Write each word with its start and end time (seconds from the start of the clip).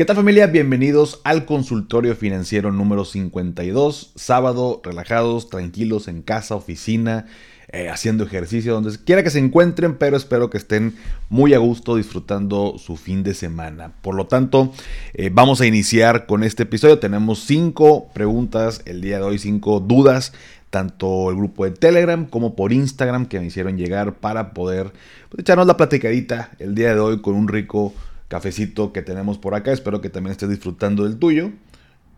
¿Qué 0.00 0.06
tal 0.06 0.16
familia? 0.16 0.46
Bienvenidos 0.46 1.20
al 1.24 1.44
consultorio 1.44 2.16
financiero 2.16 2.72
número 2.72 3.04
52, 3.04 4.12
sábado, 4.14 4.80
relajados, 4.82 5.50
tranquilos 5.50 6.08
en 6.08 6.22
casa, 6.22 6.54
oficina, 6.54 7.26
eh, 7.70 7.90
haciendo 7.90 8.24
ejercicio, 8.24 8.72
donde 8.72 8.96
quiera 9.04 9.22
que 9.22 9.28
se 9.28 9.40
encuentren, 9.40 9.98
pero 9.98 10.16
espero 10.16 10.48
que 10.48 10.56
estén 10.56 10.94
muy 11.28 11.52
a 11.52 11.58
gusto 11.58 11.96
disfrutando 11.96 12.78
su 12.78 12.96
fin 12.96 13.22
de 13.22 13.34
semana. 13.34 13.92
Por 14.00 14.14
lo 14.14 14.26
tanto, 14.26 14.72
eh, 15.12 15.28
vamos 15.30 15.60
a 15.60 15.66
iniciar 15.66 16.24
con 16.24 16.44
este 16.44 16.62
episodio. 16.62 16.98
Tenemos 16.98 17.40
cinco 17.40 18.08
preguntas 18.14 18.80
el 18.86 19.02
día 19.02 19.18
de 19.18 19.24
hoy, 19.24 19.38
cinco 19.38 19.80
dudas 19.80 20.32
tanto 20.70 21.30
el 21.30 21.36
grupo 21.36 21.64
de 21.64 21.72
Telegram 21.72 22.26
como 22.26 22.54
por 22.54 22.72
Instagram 22.72 23.26
que 23.26 23.40
me 23.40 23.46
hicieron 23.46 23.76
llegar 23.76 24.14
para 24.14 24.54
poder 24.54 24.92
pues, 25.28 25.40
echarnos 25.40 25.66
la 25.66 25.76
platicadita 25.76 26.52
el 26.60 26.76
día 26.76 26.94
de 26.94 27.00
hoy 27.00 27.20
con 27.20 27.34
un 27.34 27.48
rico 27.48 27.92
cafecito 28.30 28.92
que 28.92 29.02
tenemos 29.02 29.38
por 29.38 29.54
acá. 29.54 29.72
Espero 29.72 30.00
que 30.00 30.08
también 30.08 30.30
estés 30.30 30.48
disfrutando 30.48 31.04
del 31.04 31.18
tuyo. 31.18 31.50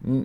Mm. 0.02 0.20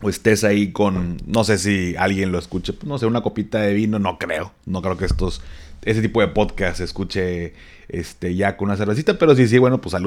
O 0.00 0.10
estés 0.10 0.44
ahí 0.44 0.70
con, 0.72 1.16
no 1.26 1.42
sé 1.44 1.58
si 1.58 1.96
alguien 1.96 2.30
lo 2.30 2.38
escuche, 2.38 2.72
pues, 2.72 2.86
no 2.86 2.98
sé, 2.98 3.06
una 3.06 3.20
copita 3.20 3.60
de 3.60 3.74
vino, 3.74 3.98
no 3.98 4.18
creo. 4.18 4.52
No 4.66 4.82
creo 4.82 4.96
que 4.96 5.06
estos, 5.06 5.40
ese 5.82 6.02
tipo 6.02 6.20
de 6.20 6.28
podcast 6.28 6.78
se 6.78 6.84
escuche 6.84 7.54
este, 7.88 8.34
ya 8.34 8.56
con 8.56 8.68
una 8.68 8.76
cervecita, 8.76 9.18
pero 9.18 9.34
sí, 9.34 9.48
sí, 9.48 9.58
bueno, 9.58 9.80
pues 9.80 9.94
a 9.94 10.00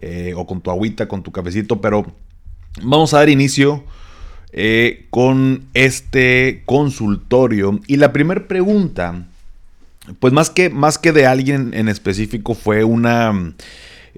eh, 0.00 0.32
o 0.36 0.46
con 0.46 0.60
tu 0.60 0.70
agüita, 0.70 1.08
con 1.08 1.22
tu 1.22 1.32
cafecito, 1.32 1.80
pero 1.80 2.04
vamos 2.82 3.14
a 3.14 3.18
dar 3.18 3.30
inicio 3.30 3.84
eh, 4.52 5.06
con 5.10 5.64
este 5.72 6.62
consultorio. 6.66 7.80
Y 7.86 7.96
la 7.96 8.12
primera 8.12 8.46
pregunta 8.46 9.26
pues 10.18 10.32
más 10.32 10.50
que, 10.50 10.70
más 10.70 10.98
que 10.98 11.12
de 11.12 11.26
alguien 11.26 11.72
en 11.74 11.88
específico 11.88 12.54
fue 12.54 12.84
una, 12.84 13.54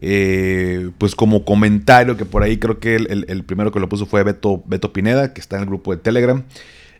eh, 0.01 0.91
pues 0.99 1.15
como 1.15 1.45
comentario 1.45 2.17
que 2.17 2.25
por 2.25 2.43
ahí 2.43 2.59
creo 2.59 2.81
que 2.81 2.97
el, 2.97 3.45
primero 3.45 3.73
que 3.73 3.81
lo 3.81 3.89
puso 3.89 4.07
fue 4.07 4.23
Beto, 4.23 4.63
Beto 4.67 4.93
Pineda, 4.93 5.33
que 5.33 5.41
está 5.41 5.57
en 5.57 5.63
el 5.63 5.69
grupo 5.69 5.95
de 5.95 6.01
Telegram. 6.01 6.45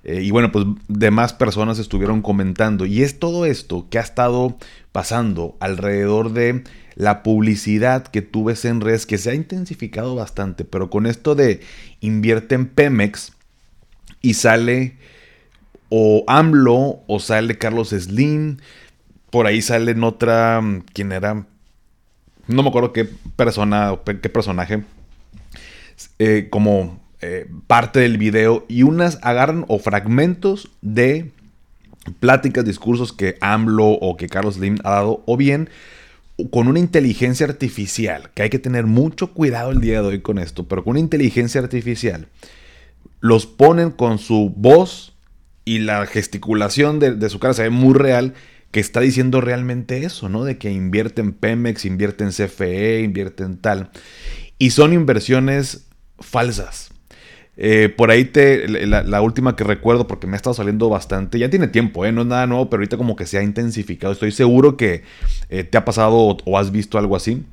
Eh, 0.05 0.23
y 0.23 0.31
bueno, 0.33 0.51
pues 0.51 0.67
demás 0.89 1.33
personas 1.33 1.79
estuvieron 1.79 2.23
comentando. 2.23 2.87
Y 2.87 3.03
es 3.03 3.19
todo 3.19 3.47
esto 3.47 3.87
que 3.91 3.99
ha 3.99 4.03
estado 4.03 4.57
pasando 4.91 5.57
alrededor 5.61 6.33
de 6.33 6.65
la 6.95 7.23
publicidad 7.23 8.07
que 8.07 8.23
tú 8.23 8.45
ves 8.45 8.65
en 8.65 8.81
redes, 8.81 9.07
que 9.07 9.19
se 9.19 9.31
ha 9.31 9.35
intensificado 9.35 10.15
bastante, 10.15 10.65
pero 10.65 10.91
con 10.91 11.07
esto 11.07 11.35
de 11.35 11.61
invierte 12.01 12.55
en 12.55 12.67
Pemex 12.67 13.33
y 14.21 14.35
sale 14.35 14.97
o 15.89 16.25
AMLO 16.27 17.03
o 17.07 17.21
sale 17.21 17.59
Carlos 17.59 17.91
Slim. 17.91 18.59
Por 19.33 19.47
ahí 19.47 19.63
sale 19.63 19.93
en 19.93 20.05
otra. 20.05 20.61
Mm, 20.61 20.85
¿Quién 20.93 21.11
era? 21.11 21.47
No 22.47 22.63
me 22.63 22.69
acuerdo 22.69 22.93
qué 22.93 23.09
persona 23.35 23.91
o 23.93 24.05
qué 24.05 24.29
personaje. 24.29 24.85
Eh, 26.19 26.49
como 26.51 27.01
eh, 27.23 27.49
parte 27.67 28.01
del 28.01 28.19
video. 28.19 28.67
Y 28.69 28.83
unas 28.83 29.19
agarran 29.23 29.65
o 29.69 29.79
fragmentos 29.79 30.69
de 30.83 31.31
pláticas, 32.21 32.67
discursos 32.67 33.15
que 33.15 33.39
AMLO 33.41 33.87
o 33.87 34.19
que 34.19 34.29
Carlos 34.29 34.57
Slim 34.57 34.77
ha 34.85 34.91
dado. 34.91 35.23
O 35.25 35.39
bien 35.39 35.71
con 36.51 36.69
una 36.69 36.79
inteligencia 36.79 37.47
artificial. 37.47 38.29
Que 38.35 38.43
hay 38.43 38.51
que 38.51 38.59
tener 38.59 38.85
mucho 38.85 39.33
cuidado 39.33 39.71
el 39.71 39.81
día 39.81 40.03
de 40.03 40.09
hoy 40.09 40.21
con 40.21 40.39
esto. 40.39 40.69
Pero 40.69 40.85
con 40.85 40.91
una 40.91 41.01
inteligencia 41.01 41.63
artificial. 41.63 42.29
Los 43.21 43.47
ponen 43.47 43.93
con 43.93 44.19
su 44.19 44.53
voz 44.55 45.13
y 45.65 45.79
la 45.79 46.07
gesticulación 46.07 46.99
de, 46.99 47.31
su 47.31 47.39
cara 47.39 47.55
se 47.55 47.63
ve 47.63 47.71
muy 47.71 47.95
real, 47.95 48.35
que 48.73 48.81
está 48.81 49.01
diciendo 49.01 49.41
realmente 49.41 50.05
eso, 50.05 50.29
¿no? 50.29 50.45
De 50.45 50.59
que 50.59 50.73
invierte 50.73 51.21
en 51.21 51.33
Pemex, 51.33 51.85
invierte 51.85 52.25
en 52.25 52.31
CFE, 52.31 53.01
invierte 53.03 53.45
en 53.45 53.59
tal. 53.59 53.91
Y 54.59 54.71
son 54.71 54.95
inversiones 54.95 55.87
falsas. 56.19 56.91
Eh, 57.59 57.93
por 57.95 58.11
ahí 58.11 58.25
te, 58.25 58.67
la, 58.87 59.21
última 59.21 59.57
que 59.57 59.63
recuerdo, 59.63 60.07
porque 60.07 60.27
me 60.27 60.35
ha 60.35 60.37
estado 60.37 60.55
saliendo 60.55 60.89
bastante, 60.89 61.39
ya 61.39 61.51
tiene 61.51 61.69
tiempo, 61.69 62.07
¿eh? 62.07 62.13
no 62.13 62.23
es 62.23 62.27
nada 62.27 62.47
nuevo, 62.47 62.71
pero 62.71 62.81
ahorita 62.81 62.97
como 62.97 63.15
que 63.15 63.27
se 63.27 63.37
ha 63.37 63.43
intensificado. 63.43 64.15
Estoy 64.15 64.33
seguro 64.33 64.79
que 64.79 65.03
eh, 65.51 65.65
te 65.65 65.77
ha 65.77 65.85
pasado 65.85 66.39
o, 66.45 66.59
has 66.59 66.73
visto 66.73 66.97
algo 66.97 67.15
así. 67.15 67.45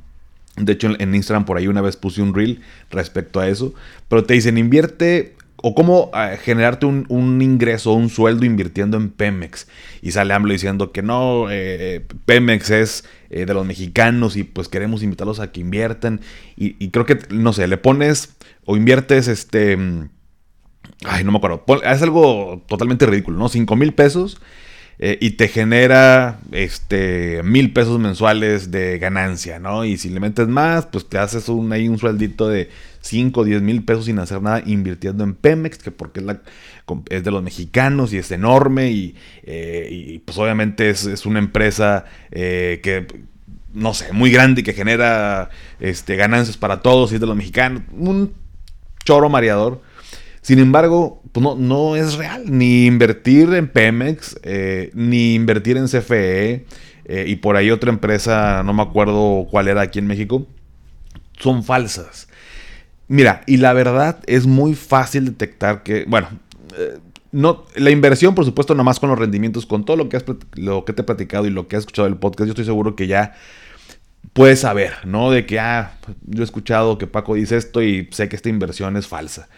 De 0.56 0.74
hecho, 0.74 0.88
en, 0.88 1.02
en 1.02 1.16
Instagram 1.16 1.46
por 1.46 1.58
ahí 1.58 1.68
una 1.68 1.82
vez 1.82 1.98
puse 1.98 2.22
un 2.22 2.34
reel 2.34 2.62
respecto 2.90 3.42
a 3.42 3.50
eso. 3.50 3.74
Pero 4.08 4.24
te 4.24 4.36
dicen, 4.36 4.58
invierte 4.58 5.36
o 5.62 5.76
cómo 5.76 6.12
eh, 6.14 6.38
generarte 6.42 6.86
un, 6.86 7.42
ingreso, 7.42 7.94
un 7.94 8.10
sueldo 8.10 8.46
invirtiendo 8.46 8.98
en 8.98 9.10
Pemex. 9.10 9.68
Y 10.02 10.12
sale 10.12 10.34
AMLO 10.34 10.54
diciendo 10.54 10.92
que 10.92 11.02
no, 11.02 11.50
eh, 11.50 11.96
eh, 11.96 12.06
Pemex 12.26 12.70
es 12.70 13.04
de 13.30 13.54
los 13.54 13.66
mexicanos 13.66 14.36
y 14.36 14.44
pues 14.44 14.68
queremos 14.68 15.04
invitarlos 15.04 15.40
a 15.40 15.52
que 15.52 15.60
inviertan. 15.60 16.22
Y, 16.56 16.90
creo 16.90 17.06
que, 17.06 17.20
no 17.30 17.54
sé, 17.54 17.68
le 17.68 17.78
pones 17.78 18.36
o 18.66 18.76
inviertes 18.76 19.28
este... 19.28 19.78
Mm, 19.78 20.10
ay, 21.06 21.24
no 21.24 21.32
me 21.32 21.38
acuerdo. 21.38 21.64
Es 21.84 22.02
algo 22.02 22.64
totalmente 22.68 23.06
ridículo, 23.06 23.38
¿no? 23.38 23.50
5 23.50 23.76
mil 23.76 23.94
pesos 23.94 24.40
eh, 25.02 25.18
y 25.22 25.32
te 25.32 25.48
genera 25.48 26.42
este 26.52 27.42
mil 27.42 27.72
pesos 27.72 28.00
mensuales 28.00 28.70
de 28.70 29.00
ganancia, 29.00 29.58
¿no? 29.58 29.86
Y 29.86 29.98
si 29.98 30.10
le 30.10 30.20
metes 30.20 30.50
más, 30.50 30.88
pues 30.88 31.08
te 31.08 31.18
haces 31.18 31.48
un, 31.48 31.72
ahí 31.72 31.88
un 31.88 31.98
sueldito 31.98 32.50
de 32.50 32.70
5 33.02 33.40
o 33.40 33.44
10 33.44 33.62
mil 33.62 33.84
pesos 33.84 34.06
sin 34.06 34.20
hacer 34.20 34.42
nada 34.42 34.62
invirtiendo 34.66 35.24
en 35.24 35.34
Pemex, 35.34 35.78
que 35.78 35.92
porque 35.92 36.20
es, 36.20 36.26
la, 36.26 36.42
es 37.10 37.24
de 37.24 37.32
los 37.32 37.44
mexicanos 37.44 38.14
y 38.14 38.18
es 38.18 38.32
enorme 38.32 38.92
y, 38.92 39.16
eh, 39.44 40.22
pues 40.26 40.38
obviamente 40.38 40.90
es, 40.90 41.26
una 41.26 41.40
empresa 41.40 42.06
eh, 42.32 42.80
que 42.84 43.08
no 43.74 43.94
sé, 43.94 44.12
muy 44.14 44.32
grande 44.32 44.62
y 44.62 44.64
que 44.64 44.74
genera 44.74 45.50
este, 45.80 46.16
ganancias 46.16 46.58
para 46.58 46.82
todos 46.82 47.12
y 47.12 47.16
es 47.16 47.22
de 47.22 47.28
los 47.28 47.36
mexicanos. 47.36 47.84
Un 47.92 48.34
choro 49.06 49.30
mareador. 49.30 49.82
Sin 50.42 50.58
embargo, 50.58 51.22
pues 51.32 51.44
no, 51.44 51.56
no 51.56 51.96
es 51.96 52.16
real. 52.16 52.46
Ni 52.48 52.88
invertir 52.88 53.54
en 53.54 53.68
Pemex, 53.68 54.40
eh, 54.42 54.90
ni 54.96 55.36
invertir 55.36 55.78
en 55.78 55.88
CFE, 55.88 56.66
y 57.26 57.38
por 57.38 57.56
ahí 57.56 57.72
otra 57.72 57.90
empresa, 57.90 58.62
no 58.64 58.72
me 58.72 58.84
acuerdo 58.84 59.48
cuál 59.50 59.68
era 59.68 59.82
aquí 59.82 59.98
en 59.98 60.06
México, 60.06 60.46
son 61.40 61.64
falsas. 61.64 62.29
Mira, 63.10 63.42
y 63.48 63.58
la 63.58 63.74
verdad 63.74 64.20
es 64.28 64.46
muy 64.46 64.76
fácil 64.76 65.26
detectar 65.26 65.84
que, 65.84 66.06
bueno, 66.08 66.30
eh, 66.78 67.00
no, 67.32 67.66
la 67.76 67.92
inversión, 67.92 68.36
por 68.36 68.46
supuesto, 68.46 68.76
nomás 68.76 69.00
con 69.00 69.10
los 69.10 69.20
rendimientos, 69.20 69.66
con 69.66 69.84
todo 69.84 69.98
lo 69.98 70.10
que, 70.10 70.18
has, 70.18 70.24
lo 70.54 70.86
que 70.86 70.94
te 70.94 71.02
he 71.02 71.06
platicado 71.06 71.46
y 71.46 71.50
lo 71.50 71.68
que 71.68 71.76
has 71.76 71.82
escuchado 71.82 72.08
del 72.08 72.18
podcast, 72.18 72.48
yo 72.48 72.52
estoy 72.52 72.66
seguro 72.66 72.96
que 72.96 73.08
ya 73.08 73.34
puedes 74.34 74.60
saber, 74.60 74.94
¿no? 75.06 75.32
De 75.32 75.46
que, 75.46 75.60
ah, 75.60 75.98
yo 76.26 76.42
he 76.42 76.46
escuchado 76.46 76.98
que 76.98 77.08
Paco 77.08 77.36
dice 77.36 77.58
esto 77.58 77.82
y 77.82 78.08
sé 78.12 78.30
que 78.30 78.36
esta 78.36 78.50
inversión 78.50 78.96
es 78.96 79.08
falsa. 79.08 79.50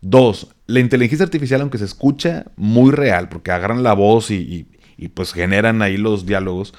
Dos, 0.00 0.54
la 0.66 0.80
inteligencia 0.80 1.24
artificial, 1.24 1.60
aunque 1.60 1.78
se 1.78 1.84
escucha 1.84 2.46
muy 2.56 2.90
real, 2.90 3.28
porque 3.28 3.52
agarran 3.52 3.82
la 3.82 3.94
voz 3.94 4.30
y, 4.30 4.66
pues 5.14 5.32
generan 5.32 5.82
ahí 5.82 5.96
los 5.96 6.26
diálogos, 6.26 6.74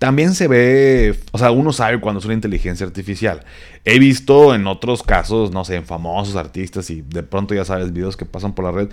también 0.00 0.32
se 0.32 0.48
ve, 0.48 1.14
o 1.30 1.36
sea, 1.36 1.50
uno 1.50 1.74
sabe 1.74 2.00
cuando 2.00 2.20
es 2.20 2.24
una 2.24 2.32
inteligencia 2.32 2.86
artificial. 2.86 3.44
He 3.84 3.98
visto 3.98 4.54
en 4.54 4.66
otros 4.66 5.02
casos, 5.02 5.52
no 5.52 5.62
sé, 5.66 5.76
en 5.76 5.84
famosos 5.84 6.36
artistas 6.36 6.88
y 6.88 7.02
de 7.02 7.22
pronto 7.22 7.54
ya 7.54 7.66
sabes, 7.66 7.92
videos 7.92 8.16
que 8.16 8.24
pasan 8.24 8.54
por 8.54 8.64
la 8.64 8.72
red 8.72 8.88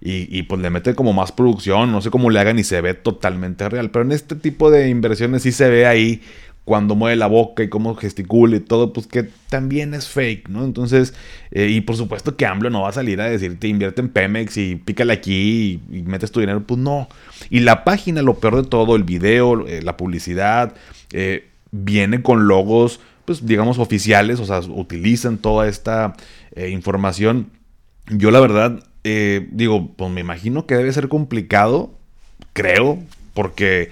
y, 0.00 0.28
y, 0.38 0.44
pues 0.44 0.60
le 0.60 0.70
mete 0.70 0.94
como 0.94 1.12
más 1.12 1.32
producción, 1.32 1.90
no 1.90 2.00
sé 2.00 2.10
cómo 2.10 2.30
le 2.30 2.38
hagan 2.38 2.60
y 2.60 2.62
se 2.62 2.80
ve 2.80 2.94
totalmente 2.94 3.68
real. 3.68 3.90
Pero 3.90 4.04
en 4.04 4.12
este 4.12 4.36
tipo 4.36 4.70
de 4.70 4.88
inversiones 4.88 5.42
sí 5.42 5.50
se 5.50 5.68
ve 5.68 5.84
ahí 5.84 6.22
cuando 6.64 6.94
mueve 6.94 7.16
la 7.16 7.26
boca 7.26 7.64
y 7.64 7.68
cómo 7.68 7.94
gesticula 7.96 8.56
y 8.56 8.60
todo, 8.60 8.92
pues 8.92 9.08
que 9.08 9.24
también 9.48 9.94
es 9.94 10.08
fake, 10.08 10.48
¿no? 10.48 10.64
Entonces, 10.64 11.12
eh, 11.50 11.68
y 11.68 11.80
por 11.80 11.96
supuesto 11.96 12.36
que 12.36 12.46
AMLO 12.46 12.70
no 12.70 12.82
va 12.82 12.90
a 12.90 12.92
salir 12.92 13.20
a 13.20 13.24
decirte 13.24 13.66
invierte 13.66 14.00
en 14.00 14.08
Pemex 14.08 14.56
y 14.56 14.76
pícale 14.76 15.12
aquí 15.12 15.80
y, 15.90 16.02
metes 16.02 16.30
tu 16.30 16.40
dinero, 16.40 16.62
pues 16.64 16.78
no. 16.78 17.08
Y 17.50 17.60
la 17.60 17.82
página, 17.82 18.22
lo 18.22 18.34
peor 18.34 18.62
de 18.62 18.68
todo, 18.68 18.94
el 18.94 19.02
video, 19.02 19.66
eh, 19.66 19.82
la 19.82 19.96
publicidad, 19.96 20.74
eh, 21.12 21.48
viene 21.72 22.22
con 22.22 22.46
logos, 22.46 23.00
pues 23.24 23.44
digamos 23.44 23.78
oficiales, 23.78 24.38
o 24.38 24.46
sea, 24.46 24.60
utilizan 24.60 25.38
toda 25.38 25.68
esta 25.68 26.14
información. 26.56 27.50
Yo 28.08 28.30
la 28.30 28.40
verdad, 28.40 28.84
digo, 29.04 29.92
pues 29.96 30.10
me 30.10 30.20
imagino 30.20 30.66
que 30.66 30.74
debe 30.74 30.92
ser 30.92 31.08
complicado, 31.08 31.92
creo, 32.52 32.98
porque 33.32 33.90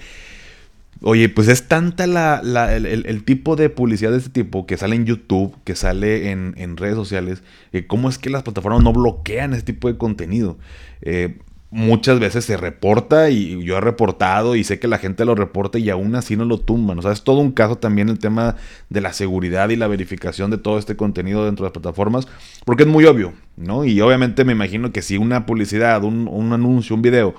Oye, 1.02 1.30
pues 1.30 1.48
es 1.48 1.66
tanta 1.66 2.06
la, 2.06 2.42
el, 2.76 3.24
tipo 3.24 3.56
de 3.56 3.70
publicidad 3.70 4.10
de 4.10 4.18
este 4.18 4.30
tipo 4.30 4.66
que 4.66 4.76
sale 4.76 4.96
en 4.96 5.06
YouTube, 5.06 5.56
que 5.64 5.74
sale 5.74 6.30
en, 6.30 6.76
redes 6.76 6.94
sociales, 6.94 7.42
eh, 7.72 7.86
cómo 7.86 8.10
es 8.10 8.18
que 8.18 8.28
las 8.28 8.42
plataformas 8.42 8.82
no 8.82 8.92
bloquean 8.92 9.54
este 9.54 9.72
tipo 9.72 9.88
de 9.88 9.96
contenido. 9.96 10.58
Eh, 11.00 11.38
muchas 11.70 12.18
veces 12.18 12.44
se 12.44 12.56
reporta 12.56 13.30
y 13.30 13.62
yo 13.64 13.78
he 13.78 13.80
reportado 13.80 14.56
y 14.56 14.64
sé 14.64 14.78
que 14.78 14.88
la 14.88 14.98
gente 14.98 15.24
lo 15.24 15.34
reporta 15.34 15.78
y 15.78 15.88
aún 15.88 16.16
así 16.16 16.36
no 16.36 16.44
lo 16.44 16.58
tumban. 16.58 16.98
O 16.98 17.02
sea, 17.02 17.12
es 17.12 17.22
todo 17.22 17.38
un 17.38 17.52
caso 17.52 17.76
también 17.78 18.10
el 18.10 18.18
tema 18.18 18.56
de 18.90 19.00
la 19.00 19.14
seguridad 19.14 19.70
y 19.70 19.76
la 19.76 19.86
verificación 19.86 20.50
de 20.50 20.58
todo 20.58 20.78
este 20.78 20.96
contenido 20.96 21.46
dentro 21.46 21.64
de 21.64 21.68
las 21.68 21.72
plataformas, 21.72 22.28
porque 22.66 22.82
es 22.82 22.88
muy 22.88 23.06
obvio, 23.06 23.32
¿no? 23.56 23.86
Y 23.86 24.00
obviamente 24.02 24.44
me 24.44 24.52
imagino 24.52 24.92
que 24.92 25.00
si 25.00 25.16
una 25.16 25.46
publicidad, 25.46 26.04
un, 26.04 26.28
un 26.28 26.52
anuncio, 26.52 26.94
un 26.94 27.02
video 27.02 27.34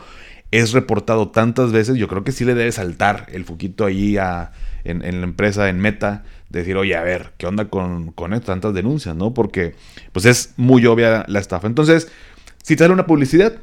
es 0.51 0.73
reportado 0.73 1.29
tantas 1.29 1.71
veces, 1.71 1.97
yo 1.97 2.07
creo 2.07 2.23
que 2.23 2.31
sí 2.31 2.45
le 2.45 2.53
debe 2.53 2.71
saltar 2.71 3.27
el 3.31 3.45
foquito 3.45 3.85
ahí 3.85 4.17
a, 4.17 4.51
en, 4.83 5.01
la 5.01 5.23
empresa, 5.23 5.69
en 5.69 5.79
Meta, 5.79 6.23
decir, 6.49 6.75
oye, 6.75 6.95
a 6.95 7.03
ver, 7.03 7.31
¿qué 7.37 7.47
onda 7.47 7.65
con, 7.69 8.11
con 8.11 8.33
esto? 8.33 8.47
tantas 8.47 8.73
denuncias, 8.73 9.15
¿no? 9.15 9.33
Porque 9.33 9.75
pues 10.11 10.25
es 10.25 10.53
muy 10.57 10.85
obvia 10.85 11.23
la 11.27 11.39
estafa. 11.39 11.67
Entonces, 11.67 12.11
si 12.61 12.75
te 12.75 12.83
sale 12.83 12.93
una 12.93 13.05
publicidad, 13.05 13.59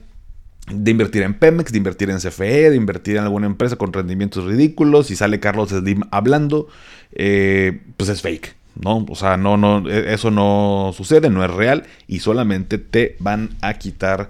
de 0.70 0.90
invertir 0.90 1.22
en 1.22 1.34
Pemex, 1.34 1.72
de 1.72 1.78
invertir 1.78 2.10
en 2.10 2.18
CFE, 2.18 2.70
de 2.70 2.76
invertir 2.76 3.16
en 3.16 3.22
alguna 3.22 3.46
empresa 3.46 3.76
con 3.76 3.92
rendimientos 3.92 4.44
ridículos, 4.44 5.10
y 5.10 5.16
sale 5.16 5.40
Carlos 5.40 5.70
Slim 5.70 6.02
hablando, 6.10 6.68
eh, 7.12 7.80
pues 7.96 8.10
es 8.10 8.22
fake. 8.22 8.54
¿no? 8.74 9.04
O 9.08 9.14
sea, 9.14 9.36
no, 9.36 9.56
no, 9.56 9.88
e, 9.88 10.12
eso 10.14 10.30
no 10.30 10.92
sucede, 10.94 11.30
no 11.30 11.44
es 11.44 11.50
real 11.50 11.84
y 12.06 12.20
solamente 12.20 12.78
te 12.78 13.16
van 13.18 13.50
a 13.60 13.74
quitar 13.74 14.28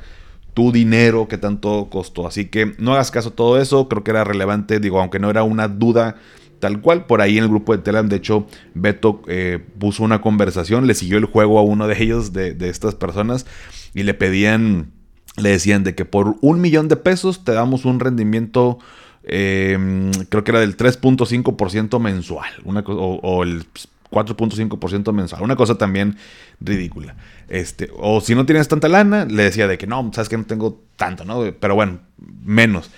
tu 0.59 0.73
dinero 0.73 1.29
que 1.29 1.39
tanto 1.39 1.87
costó. 1.89 2.27
Así 2.27 2.47
que 2.47 2.75
no 2.79 2.95
hagas 2.95 3.13
caso 3.13 3.29
a 3.29 3.33
todo 3.33 3.61
eso, 3.61 3.89
creo 3.89 4.03
que 4.03 4.11
era 4.11 4.25
relevante, 4.25 4.81
digo, 4.81 4.99
aunque 4.99 5.21
no 5.21 5.31
era 5.31 5.45
una 5.45 5.69
duda 5.69 6.17
tal 6.59 6.81
cual, 6.81 7.07
por 7.07 7.21
ahí 7.21 7.39
en 7.39 7.45
el 7.45 7.49
grupo 7.49 7.77
de 7.77 7.81
Telegram, 7.81 8.09
de 8.09 8.17
hecho, 8.17 8.49
Beto 8.75 9.23
eh, 9.29 9.65
puso 9.79 10.03
una 10.03 10.21
conversación, 10.21 10.89
le 10.89 10.95
siguió 10.95 11.19
el 11.19 11.27
juego 11.27 11.61
a 11.61 11.63
uno 11.63 11.87
de 11.87 12.03
ellos, 12.03 12.33
de, 12.33 12.57
estas 12.69 12.97
personas, 12.97 13.47
y 13.95 14.03
le 14.03 14.15
pedían 14.15 14.91
le 15.37 15.51
decían 15.51 15.85
de 15.85 15.95
que 15.95 16.05
por 16.05 16.35
un 16.41 16.61
millón 16.61 16.89
de 16.89 16.97
pesos 16.97 17.45
te 17.45 17.53
damos 17.53 17.85
un 17.85 18.01
rendimiento, 18.01 18.81
em, 19.23 20.11
creo 20.29 20.43
que 20.43 20.51
era 20.51 20.59
del 20.59 20.77
3.5% 20.77 22.01
mensual, 22.01 22.51
una 22.65 22.81
o, 22.81 23.45
el 23.45 23.65
4.5% 24.11 25.13
mensual, 25.13 25.43
una 25.43 25.57
cosa 25.57 25.77
también 25.77 26.17
ridícula. 26.61 27.17
Este, 27.49 27.91
o 27.97 28.21
si 28.21 28.35
no 28.35 28.47
tienes 28.47 28.69
tanta 28.69 28.89
lana, 28.89 29.25
le 29.25 29.45
decía 29.45 29.69
de 29.69 29.79
que 29.79 29.87
no, 29.87 30.11
sabes 30.15 30.29
que 30.29 30.37
no 30.37 30.45
tengo 30.45 30.83
tanto, 30.97 31.25
¿no? 31.25 31.43
Pero 31.59 31.75
bueno, 31.75 32.01
menos. 32.43 32.91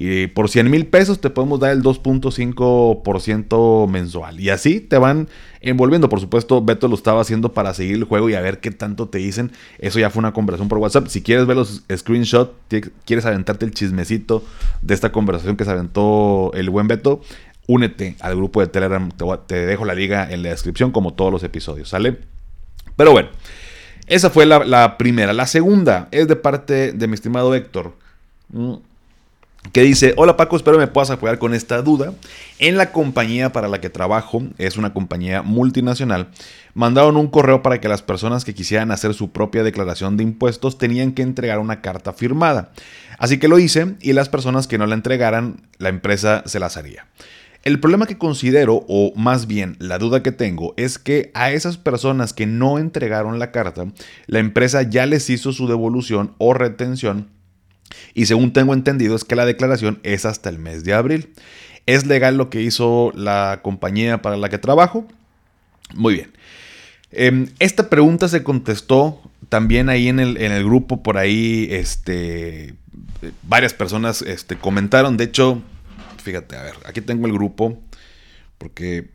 Y 0.00 0.28
por 0.28 0.48
100 0.48 0.70
mil 0.70 0.86
pesos 0.86 1.20
te 1.20 1.28
podemos 1.28 1.58
dar 1.58 1.72
el 1.72 1.82
2.5% 1.82 3.88
mensual. 3.88 4.38
Y 4.38 4.50
así 4.50 4.78
te 4.78 4.96
van 4.96 5.28
envolviendo. 5.60 6.08
Por 6.08 6.20
supuesto, 6.20 6.64
Beto 6.64 6.86
lo 6.86 6.94
estaba 6.94 7.20
haciendo 7.20 7.52
para 7.52 7.74
seguir 7.74 7.96
el 7.96 8.04
juego 8.04 8.30
y 8.30 8.34
a 8.34 8.40
ver 8.40 8.60
qué 8.60 8.70
tanto 8.70 9.08
te 9.08 9.18
dicen. 9.18 9.50
Eso 9.80 9.98
ya 9.98 10.10
fue 10.10 10.20
una 10.20 10.32
conversación 10.32 10.68
por 10.68 10.78
WhatsApp. 10.78 11.08
Si 11.08 11.20
quieres 11.20 11.46
ver 11.46 11.56
los 11.56 11.82
screenshots, 11.92 12.52
quieres 13.04 13.26
aventarte 13.26 13.64
el 13.64 13.72
chismecito 13.72 14.44
de 14.82 14.94
esta 14.94 15.10
conversación 15.10 15.56
que 15.56 15.64
se 15.64 15.72
aventó 15.72 16.52
el 16.54 16.70
buen 16.70 16.86
Beto, 16.86 17.20
únete 17.68 18.16
al 18.18 18.34
grupo 18.34 18.60
de 18.60 18.66
Telegram. 18.66 19.08
Te, 19.46 19.66
dejo 19.66 19.84
la 19.84 19.94
liga 19.94 20.28
en 20.28 20.42
la 20.42 20.48
descripción 20.48 20.90
como 20.90 21.14
todos 21.14 21.30
los 21.30 21.44
episodios, 21.44 21.90
¿sale? 21.90 22.18
Pero 22.96 23.12
bueno, 23.12 23.28
esa 24.08 24.30
fue 24.30 24.46
la, 24.46 24.98
primera. 24.98 25.32
La 25.32 25.46
segunda 25.46 26.08
es 26.10 26.26
de 26.26 26.34
parte 26.34 26.92
de 26.92 27.06
mi 27.06 27.14
estimado 27.14 27.54
Héctor. 27.54 27.94
Mm, 28.48 28.74
que 29.72 29.82
dice, 29.82 30.14
hola 30.16 30.36
Paco, 30.36 30.56
espero 30.56 30.78
me 30.78 30.86
puedas 30.86 31.10
apoyar 31.10 31.38
con 31.38 31.52
esta 31.52 31.82
duda. 31.82 32.14
En 32.58 32.78
la 32.78 32.90
compañía 32.90 33.52
para 33.52 33.68
la 33.68 33.80
que 33.80 33.90
trabajo, 33.90 34.42
es 34.56 34.78
una 34.78 34.94
compañía 34.94 35.42
multinacional, 35.42 36.28
mandaron 36.72 37.18
un 37.18 37.28
correo 37.28 37.62
para 37.62 37.80
que 37.80 37.88
las 37.88 38.00
personas 38.00 38.46
que 38.46 38.54
quisieran 38.54 38.90
hacer 38.92 39.12
su 39.12 39.30
propia 39.30 39.62
declaración 39.62 40.16
de 40.16 40.22
impuestos 40.22 40.78
tenían 40.78 41.12
que 41.12 41.22
entregar 41.22 41.58
una 41.58 41.82
carta 41.82 42.14
firmada. 42.14 42.70
Así 43.18 43.38
que 43.38 43.48
lo 43.48 43.58
hice 43.58 43.96
y 44.00 44.14
las 44.14 44.30
personas 44.30 44.66
que 44.66 44.78
no 44.78 44.86
la 44.86 44.94
entregaran, 44.94 45.60
la 45.76 45.90
empresa 45.90 46.44
se 46.46 46.60
las 46.60 46.78
haría. 46.78 47.06
El 47.68 47.80
problema 47.80 48.06
que 48.06 48.16
considero, 48.16 48.86
o 48.88 49.12
más 49.14 49.46
bien 49.46 49.76
la 49.78 49.98
duda 49.98 50.22
que 50.22 50.32
tengo, 50.32 50.72
es 50.78 50.98
que 50.98 51.30
a 51.34 51.52
esas 51.52 51.76
personas 51.76 52.32
que 52.32 52.46
no 52.46 52.78
entregaron 52.78 53.38
la 53.38 53.52
carta, 53.52 53.84
la 54.26 54.38
empresa 54.38 54.84
ya 54.84 55.04
les 55.04 55.28
hizo 55.28 55.52
su 55.52 55.68
devolución 55.68 56.32
o 56.38 56.54
retención 56.54 57.28
y 58.14 58.24
según 58.24 58.54
tengo 58.54 58.72
entendido 58.72 59.14
es 59.14 59.24
que 59.24 59.36
la 59.36 59.44
declaración 59.44 60.00
es 60.02 60.24
hasta 60.24 60.48
el 60.48 60.58
mes 60.58 60.82
de 60.82 60.94
abril. 60.94 61.34
¿Es 61.84 62.06
legal 62.06 62.38
lo 62.38 62.48
que 62.48 62.62
hizo 62.62 63.12
la 63.14 63.60
compañía 63.62 64.22
para 64.22 64.38
la 64.38 64.48
que 64.48 64.56
trabajo? 64.56 65.06
Muy 65.94 66.14
bien. 66.14 66.32
Em, 67.12 67.48
esta 67.58 67.90
pregunta 67.90 68.28
se 68.28 68.42
contestó 68.42 69.20
también 69.50 69.90
ahí 69.90 70.08
en 70.08 70.20
el, 70.20 70.38
en 70.38 70.52
el 70.52 70.64
grupo, 70.64 71.02
por 71.02 71.18
ahí 71.18 71.68
este, 71.70 72.76
varias 73.42 73.74
personas 73.74 74.22
este, 74.22 74.56
comentaron. 74.56 75.18
De 75.18 75.24
hecho, 75.24 75.62
fíjate, 76.28 76.56
a 76.56 76.62
ver, 76.62 76.74
aquí 76.84 77.00
tengo 77.00 77.26
el 77.26 77.32
grupo, 77.32 77.78
porque 78.58 79.08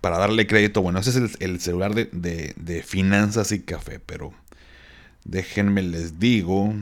para 0.00 0.16
darle 0.16 0.46
crédito, 0.46 0.80
bueno, 0.80 0.98
ese 0.98 1.10
es 1.10 1.36
el, 1.40 1.60
celular 1.60 1.94
de, 1.94 2.54
de 2.56 2.82
finanzas 2.82 3.52
y 3.52 3.60
café, 3.60 4.00
pero 4.00 4.32
déjenme 5.24 5.82
les 5.82 6.18
digo. 6.18 6.72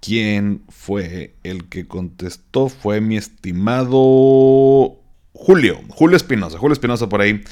¿Quién 0.00 0.62
fue 0.68 1.34
el 1.42 1.64
que 1.64 1.88
contestó? 1.88 2.68
Fue 2.68 3.00
mi 3.00 3.16
estimado 3.16 4.96
Julio, 5.32 5.80
Julio 5.88 6.16
Espinosa. 6.16 6.58
Julio 6.58 6.74
Espinosa 6.74 7.08
por 7.08 7.22
ahí 7.22 7.42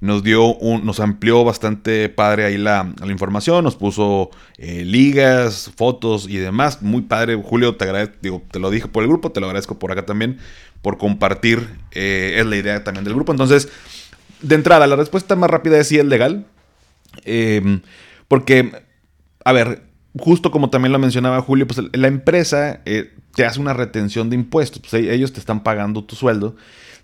nos 0.00 0.22
dio 0.22 0.54
un, 0.54 0.84
nos 0.86 0.98
amplió 0.98 1.44
bastante 1.44 2.08
padre 2.08 2.44
ahí 2.44 2.56
la, 2.56 2.92
información, 3.08 3.64
nos 3.64 3.76
puso 3.76 4.30
eh, 4.56 4.84
ligas, 4.84 5.70
fotos 5.76 6.26
y 6.28 6.38
demás. 6.38 6.80
Muy 6.80 7.02
padre, 7.02 7.36
Julio, 7.36 7.76
te 7.76 7.84
agradezco, 7.84 8.42
te 8.50 8.58
lo 8.58 8.70
dije 8.70 8.88
por 8.88 9.02
el 9.02 9.08
grupo, 9.08 9.30
te 9.30 9.40
lo 9.40 9.46
agradezco 9.46 9.78
por 9.78 9.92
acá 9.92 10.06
también, 10.06 10.38
por 10.80 10.96
compartir, 10.96 11.68
eh, 11.92 12.36
es 12.38 12.46
la 12.46 12.56
idea 12.56 12.82
también 12.82 13.04
del 13.04 13.14
grupo. 13.14 13.32
Entonces, 13.32 13.68
de 14.40 14.54
entrada, 14.54 14.86
la 14.86 14.96
respuesta 14.96 15.36
más 15.36 15.50
rápida 15.50 15.78
es 15.78 15.88
si 15.88 15.98
es 15.98 16.04
legal. 16.06 16.46
Em, 17.24 17.82
porque, 18.26 18.72
a 19.44 19.52
ver, 19.52 19.82
justo 20.18 20.50
como 20.50 20.70
también 20.70 20.92
lo 20.92 20.98
mencionaba 20.98 21.42
Julio, 21.42 21.66
pues 21.66 21.80
la 21.92 22.08
empresa 22.08 22.80
eh, 22.86 23.12
te 23.34 23.44
hace 23.44 23.60
una 23.60 23.74
retención 23.74 24.30
de 24.30 24.36
impuestos, 24.36 24.80
pues 24.80 24.94
ellos 24.94 25.32
te 25.32 25.40
están 25.40 25.62
pagando 25.62 26.04
tu 26.04 26.16
sueldo. 26.16 26.56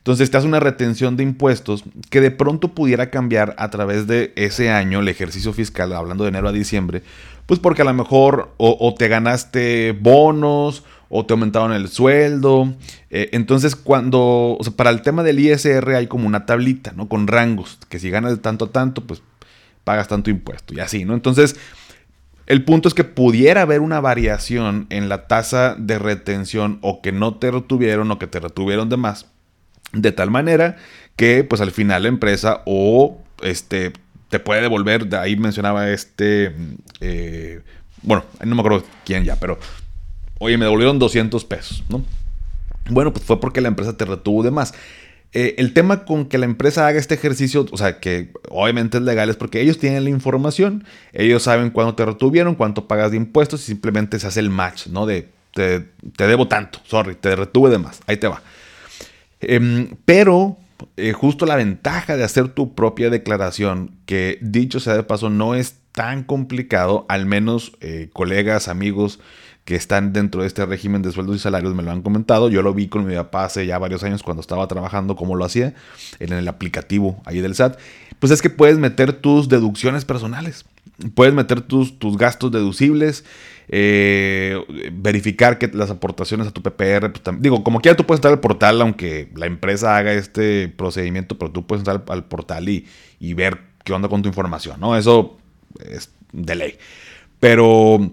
Entonces 0.06 0.30
te 0.30 0.36
hace 0.36 0.46
una 0.46 0.60
retención 0.60 1.16
de 1.16 1.24
impuestos 1.24 1.82
que 2.10 2.20
de 2.20 2.30
pronto 2.30 2.76
pudiera 2.76 3.10
cambiar 3.10 3.56
a 3.58 3.70
través 3.70 4.06
de 4.06 4.32
ese 4.36 4.70
año, 4.70 5.00
el 5.00 5.08
ejercicio 5.08 5.52
fiscal, 5.52 5.92
hablando 5.92 6.22
de 6.22 6.28
enero 6.28 6.46
a 6.46 6.52
diciembre, 6.52 7.02
pues 7.46 7.58
porque 7.58 7.82
a 7.82 7.86
lo 7.86 7.92
mejor 7.92 8.54
o, 8.56 8.94
te 8.96 9.08
ganaste 9.08 9.98
bonos 10.00 10.84
o 11.08 11.26
te 11.26 11.32
aumentaron 11.32 11.72
el 11.72 11.88
sueldo. 11.88 12.72
Eh, 13.10 13.30
entonces 13.32 13.74
cuando, 13.74 14.56
para 14.76 14.90
el 14.90 15.02
tema 15.02 15.24
del 15.24 15.40
ISR 15.40 15.96
hay 15.96 16.06
como 16.06 16.28
una 16.28 16.46
tablita, 16.46 16.92
¿no? 16.92 17.08
Con 17.08 17.26
rangos, 17.26 17.76
que 17.88 17.98
si 17.98 18.08
ganas 18.08 18.30
de 18.30 18.38
tanto 18.38 18.66
a 18.66 18.70
tanto, 18.70 19.04
pues 19.04 19.24
pagas 19.82 20.06
tanto 20.06 20.30
impuesto 20.30 20.72
y 20.72 20.78
así, 20.78 21.04
¿no? 21.04 21.14
Entonces 21.14 21.56
el 22.46 22.64
punto 22.64 22.86
es 22.86 22.94
que 22.94 23.02
pudiera 23.02 23.62
haber 23.62 23.80
una 23.80 23.98
variación 23.98 24.86
en 24.88 25.08
la 25.08 25.26
tasa 25.26 25.74
de 25.76 25.98
retención 25.98 26.78
o 26.80 27.02
que 27.02 27.10
no 27.10 27.38
te 27.38 27.50
retuvieron 27.50 28.08
o 28.12 28.20
que 28.20 28.28
te 28.28 28.38
retuvieron 28.38 28.88
de 28.88 28.98
más. 28.98 29.26
De 29.96 30.12
tal 30.12 30.30
manera 30.30 30.76
que 31.16 31.44
pues 31.44 31.60
al 31.60 31.72
final 31.72 32.02
la 32.02 32.08
empresa 32.08 32.62
o 32.66 33.18
este 33.42 33.92
te 34.28 34.38
puede 34.40 34.60
devolver, 34.60 35.06
de 35.06 35.16
ahí 35.16 35.36
mencionaba 35.36 35.90
este, 35.90 36.54
eh, 37.00 37.60
bueno, 38.02 38.24
no 38.44 38.54
me 38.54 38.60
acuerdo 38.60 38.84
quién 39.04 39.24
ya, 39.24 39.36
pero 39.36 39.58
oye, 40.38 40.58
me 40.58 40.64
devolvieron 40.64 40.98
200 40.98 41.44
pesos, 41.44 41.84
¿no? 41.88 42.04
Bueno, 42.90 43.12
pues 43.12 43.24
fue 43.24 43.40
porque 43.40 43.60
la 43.60 43.68
empresa 43.68 43.96
te 43.96 44.04
retuvo 44.04 44.42
de 44.42 44.50
más. 44.50 44.74
Eh, 45.32 45.54
el 45.58 45.72
tema 45.72 46.04
con 46.04 46.26
que 46.26 46.38
la 46.38 46.46
empresa 46.46 46.86
haga 46.86 46.98
este 46.98 47.14
ejercicio, 47.14 47.66
o 47.70 47.76
sea, 47.76 48.00
que 48.00 48.32
obviamente 48.48 48.98
es 48.98 49.02
legal, 49.02 49.28
es 49.28 49.36
porque 49.36 49.60
ellos 49.60 49.78
tienen 49.78 50.04
la 50.04 50.10
información, 50.10 50.84
ellos 51.12 51.42
saben 51.42 51.70
cuándo 51.70 51.94
te 51.94 52.04
retuvieron, 52.04 52.54
cuánto 52.54 52.88
pagas 52.88 53.10
de 53.10 53.16
impuestos 53.16 53.62
y 53.62 53.64
simplemente 53.64 54.18
se 54.18 54.26
hace 54.26 54.40
el 54.40 54.50
match, 54.50 54.86
¿no? 54.88 55.06
De 55.06 55.28
te, 55.56 55.86
debo 56.18 56.48
tanto, 56.48 56.80
sorry, 56.84 57.14
te 57.14 57.34
retuve 57.34 57.70
de 57.70 57.78
más, 57.78 58.00
ahí 58.06 58.18
te 58.18 58.28
va. 58.28 58.42
Em, 59.40 59.96
pero 60.04 60.56
eh, 60.96 61.12
justo 61.12 61.46
la 61.46 61.56
ventaja 61.56 62.16
de 62.16 62.24
hacer 62.24 62.48
tu 62.48 62.74
propia 62.74 63.10
declaración, 63.10 63.96
que 64.06 64.38
dicho 64.40 64.80
sea 64.80 64.94
de 64.94 65.02
paso, 65.02 65.30
no 65.30 65.54
es 65.54 65.76
tan 65.92 66.24
complicado, 66.24 67.06
al 67.08 67.26
menos 67.26 67.72
eh, 67.80 68.10
colegas, 68.12 68.68
amigos, 68.68 69.18
que 69.64 69.74
están 69.74 70.12
dentro 70.12 70.42
de 70.42 70.46
este 70.46 70.64
régimen 70.64 71.02
de 71.02 71.10
sueldos 71.10 71.36
y 71.36 71.38
salarios 71.40 71.74
me 71.74 71.82
lo 71.82 71.90
han 71.90 72.02
comentado. 72.02 72.48
Yo 72.48 72.62
lo 72.62 72.72
vi 72.72 72.86
con 72.86 73.04
mi 73.04 73.16
papá 73.16 73.46
hace 73.46 73.66
ya 73.66 73.78
varios 73.78 74.04
años 74.04 74.22
cuando 74.22 74.40
estaba 74.40 74.68
trabajando 74.68 75.16
como 75.16 75.34
lo 75.34 75.44
hacía 75.44 75.74
en 76.20 76.32
el 76.32 76.46
aplicativo 76.46 77.20
ahí 77.24 77.40
del 77.40 77.56
SAT. 77.56 77.76
Pues 78.20 78.30
es 78.30 78.42
que 78.42 78.48
puedes 78.48 78.78
meter 78.78 79.12
tus 79.12 79.48
deducciones 79.48 80.04
personales. 80.04 80.66
Puedes 81.14 81.34
meter 81.34 81.62
tus, 81.62 81.98
tus 81.98 82.16
gastos 82.16 82.52
deducibles, 82.52 83.24
eh, 83.68 84.60
verificar 84.92 85.58
que 85.58 85.68
las 85.68 85.90
aportaciones 85.90 86.46
a 86.46 86.50
tu 86.52 86.62
PPR, 86.62 87.12
pues, 87.12 87.22
digo, 87.40 87.64
como 87.64 87.80
quiera 87.80 87.96
tú 87.96 88.06
puedes 88.06 88.18
entrar 88.18 88.34
al 88.34 88.40
portal, 88.40 88.80
aunque 88.80 89.30
la 89.34 89.46
empresa 89.46 89.96
haga 89.96 90.12
este 90.12 90.68
procedimiento, 90.68 91.38
pero 91.38 91.50
tú 91.50 91.66
puedes 91.66 91.80
entrar 91.80 92.04
al, 92.08 92.24
portal 92.24 92.68
y, 92.68 92.86
y 93.18 93.34
ver 93.34 93.58
qué 93.84 93.92
onda 93.92 94.08
con 94.08 94.22
tu 94.22 94.28
información, 94.28 94.80
¿no? 94.80 94.96
Eso 94.96 95.36
es 95.80 96.10
de 96.32 96.54
ley. 96.54 96.78
Pero 97.40 98.12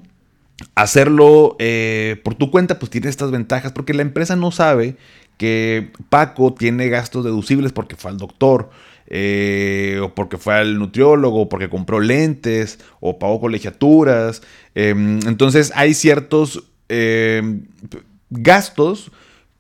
hacerlo 0.76 1.56
eh, 1.60 2.20
por 2.24 2.36
tu 2.36 2.52
cuenta, 2.52 2.80
pues 2.80 2.90
tiene 2.90 3.10
estas 3.10 3.32
ventajas, 3.32 3.72
porque 3.72 3.94
la 3.94 4.02
empresa 4.02 4.36
no 4.36 4.52
sabe 4.52 4.96
que 5.38 5.92
Paco 6.10 6.54
tiene 6.54 6.90
gastos 6.90 7.24
deducibles 7.24 7.72
porque 7.72 7.96
fue 7.96 8.12
al 8.12 8.18
doctor, 8.18 8.70
eh, 9.08 10.00
o 10.02 10.14
porque 10.14 10.38
fue 10.38 10.56
al 10.56 10.80
nutriólogo, 10.80 11.42
o 11.42 11.50
porque 11.50 11.70
compró 11.70 12.00
lentes, 12.00 12.80
o 13.00 13.20
pagó 13.20 13.40
colegiaturas. 13.40 14.42
Em, 14.76 15.20
entonces 15.28 15.72
hay 15.76 15.94
ciertos 15.94 16.64
eh, 16.90 17.62
gastos 18.30 19.12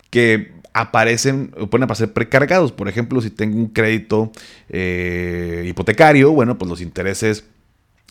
que 0.09 0.53
aparecen, 0.73 1.49
pueden 1.69 1.83
aparecer 1.83 2.13
precargados. 2.13 2.71
Por 2.71 2.87
ejemplo, 2.87 3.21
si 3.21 3.29
tengo 3.29 3.57
un 3.57 3.67
crédito 3.67 4.31
eh, 4.69 5.65
hipotecario, 5.67 6.31
bueno, 6.31 6.57
pues 6.57 6.69
los 6.69 6.81
intereses 6.81 7.45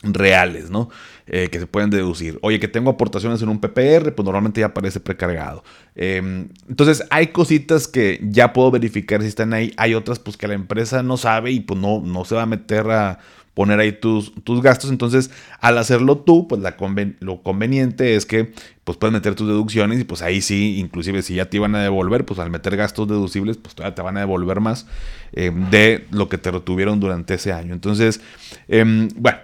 reales, 0.02 0.71
¿no? 0.71 0.88
Eh, 1.26 1.49
que 1.50 1.59
se 1.61 1.66
pueden 1.66 1.90
deducir. 1.90 2.38
Oye, 2.42 2.59
que 2.59 2.68
tengo 2.68 2.90
aportaciones 2.90 3.40
en 3.42 3.49
un 3.49 3.61
PPR, 3.61 4.12
pues 4.14 4.25
normalmente 4.25 4.61
ya 4.61 4.66
aparece 4.66 5.00
precargado. 5.00 5.62
Em, 5.94 6.49
entonces, 6.68 7.04
hay 7.11 7.28
cositas 7.28 7.87
que 7.87 8.21
ya 8.23 8.52
puedo 8.52 8.71
verificar 8.71 9.23
si 9.23 9.28
están 9.28 9.52
ahí. 9.52 9.73
Hay 9.76 9.94
otras, 9.94 10.18
pues 10.18 10.37
que 10.37 10.49
la 10.49 10.54
empresa 10.54 11.02
no 11.02 11.16
sabe 11.16 11.52
y 11.52 11.61
pues 11.61 11.78
no, 11.78 12.00
no 12.00 12.25
se 12.25 12.35
va 12.35 12.42
a 12.42 12.47
meter 12.47 12.90
a 12.90 13.18
poner 13.54 13.78
ahí 13.80 13.92
tus, 13.92 14.32
tus 14.44 14.62
gastos. 14.62 14.90
Entonces, 14.90 15.30
al 15.61 15.78
hacerlo 15.78 16.18
tú, 16.18 16.49
pues 16.49 16.61
la 16.61 16.76
lo 17.21 17.42
conveniente 17.42 18.16
es 18.16 18.26
que 18.26 18.52
pues 18.85 18.99
puedes 18.99 19.12
meter 19.12 19.35
tus 19.35 19.47
deducciones 19.47 20.00
y 20.00 20.04
pues 20.04 20.23
ahí 20.23 20.40
sí, 20.40 20.78
inclusive 20.78 21.23
si 21.23 21.35
ya 21.35 21.49
te 21.49 21.59
iban 21.59 21.75
a 21.75 21.82
devolver, 21.82 22.25
pues 22.25 22.40
al 22.40 22.50
meter 22.50 22.76
gastos 22.76 23.06
deducibles, 23.06 23.59
pues 23.59 23.75
todavía 23.75 23.94
te 23.94 24.02
van 24.02 24.16
a 24.16 24.21
devolver 24.21 24.61
más 24.61 24.87
em, 25.32 25.71
de 25.71 26.06
lo 26.11 26.28
que 26.28 26.38
te 26.38 26.50
retuvieron 26.50 26.99
durante 26.99 27.35
ese 27.35 27.52
año. 27.52 27.75
Entonces, 27.75 28.21
em, 28.68 29.09
bueno, 29.16 29.38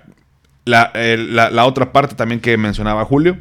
la, 0.68 1.64
otra 1.66 1.92
parte 1.92 2.14
también 2.14 2.40
que 2.40 2.56
mencionaba 2.56 3.04
Julio, 3.04 3.38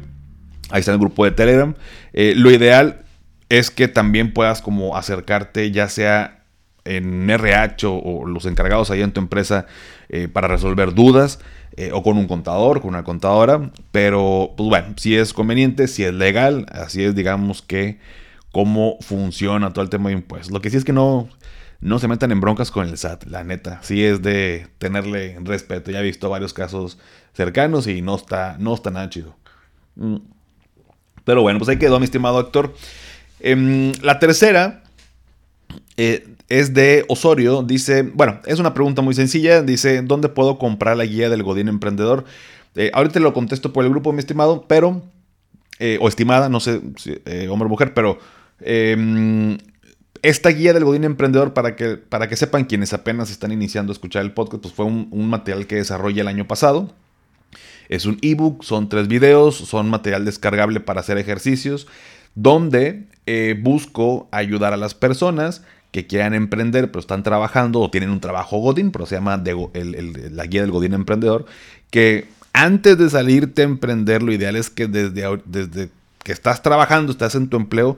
ahí 0.70 0.80
está 0.80 0.92
el 0.92 0.98
grupo 0.98 1.24
de 1.24 1.30
Telegram, 1.30 1.74
eh, 2.12 2.34
lo 2.36 2.50
ideal 2.50 3.04
es 3.48 3.70
que 3.70 3.88
también 3.88 4.32
puedas 4.32 4.60
como 4.60 4.96
acercarte 4.96 5.70
ya 5.70 5.88
sea 5.88 6.44
en 6.84 7.28
RH 7.28 7.86
o, 7.86 8.26
los 8.26 8.46
encargados 8.46 8.90
ahí 8.90 9.02
en 9.02 9.12
tu 9.12 9.20
empresa 9.20 9.66
eh, 10.08 10.28
para 10.28 10.48
resolver 10.48 10.94
dudas 10.94 11.38
eh, 11.76 11.90
o 11.92 12.02
con 12.02 12.16
un 12.16 12.26
contador, 12.26 12.80
con 12.80 12.90
una 12.90 13.04
contadora, 13.04 13.70
pero 13.92 14.54
pues 14.56 14.68
bueno, 14.68 14.94
si 14.96 15.16
es 15.16 15.32
conveniente, 15.32 15.86
si 15.86 16.04
es 16.04 16.14
legal, 16.14 16.66
así 16.72 17.04
es 17.04 17.14
digamos 17.14 17.62
que 17.62 17.98
cómo 18.52 18.96
funciona 19.00 19.72
todo 19.72 19.82
el 19.82 19.90
tema 19.90 20.08
de 20.08 20.16
impuestos. 20.16 20.50
Lo 20.50 20.60
que 20.60 20.70
sí 20.70 20.76
es 20.76 20.84
que 20.84 20.92
no, 20.92 21.28
no 21.80 21.98
se 21.98 22.08
metan 22.08 22.32
en 22.32 22.40
broncas 22.40 22.70
con 22.70 22.88
el 22.88 22.98
SAT, 22.98 23.24
la 23.24 23.44
neta. 23.44 23.80
Sí 23.82 24.04
es 24.04 24.20
de 24.22 24.66
tenerle 24.78 25.38
respeto. 25.42 25.90
Ya 25.90 26.00
he 26.00 26.02
visto 26.02 26.28
varios 26.28 26.52
casos 26.52 26.98
cercanos 27.34 27.86
y 27.86 28.02
no 28.02 28.16
está, 28.16 28.56
no 28.58 28.74
está 28.74 28.90
nada 28.90 29.08
chido. 29.08 29.36
Mm. 29.94 30.16
Pero 31.24 31.42
bueno, 31.42 31.58
pues 31.58 31.68
ahí 31.68 31.78
quedó, 31.78 31.98
mi 31.98 32.04
estimado 32.04 32.38
actor. 32.38 32.74
Em, 33.40 33.92
la 34.02 34.18
tercera 34.18 34.82
eh, 35.96 36.26
es 36.48 36.74
de 36.74 37.04
Osorio. 37.08 37.62
Dice, 37.62 38.02
bueno, 38.02 38.40
es 38.46 38.58
una 38.58 38.74
pregunta 38.74 39.02
muy 39.02 39.14
sencilla. 39.14 39.62
Dice, 39.62 40.02
¿dónde 40.02 40.28
puedo 40.28 40.58
comprar 40.58 40.96
la 40.96 41.04
guía 41.04 41.28
del 41.28 41.42
Godín 41.42 41.68
Emprendedor? 41.68 42.24
Eh, 42.74 42.90
ahorita 42.94 43.20
lo 43.20 43.32
contesto 43.34 43.72
por 43.72 43.84
el 43.84 43.90
grupo, 43.90 44.12
mi 44.12 44.20
estimado, 44.20 44.64
pero, 44.66 45.02
eh, 45.78 45.98
o 46.00 46.08
estimada, 46.08 46.48
no 46.48 46.60
sé, 46.60 46.80
hombre 47.50 47.66
o 47.66 47.68
mujer, 47.68 47.94
pero 47.94 48.18
em, 48.60 49.58
esta 50.22 50.50
guía 50.50 50.72
del 50.72 50.84
Godín 50.84 51.04
Emprendedor, 51.04 51.54
para 51.54 51.76
que, 51.76 51.96
para 51.96 52.28
que 52.28 52.36
sepan 52.36 52.64
quienes 52.64 52.92
apenas 52.92 53.30
están 53.30 53.52
iniciando 53.52 53.92
a 53.92 53.94
escuchar 53.94 54.22
el 54.22 54.32
podcast, 54.32 54.62
pues 54.62 54.74
fue 54.74 54.84
un, 54.86 55.28
material 55.28 55.66
que 55.66 55.76
desarrollé 55.76 56.20
el 56.20 56.28
año 56.28 56.46
pasado. 56.46 56.92
Es 57.88 58.04
un 58.06 58.18
ebook, 58.22 58.64
son 58.64 58.88
tres 58.88 59.08
videos, 59.08 59.56
son 59.56 59.88
material 59.88 60.24
descargable 60.24 60.80
para 60.80 61.00
hacer 61.00 61.18
ejercicios, 61.18 61.86
donde 62.34 63.06
eh, 63.26 63.58
busco 63.60 64.28
ayudar 64.30 64.72
a 64.72 64.76
las 64.76 64.94
personas 64.94 65.62
que 65.90 66.06
quieran 66.06 66.34
emprender, 66.34 66.90
pero 66.90 67.00
están 67.00 67.22
trabajando 67.22 67.80
o 67.80 67.90
tienen 67.90 68.10
un 68.10 68.20
trabajo 68.20 68.58
Godín, 68.58 68.90
pero 68.90 69.06
se 69.06 69.14
llama 69.14 69.42
la 69.42 70.46
guía 70.46 70.60
del 70.60 70.70
Godín 70.70 70.92
Emprendedor, 70.92 71.46
que 71.90 72.28
antes 72.52 72.98
de 72.98 73.08
salirte 73.08 73.62
a 73.62 73.66
emprender, 73.66 74.22
lo 74.22 74.32
ideal 74.32 74.56
es 74.56 74.68
que 74.68 74.86
desde, 74.86 75.40
desde 75.46 75.90
que 76.22 76.32
estás 76.32 76.62
trabajando, 76.62 77.12
estás 77.12 77.34
en 77.34 77.48
tu 77.48 77.56
empleo, 77.56 77.96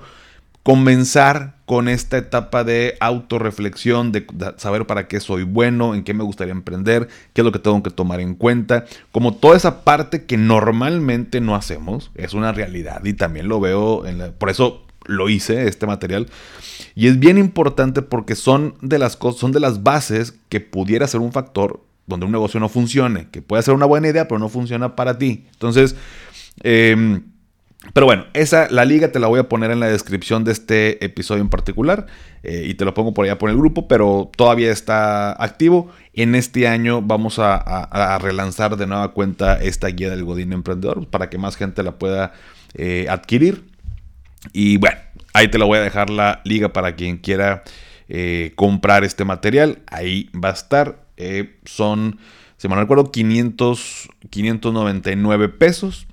comenzar 0.62 1.56
con 1.64 1.88
esta 1.88 2.18
etapa 2.18 2.64
de 2.64 2.96
autorreflexión, 3.00 4.12
de 4.12 4.26
saber 4.56 4.86
para 4.86 5.08
qué 5.08 5.20
soy 5.20 5.44
bueno, 5.44 5.94
en 5.94 6.04
qué 6.04 6.14
me 6.14 6.24
gustaría 6.24 6.52
emprender, 6.52 7.08
qué 7.32 7.40
es 7.40 7.44
lo 7.44 7.52
que 7.52 7.58
tengo 7.58 7.82
que 7.82 7.90
tomar 7.90 8.20
en 8.20 8.34
cuenta, 8.34 8.84
como 9.12 9.34
toda 9.34 9.56
esa 9.56 9.84
parte 9.84 10.24
que 10.24 10.36
normalmente 10.36 11.40
no 11.40 11.54
hacemos, 11.54 12.10
es 12.14 12.34
una 12.34 12.52
realidad 12.52 13.04
y 13.04 13.14
también 13.14 13.48
lo 13.48 13.60
veo, 13.60 14.04
por 14.38 14.50
eso 14.50 14.84
lo 15.06 15.28
hice, 15.28 15.66
este 15.66 15.86
material, 15.86 16.28
y 16.94 17.06
es 17.06 17.18
bien 17.18 17.38
importante 17.38 18.02
porque 18.02 18.34
son 18.34 18.74
de 18.82 18.98
las 18.98 19.16
cosas, 19.16 19.40
son 19.40 19.52
de 19.52 19.60
las 19.60 19.82
bases 19.82 20.34
que 20.48 20.60
pudiera 20.60 21.06
ser 21.06 21.20
un 21.20 21.32
factor 21.32 21.82
donde 22.06 22.26
un 22.26 22.32
negocio 22.32 22.60
no 22.60 22.68
funcione, 22.68 23.28
que 23.30 23.40
puede 23.40 23.62
ser 23.62 23.74
una 23.74 23.86
buena 23.86 24.08
idea, 24.08 24.26
pero 24.26 24.40
no 24.40 24.48
funciona 24.48 24.96
para 24.96 25.16
ti. 25.16 25.46
Entonces, 25.52 25.94
eh, 26.64 27.20
pero 27.94 28.04
bueno, 28.04 28.26
esa, 28.34 28.68
la 28.70 28.84
liga 28.84 29.10
te 29.10 29.18
la 29.18 29.26
voy 29.26 29.40
a 29.40 29.48
poner 29.48 29.70
en 29.70 29.80
la 29.80 29.86
descripción 29.86 30.44
de 30.44 30.52
este 30.52 31.02
episodio 31.02 31.40
en 31.40 31.48
particular 31.48 32.06
eh, 32.42 32.66
y 32.68 32.74
te 32.74 32.84
lo 32.84 32.92
pongo 32.92 33.14
por 33.14 33.24
allá 33.24 33.38
por 33.38 33.48
el 33.48 33.56
grupo, 33.56 33.88
pero 33.88 34.30
todavía 34.36 34.70
está 34.70 35.32
activo. 35.42 35.90
En 36.12 36.34
este 36.34 36.68
año 36.68 37.00
vamos 37.00 37.38
a, 37.38 38.18
relanzar 38.20 38.76
de 38.76 38.86
nueva 38.86 39.12
cuenta 39.12 39.54
esta 39.54 39.88
guía 39.88 40.10
del 40.10 40.24
Godín 40.24 40.52
Emprendedor 40.52 41.08
para 41.08 41.30
que 41.30 41.38
más 41.38 41.56
gente 41.56 41.82
la 41.82 41.98
pueda 41.98 42.32
eh, 42.74 43.06
adquirir. 43.08 43.64
Y 44.52 44.76
bueno, 44.76 44.98
ahí 45.32 45.48
te 45.48 45.58
la 45.58 45.64
voy 45.64 45.78
a 45.78 45.82
dejar 45.82 46.10
la 46.10 46.42
liga 46.44 46.74
para 46.74 46.96
quien 46.96 47.16
quiera 47.16 47.62
eh, 48.10 48.52
comprar 48.56 49.04
este 49.04 49.24
material. 49.24 49.78
Ahí 49.86 50.28
va 50.32 50.50
a 50.50 50.52
estar. 50.52 51.06
son, 51.64 52.18
si 52.58 52.68
me 52.68 52.76
recuerdo, 52.76 53.10
500, 53.10 54.08
599 54.28 55.48
pesos 55.48 56.06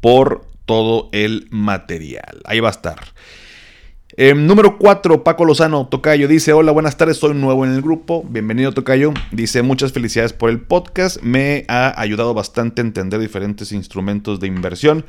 por 0.00 0.51
todo 0.66 1.08
el 1.12 1.48
material. 1.50 2.40
Ahí 2.44 2.60
va 2.60 2.68
a 2.68 2.72
estar. 2.72 2.98
Em, 4.16 4.46
número 4.46 4.76
4, 4.76 5.24
Paco 5.24 5.46
Lozano, 5.46 5.86
Tocayo, 5.86 6.28
dice, 6.28 6.52
hola, 6.52 6.70
buenas 6.70 6.98
tardes, 6.98 7.16
soy 7.16 7.32
nuevo 7.32 7.64
en 7.64 7.72
el 7.72 7.80
grupo, 7.80 8.22
bienvenido 8.28 8.72
Tocayo, 8.72 9.14
dice, 9.30 9.62
muchas 9.62 9.92
felicidades 9.92 10.34
por 10.34 10.50
el 10.50 10.60
podcast, 10.60 11.22
me 11.22 11.64
ha 11.68 11.98
ayudado 11.98 12.34
bastante 12.34 12.82
a 12.82 12.84
entender 12.84 13.20
diferentes 13.20 13.72
instrumentos 13.72 14.38
de 14.38 14.48
inversión. 14.48 15.06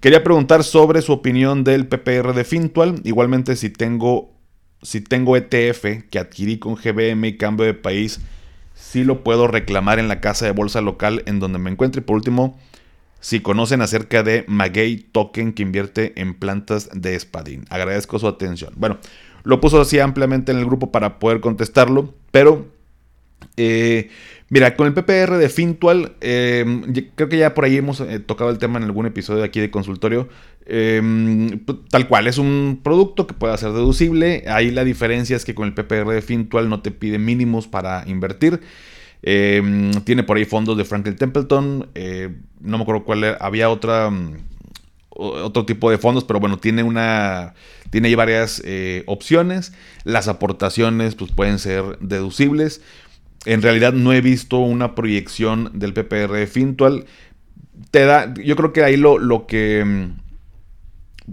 Quería 0.00 0.22
preguntar 0.22 0.62
sobre 0.62 1.00
su 1.00 1.12
opinión 1.12 1.64
del 1.64 1.86
PPR 1.86 2.34
de 2.34 2.44
Fintual, 2.44 3.00
igualmente 3.04 3.56
si 3.56 3.70
tengo, 3.70 4.34
si 4.82 5.00
tengo 5.00 5.38
ETF 5.38 6.04
que 6.10 6.18
adquirí 6.18 6.58
con 6.58 6.74
GBM 6.74 7.26
y 7.26 7.38
cambio 7.38 7.64
de 7.64 7.72
país, 7.72 8.20
si 8.74 9.04
lo 9.04 9.24
puedo 9.24 9.46
reclamar 9.46 9.98
en 9.98 10.08
la 10.08 10.20
casa 10.20 10.44
de 10.44 10.52
bolsa 10.52 10.82
local 10.82 11.22
en 11.24 11.40
donde 11.40 11.58
me 11.58 11.70
encuentre. 11.70 12.02
Y 12.02 12.04
por 12.04 12.16
último, 12.16 12.58
si 13.24 13.40
conocen 13.40 13.80
acerca 13.80 14.22
de 14.22 14.44
Maguey 14.48 14.98
Token 14.98 15.54
que 15.54 15.62
invierte 15.62 16.12
en 16.20 16.34
plantas 16.34 16.90
de 16.92 17.14
espadín. 17.14 17.64
Agradezco 17.70 18.18
su 18.18 18.28
atención. 18.28 18.74
Bueno, 18.76 18.98
lo 19.44 19.62
puso 19.62 19.80
así 19.80 19.98
ampliamente 19.98 20.52
en 20.52 20.58
el 20.58 20.66
grupo 20.66 20.92
para 20.92 21.18
poder 21.18 21.40
contestarlo, 21.40 22.12
pero 22.30 22.66
eh, 23.56 24.10
mira, 24.50 24.76
con 24.76 24.88
el 24.88 24.92
PPR 24.92 25.38
de 25.38 25.48
Fintual, 25.48 26.16
em, 26.20 26.92
creo 27.14 27.30
que 27.30 27.38
ya 27.38 27.54
por 27.54 27.64
ahí 27.64 27.78
hemos 27.78 28.00
eh, 28.00 28.18
tocado 28.18 28.50
el 28.50 28.58
tema 28.58 28.76
en 28.76 28.84
algún 28.84 29.06
episodio 29.06 29.42
aquí 29.42 29.58
de 29.58 29.70
consultorio. 29.70 30.28
Em, 30.66 31.64
tal 31.88 32.06
cual, 32.08 32.26
es 32.26 32.36
un 32.36 32.80
producto 32.84 33.26
que 33.26 33.32
puede 33.32 33.56
ser 33.56 33.72
deducible. 33.72 34.44
Ahí 34.48 34.70
la 34.70 34.84
diferencia 34.84 35.34
es 35.34 35.46
que 35.46 35.54
con 35.54 35.66
el 35.66 35.72
PPR 35.72 36.12
de 36.12 36.20
Fintual 36.20 36.68
no 36.68 36.82
te 36.82 36.90
pide 36.90 37.18
mínimos 37.18 37.68
para 37.68 38.04
invertir. 38.06 38.60
Em, 39.26 39.90
tiene 40.04 40.22
por 40.22 40.36
ahí 40.36 40.44
fondos 40.44 40.76
de 40.76 40.84
Franklin 40.84 41.16
Templeton. 41.16 41.88
Eh, 41.94 42.36
no 42.60 42.76
me 42.76 42.82
acuerdo 42.82 43.04
cuál 43.04 43.24
era. 43.24 43.38
Había 43.38 43.70
otra. 43.70 44.10
Mm, 44.10 44.36
otro 45.16 45.64
tipo 45.64 45.90
de 45.90 45.96
fondos, 45.96 46.24
pero 46.24 46.40
bueno, 46.40 46.58
tiene 46.58 46.82
una. 46.82 47.54
Tiene 47.88 48.08
ahí 48.08 48.14
varias 48.14 48.60
eh, 48.66 49.02
opciones. 49.06 49.72
Las 50.04 50.28
aportaciones 50.28 51.14
pues, 51.14 51.32
pueden 51.32 51.58
ser 51.58 51.98
deducibles. 52.00 52.82
En 53.46 53.62
realidad 53.62 53.94
no 53.94 54.12
he 54.12 54.20
visto 54.20 54.58
una 54.58 54.94
proyección 54.94 55.70
del 55.72 55.94
PPR 55.94 56.46
Fintual. 56.46 57.06
Te 57.90 58.04
da. 58.04 58.34
Yo 58.34 58.56
creo 58.56 58.74
que 58.74 58.84
ahí 58.84 58.98
lo, 58.98 59.18
lo 59.18 59.46
que. 59.46 59.82
Mm, 59.84 60.24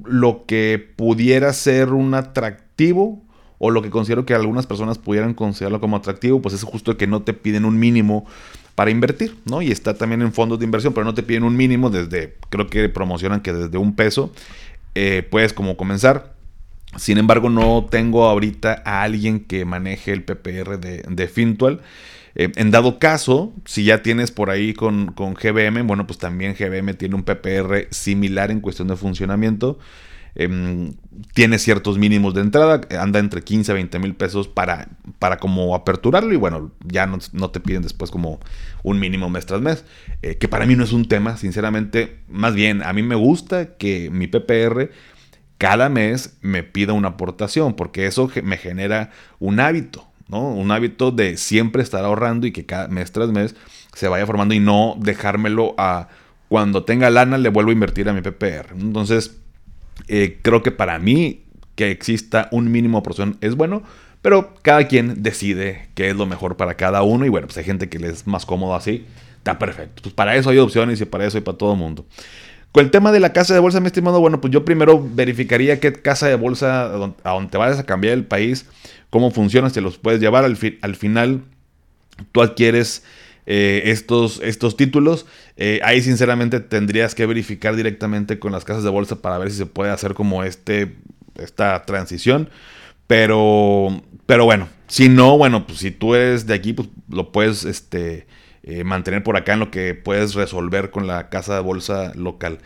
lo 0.05 0.45
que 0.45 0.93
pudiera 0.95 1.51
ser 1.51 1.89
un 1.89 2.13
atractivo 2.13 3.21
o 3.63 3.70
lo 3.70 3.84
que 3.84 3.91
considero 3.91 4.25
que 4.25 4.34
algunas 4.34 4.65
personas 4.65 4.98
pudieran 4.98 5.36
considerarlo 5.36 5.80
como 5.80 5.96
atractivo, 5.96 6.41
pues 6.41 6.56
es 6.56 6.63
justo 6.63 6.98
que 6.98 7.06
no 7.06 7.22
te 7.22 7.34
piden 7.34 7.63
un 7.63 7.77
mínimo 7.77 8.25
para 8.74 8.89
invertir, 8.89 9.38
¿no? 9.46 9.62
Y 9.62 9.70
está 9.72 9.94
también 9.94 10.24
en 10.24 10.34
fondos 10.34 10.58
de 10.58 10.65
inversión, 10.65 10.94
pero 10.94 11.06
no 11.06 11.13
te 11.13 11.22
piden 11.22 11.44
un 11.44 11.56
mínimo 11.56 11.91
desde, 11.91 12.38
creo 12.50 12.65
que 12.65 12.89
promocionan 12.89 13.41
que 13.41 13.53
desde 13.53 13.77
un 13.77 13.96
peso 13.96 14.34
eh, 14.96 15.22
puedes 15.30 15.53
como 15.53 15.77
comenzar. 15.77 16.34
Sin 16.98 17.20
embargo, 17.20 17.51
no 17.51 17.86
tengo 17.88 18.25
ahorita 18.25 18.82
a 18.84 19.03
alguien 19.03 19.41
que 19.41 19.63
maneje 19.63 20.12
el 20.12 20.24
PPR 20.24 20.80
de, 20.80 21.27
Fintual. 21.27 21.82
Eh, 22.34 22.51
en 22.56 22.72
dado 22.72 22.98
caso, 22.98 23.53
si 23.65 23.84
ya 23.84 24.01
tienes 24.01 24.32
por 24.32 24.50
ahí 24.50 24.74
con, 24.74 25.12
con, 25.12 25.36
GBM, 25.36 25.86
bueno, 25.86 26.08
pues 26.08 26.18
también 26.18 26.56
GBM 26.58 26.96
tiene 26.96 27.13
un 27.13 27.22
PPR 27.22 27.89
similar 27.91 28.50
en 28.50 28.60
cuestión 28.60 28.88
de 28.88 28.96
funcionamiento. 28.96 29.77
Em, 30.33 30.93
tiene 31.33 31.59
ciertos 31.59 31.97
mínimos 31.97 32.33
de 32.33 32.41
entrada, 32.41 32.81
anda 32.97 33.19
entre 33.19 33.41
15 33.41 33.71
a 33.71 33.75
20 33.75 34.00
mil 34.00 34.15
pesos 34.15 34.47
para, 34.47 34.88
para 35.19 35.38
como 35.38 35.75
aperturarlo 35.75 36.33
y 36.33 36.38
bueno, 36.38 36.71
ya 36.85 37.05
no, 37.05 37.51
te 37.51 37.59
piden 37.59 37.81
después 37.81 38.11
como 38.11 38.39
un 38.83 39.00
mínimo 39.00 39.29
mes 39.29 39.45
tras 39.45 39.61
mes, 39.61 39.83
eh, 40.21 40.38
que 40.38 40.47
para 40.47 40.65
mí 40.65 40.75
no 40.75 40.85
es 40.85 40.93
un 40.93 41.07
tema, 41.07 41.35
sinceramente, 41.35 42.19
más 42.29 42.55
bien 42.55 42.81
a 42.81 42.93
mí 42.93 43.03
me 43.03 43.15
gusta 43.15 43.75
que 43.75 44.09
mi 44.09 44.27
PPR 44.27 44.89
cada 45.57 45.89
mes 45.89 46.38
me 46.41 46.63
pida 46.63 46.93
una 46.93 47.09
aportación, 47.09 47.75
porque 47.75 48.07
eso 48.07 48.31
me 48.41 48.57
genera 48.57 49.11
un 49.38 49.59
hábito, 49.59 50.07
¿no? 50.27 50.50
Un 50.50 50.71
hábito 50.71 51.11
de 51.11 51.38
siempre 51.38 51.83
estar 51.83 52.03
ahorrando 52.03 52.47
y 52.47 52.51
que 52.51 52.65
cada 52.65 52.88
mes 52.88 53.11
tras 53.11 53.29
mes 53.29 53.55
se 53.93 54.07
vaya 54.07 54.25
formando 54.25 54.55
y 54.55 54.59
no 54.59 54.95
dejármelo 54.97 55.75
a 55.77 56.07
cuando 56.47 56.83
tenga 56.83 57.09
lana 57.09 57.38
le 57.38 57.50
vuelvo 57.50 57.69
a 57.69 57.73
invertir 57.73 58.09
a 58.09 58.13
mi 58.13 58.21
PPR. 58.21 58.73
Entonces, 58.73 59.40
eh, 60.07 60.39
creo 60.41 60.63
que 60.63 60.71
para 60.71 61.00
mí 61.00 61.41
que 61.75 61.91
exista 61.91 62.50
un 62.51 62.71
mínimo 62.71 63.01
porción 63.03 63.38
es 63.41 63.55
bueno, 63.55 63.83
pero 64.21 64.53
cada 64.62 64.88
quien 64.88 65.24
decide 65.24 65.89
qué 65.95 66.10
es 66.10 66.15
lo 66.15 66.25
mejor 66.25 66.57
para 66.57 66.75
cada 66.75 67.01
uno 67.01 67.25
y 67.25 67.29
bueno, 67.29 67.48
pues 67.48 67.57
hay 67.57 67.63
gente 67.63 67.89
que 67.89 68.00
le 68.00 68.10
es 68.10 68.27
más 68.27 68.45
cómodo 68.45 68.75
así, 68.75 69.05
está 69.38 69.57
perfecto. 69.57 70.03
Pues 70.03 70.13
para 70.13 70.36
eso 70.36 70.50
hay 70.50 70.60
opciones 70.60 71.01
y 71.01 71.05
para 71.05 71.25
eso 71.25 71.38
hay 71.38 71.43
para 71.43 71.57
todo 71.57 71.74
el 71.74 71.79
mundo. 71.79 72.05
Con 72.71 72.86
el 72.86 72.91
tema 72.91 73.12
de 73.12 73.19
la 73.19 73.33
casa 73.33 73.53
de 73.53 73.60
bolsa, 73.60 73.79
mi 73.81 73.88
estimado, 73.88 74.19
bueno, 74.21 74.39
pues 74.39 74.53
yo 74.53 74.63
primero 74.63 75.03
verificaría 75.13 75.79
qué 75.79 75.91
casa 75.91 76.27
de 76.27 76.36
bolsa 76.36 76.86
a 76.86 77.31
donde 77.31 77.50
te 77.50 77.57
vayas 77.57 77.79
a 77.79 77.86
cambiar 77.86 78.13
el 78.13 78.25
país, 78.25 78.65
cómo 79.10 79.31
funciona, 79.31 79.69
si 79.69 79.81
los 79.81 79.98
puedes 79.98 80.21
llevar 80.21 80.45
al, 80.45 80.57
al 80.81 80.95
final, 80.95 81.41
tú 82.31 82.41
adquieres 82.41 83.03
eh, 83.45 83.83
estos, 83.86 84.39
estos 84.43 84.77
títulos. 84.77 85.25
Eh, 85.57 85.79
ahí 85.83 86.01
sinceramente 86.01 86.60
tendrías 86.60 87.15
que 87.15 87.25
verificar 87.25 87.75
directamente 87.75 88.39
con 88.39 88.51
las 88.51 88.65
casas 88.65 88.83
de 88.83 88.89
bolsa 88.89 89.21
para 89.21 89.38
ver 89.38 89.51
si 89.51 89.57
se 89.57 89.65
puede 89.65 89.91
hacer 89.91 90.13
como 90.13 90.43
este, 90.43 90.95
esta 91.36 91.83
transición. 91.83 92.50
Pero, 93.07 94.01
pero 94.25 94.45
bueno, 94.45 94.69
si 94.88 95.10
no, 95.10 95.38
bueno, 95.38 95.67
pues 95.67 95.79
si 95.79 95.91
tú 95.91 96.15
eres 96.15 96.48
de 96.48 96.53
aquí, 96.53 96.74
pues 96.74 96.88
lo 97.10 97.31
puedes 97.31 97.65
este, 97.65 98.25
eh, 98.63 98.83
mantener 98.83 99.24
por 99.24 99.36
acá 99.36 99.53
en 99.53 99.60
lo 99.60 99.71
que 99.71 99.95
puedes 99.95 100.33
resolver 100.33 100.91
con 100.91 101.07
la 101.07 101.29
casa 101.29 101.55
de 101.55 101.62
bolsa 101.62 102.13
local. 102.15 102.60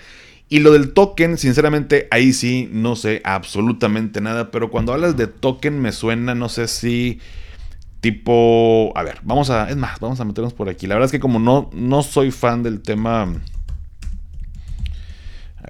Y 0.48 0.60
lo 0.60 0.72
del 0.72 0.94
token, 0.94 1.38
sinceramente, 1.38 2.08
ahí 2.12 2.32
sí 2.32 2.70
no 2.72 2.96
sé 2.96 3.22
absolutamente 3.24 4.22
nada, 4.22 4.52
pero 4.52 4.70
cuando 4.70 4.94
hablas 4.94 5.18
de 5.18 5.26
token 5.26 5.82
me 5.82 5.92
suena, 5.92 6.36
no 6.36 6.50
sé 6.50 6.68
si 6.68 7.20
Tipo, 8.06 8.94
a 8.96 9.02
ver, 9.02 9.18
vamos 9.24 9.50
a, 9.50 9.68
es 9.68 9.76
más, 9.76 10.00
vamos 10.00 10.20
a 10.20 10.26
meternos 10.26 10.54
por 10.54 10.70
aquí. 10.70 10.86
La 10.86 10.94
verdad 10.94 11.08
es 11.08 11.12
que 11.12 11.20
como 11.20 11.40
no, 11.40 11.72
no 11.74 12.04
soy 12.04 12.30
fan 12.30 12.62
del 12.62 12.84
tema... 12.84 13.24
A 13.24 13.26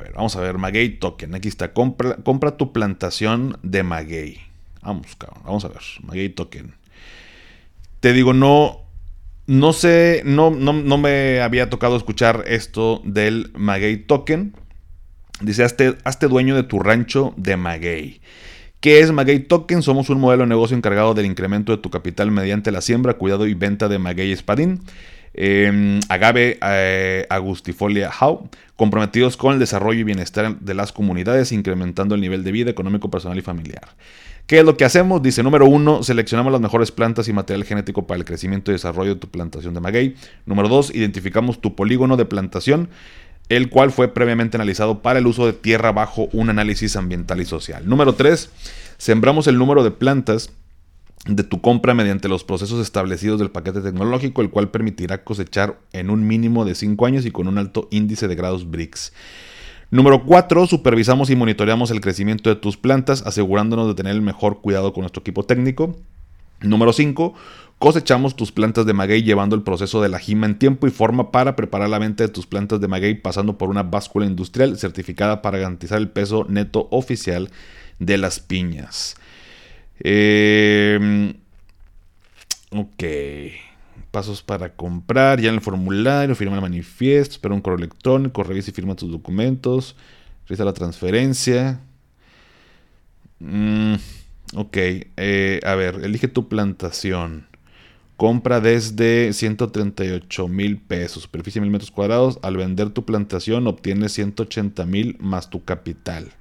ver, 0.02 0.12
vamos 0.14 0.36
a 0.36 0.42
ver, 0.42 0.58
Maguey 0.58 1.00
Token, 1.00 1.34
aquí 1.34 1.48
está, 1.48 1.72
compra, 1.72 2.18
compra 2.18 2.58
tu 2.58 2.74
plantación 2.74 3.58
de 3.64 3.84
Maguey. 3.84 4.42
Vamos, 4.82 5.16
cabrón, 5.16 5.44
vamos 5.46 5.64
a 5.64 5.70
ver, 5.70 5.80
Maguey 6.04 6.28
Token. 6.28 6.74
Te 8.02 8.12
digo, 8.12 8.34
no, 8.34 8.82
no 9.48 9.72
sé, 9.72 10.22
no, 10.26 10.52
no, 10.52 10.74
no 10.74 10.98
me 10.98 11.40
había 11.40 11.70
tocado 11.70 11.96
escuchar 11.96 12.44
esto 12.48 13.02
del 13.06 13.54
Maguey 13.56 13.96
Token. 13.96 14.58
Dice, 15.40 15.64
hazte, 15.64 15.98
hazte 16.04 16.28
dueño 16.28 16.54
de 16.54 16.64
tu 16.64 16.80
rancho 16.80 17.34
de 17.38 17.56
Maguey. 17.56 18.20
¿Qué 18.86 19.00
es 19.00 19.12
Maguey 19.12 19.40
Token? 19.40 19.82
Somos 19.82 20.12
un 20.12 20.20
modelo 20.20 20.44
de 20.44 20.50
negocio 20.50 20.78
encargado 20.78 21.16
del 21.16 21.26
incremento 21.26 21.72
de 21.72 21.80
tu 21.80 21.90
capital 21.90 22.30
mediante 22.30 22.72
la 22.72 22.82
siembra, 22.82 23.16
cuidado 23.16 23.48
y 23.48 23.56
venta 23.56 23.88
de 23.88 23.98
maguey 23.98 24.32
espadín. 24.32 24.80
Em, 25.34 26.02
agave 26.08 26.60
eh, 26.62 27.26
Agustifolia 27.32 28.12
How, 28.22 28.48
comprometidos 28.76 29.38
con 29.38 29.54
el 29.54 29.60
desarrollo 29.60 30.02
y 30.02 30.04
bienestar 30.04 30.60
de 30.60 30.74
las 30.76 30.92
comunidades, 30.92 31.52
incrementando 31.52 32.14
el 32.14 32.22
nivel 32.22 32.44
de 32.44 32.52
vida 32.52 32.70
económico, 32.70 33.10
personal 33.10 33.40
y 33.40 33.42
familiar. 33.42 33.88
¿Qué 34.46 34.60
es 34.60 34.64
lo 34.64 34.78
que 34.78 34.86
hacemos? 34.86 35.24
Dice, 35.24 35.42
número 35.42 35.66
uno, 35.66 36.04
seleccionamos 36.04 36.52
las 36.52 36.62
mejores 36.62 36.92
plantas 36.92 37.28
y 37.28 37.34
material 37.34 37.64
genético 37.64 38.06
para 38.06 38.20
el 38.20 38.26
crecimiento 38.26 38.70
y 38.70 38.76
desarrollo 38.76 39.16
de 39.16 39.20
tu 39.20 39.28
plantación 39.28 39.74
de 39.74 39.80
maguey. 39.80 40.16
Número 40.46 40.70
dos, 40.70 40.94
identificamos 40.94 41.60
tu 41.60 41.74
polígono 41.74 42.18
de 42.18 42.26
plantación 42.26 42.90
el 43.50 43.70
cual 43.70 43.92
fue 43.92 44.08
previamente 44.08 44.58
analizado 44.58 45.02
para 45.02 45.20
el 45.20 45.28
uso 45.28 45.46
de 45.46 45.54
tierra 45.54 45.92
bajo 45.92 46.30
un 46.34 46.50
análisis 46.50 46.96
ambiental 46.96 47.42
y 47.42 47.46
social. 47.46 47.88
Número 47.88 48.14
3. 48.14 48.50
Sembramos 48.98 49.48
el 49.48 49.58
número 49.58 49.84
de 49.84 49.92
plantas 49.92 50.52
de 51.28 51.44
tu 51.44 51.60
compra 51.60 51.94
mediante 51.94 52.28
los 52.28 52.44
procesos 52.44 52.82
establecidos 52.82 53.40
del 53.40 53.50
paquete 53.50 53.82
tecnológico, 53.82 54.42
el 54.42 54.50
cual 54.50 54.70
permitirá 54.70 55.24
cosechar 55.24 55.80
en 55.92 56.10
un 56.10 56.28
mínimo 56.28 56.66
de 56.66 56.76
5 56.76 57.06
años 57.06 57.26
y 57.26 57.32
con 57.32 57.48
un 57.48 57.58
alto 57.58 57.88
índice 57.92 58.28
de 58.28 58.36
grados 58.36 58.70
BRICS. 58.70 59.14
Número 59.92 60.24
4. 60.24 60.68
Supervisamos 60.68 61.30
y 61.30 61.36
monitoreamos 61.36 61.92
el 61.92 62.02
crecimiento 62.02 62.50
de 62.50 62.56
tus 62.56 62.78
plantas, 62.78 63.24
asegurándonos 63.26 63.88
de 63.88 63.96
tener 63.96 64.14
el 64.14 64.22
mejor 64.22 64.62
cuidado 64.62 64.94
con 64.94 65.02
nuestro 65.02 65.22
equipo 65.22 65.44
técnico. 65.44 65.96
Número 66.62 66.94
5. 66.94 67.34
Cosechamos 67.80 68.36
tus 68.36 68.52
plantas 68.52 68.86
de 68.86 68.94
maguey 68.94 69.22
llevando 69.22 69.56
el 69.56 69.62
proceso 69.62 70.02
de 70.02 70.10
la 70.10 70.18
jima 70.18 70.48
en 70.48 70.58
tiempo 70.58 70.88
y 70.88 70.92
forma 70.92 71.32
para 71.32 71.56
preparar 71.56 71.90
la 71.90 72.00
venta 72.00 72.24
de 72.24 72.30
tus 72.30 72.48
plantas 72.48 72.80
de 72.80 72.88
maguey 72.88 73.16
pasando 73.16 73.58
por 73.58 73.70
una 73.70 73.84
báscula 73.84 74.26
industrial 74.26 74.78
certificada 74.78 75.42
para 75.42 75.58
garantizar 75.58 75.98
el 75.98 76.10
peso 76.10 76.46
neto 76.48 76.88
oficial 76.92 77.50
de 78.00 78.18
las 78.18 78.40
piñas. 78.40 79.16
Em, 80.00 81.34
ok. 82.72 83.04
Pasos 84.12 84.42
para 84.42 84.74
comprar. 84.74 85.42
Ya 85.42 85.50
en 85.50 85.56
el 85.56 85.62
formulario, 85.62 86.36
firma 86.36 86.56
el 86.56 86.62
manifiesto, 86.62 87.36
espera 87.36 87.54
un 87.54 87.62
correo 87.62 87.80
electrónico, 87.80 88.44
revisa 88.44 88.72
y 88.72 88.74
firma 88.74 88.96
tus 88.96 89.12
documentos, 89.12 89.96
realiza 90.48 90.64
la 90.64 90.74
transferencia. 90.74 91.82
Mm, 93.40 93.96
ok. 94.56 94.78
Eh, 94.78 95.60
a 95.64 95.76
ver, 95.76 96.02
elige 96.04 96.28
tu 96.30 96.48
plantación. 96.48 97.48
Compra 98.18 98.62
desde 98.62 99.34
138 99.34 100.48
mil 100.48 100.78
pesos, 100.78 101.24
superficie 101.24 101.60
mil 101.60 101.72
metros 101.72 101.92
cuadrados. 101.92 102.40
Al 102.44 102.56
vender 102.56 102.90
tu 102.92 103.06
plantación 103.06 103.68
obtienes 103.68 104.14
180 104.14 104.86
mil 104.86 105.18
más 105.20 105.50
tu 105.50 105.66
capital. 105.66 106.32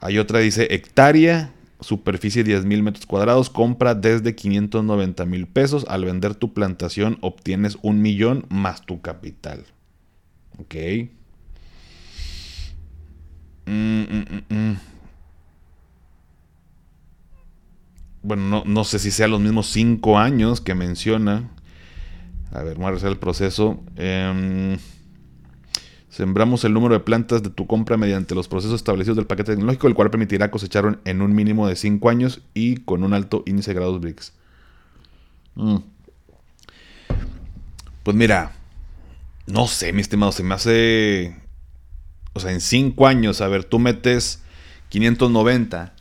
Hay 0.00 0.18
otra, 0.18 0.38
dice 0.40 0.68
hectárea, 0.74 1.52
superficie 1.80 2.42
10 2.42 2.64
mil 2.64 2.82
metros 2.82 3.04
cuadrados. 3.04 3.50
Compra 3.50 3.94
desde 3.94 4.34
590 4.34 5.26
mil 5.26 5.46
pesos. 5.46 5.84
Al 5.88 6.04
vender 6.04 6.34
tu 6.34 6.54
plantación 6.54 7.18
obtienes 7.20 7.76
un 7.82 8.00
millón 8.00 8.46
más 8.48 8.82
tu 8.82 9.02
capital. 9.02 9.64
Ok. 10.58 10.74
Mm, 13.66 14.02
mm, 14.02 14.42
mm, 14.48 14.76
bueno, 18.26 18.64
no, 18.66 18.84
sé 18.84 18.98
si 18.98 19.12
sea 19.12 19.28
los 19.28 19.40
mismos 19.40 19.68
cinco 19.68 20.18
años 20.18 20.60
que 20.60 20.74
menciona. 20.74 21.48
A 22.50 22.62
ver, 22.64 22.76
vamos 22.76 22.94
a 22.94 22.96
hacer 22.96 23.10
el 23.10 23.18
proceso. 23.18 23.80
Em, 23.94 24.78
sembramos 26.08 26.64
el 26.64 26.72
número 26.72 26.94
de 26.94 27.00
plantas 27.00 27.44
de 27.44 27.50
tu 27.50 27.68
compra 27.68 27.96
mediante 27.96 28.34
los 28.34 28.48
procesos 28.48 28.74
establecidos 28.74 29.16
del 29.16 29.26
paquete 29.26 29.52
tecnológico, 29.52 29.86
el 29.86 29.94
cual 29.94 30.10
permitirá 30.10 30.50
cosechar 30.50 30.98
en 31.04 31.22
un 31.22 31.36
mínimo 31.36 31.68
de 31.68 31.76
cinco 31.76 32.10
años 32.10 32.42
y 32.52 32.78
con 32.78 33.04
un 33.04 33.14
alto 33.14 33.44
índice 33.46 33.70
de 33.70 33.74
grados 33.76 34.00
BRICS. 34.00 34.32
Mm. 35.54 35.76
Pues 38.02 38.16
mira, 38.16 38.56
no 39.46 39.68
sé, 39.68 39.92
mi 39.92 40.00
estimado, 40.00 40.32
se 40.32 40.42
me 40.42 40.54
hace... 40.56 41.36
O 42.32 42.40
sea, 42.40 42.50
en 42.50 42.60
cinco 42.60 43.06
años, 43.06 43.40
a 43.40 43.46
ver, 43.46 43.62
tú 43.62 43.78
metes 43.78 44.42
590 44.88 45.94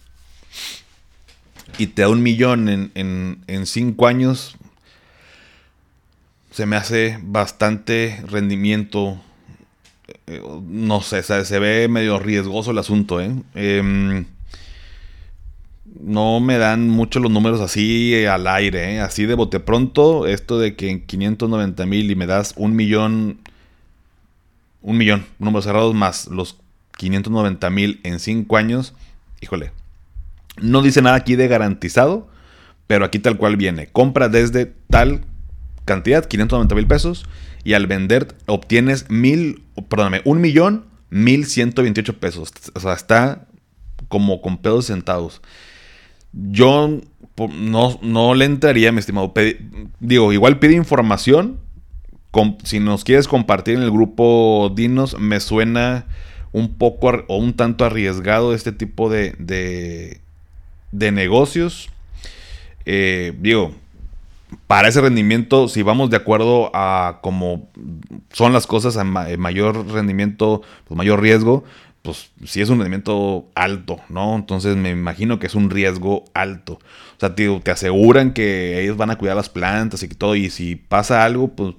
y 1.77 1.87
te 1.87 2.03
da 2.03 2.09
un 2.09 2.23
millón 2.23 2.69
en, 2.69 2.91
en, 3.47 3.65
cinco 3.65 4.07
años, 4.07 4.55
se 6.51 6.65
me 6.65 6.75
hace 6.75 7.19
bastante 7.23 8.21
rendimiento. 8.27 9.21
Eh, 10.27 10.41
no 10.67 11.01
sé, 11.01 11.23
se 11.23 11.59
ve 11.59 11.87
medio 11.87 12.19
riesgoso 12.19 12.71
el 12.71 12.77
asunto, 12.77 13.21
¿eh? 13.21 13.31
Em, 13.55 14.25
no 15.99 16.39
me 16.39 16.57
dan 16.57 16.89
mucho 16.89 17.19
los 17.19 17.31
números 17.31 17.61
así 17.61 18.25
al 18.25 18.47
aire, 18.47 18.95
¿eh? 18.95 18.99
así 19.01 19.25
de 19.25 19.33
bote 19.33 19.59
pronto. 19.59 20.27
Esto 20.27 20.59
de 20.59 20.75
que 20.75 20.89
en 20.89 21.05
590 21.05 21.85
mil 21.85 22.11
y 22.11 22.15
me 22.15 22.25
das 22.25 22.53
un 22.57 22.75
millón, 22.75 23.39
un 24.81 24.97
millón, 24.97 25.25
números 25.39 25.65
cerrados 25.65 25.93
más 25.93 26.27
los 26.27 26.57
590 26.97 27.69
mil 27.69 27.99
en 28.03 28.19
cinco 28.19 28.57
años, 28.57 28.93
híjole, 29.41 29.71
no 30.61 30.81
dice 30.81 31.01
nada 31.01 31.17
aquí 31.17 31.35
de 31.35 31.47
garantizado, 31.47 32.27
pero 32.87 33.05
aquí 33.05 33.19
tal 33.19 33.37
cual 33.37 33.57
viene. 33.57 33.87
Compra 33.87 34.29
desde 34.29 34.73
tal 34.89 35.21
cantidad, 35.85 36.25
590 36.25 36.75
mil 36.75 36.87
pesos, 36.87 37.25
y 37.63 37.73
al 37.73 37.87
vender 37.87 38.35
obtienes 38.45 39.09
mil, 39.09 39.63
perdóname, 39.89 40.21
un 40.25 40.41
millón, 40.41 40.85
mil 41.09 41.45
ciento 41.45 41.81
veintiocho 41.83 42.19
pesos. 42.19 42.51
O 42.73 42.79
sea, 42.79 42.93
está 42.93 43.47
como 44.07 44.41
con 44.41 44.57
pedos 44.57 44.85
sentados. 44.85 45.41
Yo 46.31 46.99
no, 47.37 47.99
no 48.01 48.35
le 48.35 48.45
entraría, 48.45 48.91
mi 48.91 48.99
estimado. 48.99 49.33
digo, 49.99 50.33
igual 50.33 50.59
pide 50.59 50.73
información. 50.73 51.59
si 52.63 52.79
nos 52.79 53.03
quieres 53.03 53.27
compartir 53.27 53.75
en 53.75 53.83
el 53.83 53.91
grupo 53.91 54.71
Dinos, 54.75 55.17
me 55.19 55.39
suena 55.39 56.05
un 56.51 56.75
poco 56.75 57.25
o 57.27 57.37
un 57.37 57.53
tanto 57.53 57.83
arriesgado 57.83 58.53
este 58.53 58.71
tipo 58.71 59.09
de, 59.09 60.21
negocios. 60.91 61.89
Eh, 62.85 63.33
digo, 63.39 63.73
para 64.67 64.87
ese 64.87 65.01
rendimiento, 65.01 65.67
si 65.67 65.81
vamos 65.81 66.09
de 66.09 66.17
acuerdo 66.17 66.71
a 66.73 67.19
cómo 67.21 67.69
son 68.31 68.53
las 68.53 68.67
cosas, 68.67 68.97
a 68.97 69.03
mayor 69.03 69.87
rendimiento, 69.87 70.61
pues 70.87 70.97
mayor 70.97 71.21
riesgo, 71.21 71.63
pues 72.01 72.29
si 72.45 72.61
es 72.61 72.69
un 72.69 72.77
rendimiento 72.77 73.47
alto, 73.55 73.99
¿no? 74.09 74.35
Entonces 74.35 74.77
me 74.77 74.91
imagino 74.91 75.39
que 75.39 75.47
es 75.47 75.55
un 75.55 75.69
riesgo 75.69 76.23
alto. 76.33 76.73
O 76.73 77.19
sea, 77.19 77.33
te, 77.33 77.59
te 77.61 77.71
aseguran 77.71 78.33
que 78.33 78.81
ellos 78.81 78.95
van 78.95 79.09
a 79.09 79.17
cuidar 79.17 79.35
las 79.35 79.49
plantas 79.49 80.03
y 80.03 80.07
todo, 80.09 80.35
y 80.35 80.49
si 80.49 80.75
pasa 80.75 81.25
algo, 81.25 81.49
pues, 81.49 81.73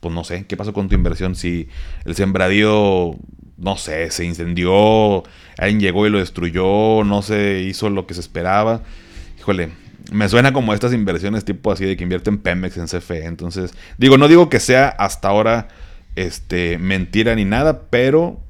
pues 0.00 0.14
no 0.14 0.22
sé, 0.22 0.46
¿qué 0.46 0.56
pasó 0.56 0.74
con 0.74 0.88
tu 0.88 0.94
inversión? 0.94 1.34
Si 1.34 1.68
el 2.04 2.14
sembradío, 2.14 3.16
no 3.56 3.76
sé, 3.76 4.10
se 4.10 4.24
incendió, 4.24 5.22
alguien 5.58 5.80
llegó 5.80 6.06
y 6.06 6.10
lo 6.10 6.18
destruyó, 6.18 7.04
no 7.04 7.22
se 7.22 7.60
hizo 7.60 7.90
lo 7.90 8.06
que 8.06 8.14
se 8.14 8.20
esperaba. 8.20 8.82
Híjole, 9.38 9.70
me 10.12 10.28
suena 10.28 10.52
como 10.52 10.74
estas 10.74 10.92
inversiones 10.92 11.44
tipo 11.44 11.72
así 11.72 11.84
de 11.84 11.96
que 11.96 12.02
invierten 12.02 12.38
Pemex 12.38 12.76
en 12.76 12.86
CFE. 12.86 13.24
Entonces, 13.26 13.74
digo, 13.98 14.18
no 14.18 14.28
digo 14.28 14.48
que 14.48 14.60
sea 14.60 14.88
hasta 14.88 15.28
ahora 15.28 15.68
este, 16.16 16.78
mentira 16.78 17.34
ni 17.34 17.44
nada, 17.44 17.82
pero 17.90 18.40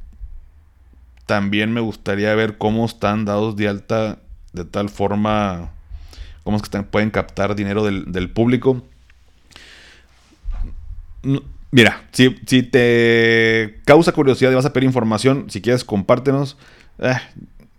también 1.26 1.72
me 1.72 1.80
gustaría 1.80 2.34
ver 2.34 2.58
cómo 2.58 2.84
están 2.84 3.24
dados 3.24 3.56
de 3.56 3.68
alta 3.68 4.18
de 4.52 4.64
tal 4.64 4.88
forma, 4.88 5.72
cómo 6.44 6.56
es 6.56 6.62
que 6.62 6.82
pueden 6.82 7.10
captar 7.10 7.54
dinero 7.54 7.84
del, 7.84 8.30
público. 8.30 8.82
Mira, 11.74 12.04
si, 12.12 12.30
te 12.62 13.80
causa 13.84 14.12
curiosidad 14.12 14.52
y 14.52 14.54
vas 14.54 14.64
a 14.64 14.72
pedir 14.72 14.87
información, 14.87 15.46
si 15.50 15.60
quieres 15.60 15.82
compártenos. 15.82 16.56
Eh, 17.00 17.16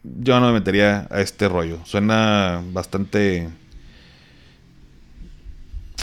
yo 0.04 0.38
no 0.42 0.48
me 0.48 0.52
metería 0.52 1.08
a 1.10 1.22
este 1.22 1.48
rollo. 1.48 1.80
Suena 1.86 2.62
bastante 2.74 3.48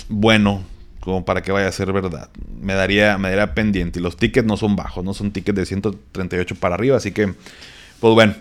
bueno 0.08 0.64
como 1.00 1.26
para 1.26 1.42
que 1.42 1.52
vaya 1.52 1.68
a 1.68 1.72
ser 1.72 1.92
verdad. 1.92 2.30
Me 2.62 2.72
daría, 2.72 3.18
me 3.18 3.28
daría 3.28 3.52
pendiente. 3.52 4.00
Y 4.00 4.02
los 4.02 4.16
tickets 4.16 4.46
no 4.46 4.56
son 4.56 4.74
bajos, 4.74 5.04
no 5.04 5.12
son 5.12 5.30
tickets 5.30 5.58
de 5.58 5.66
138 5.66 6.54
para 6.54 6.76
arriba. 6.76 6.96
Así 6.96 7.12
que, 7.12 7.34
pues 8.00 8.14
bueno, 8.14 8.34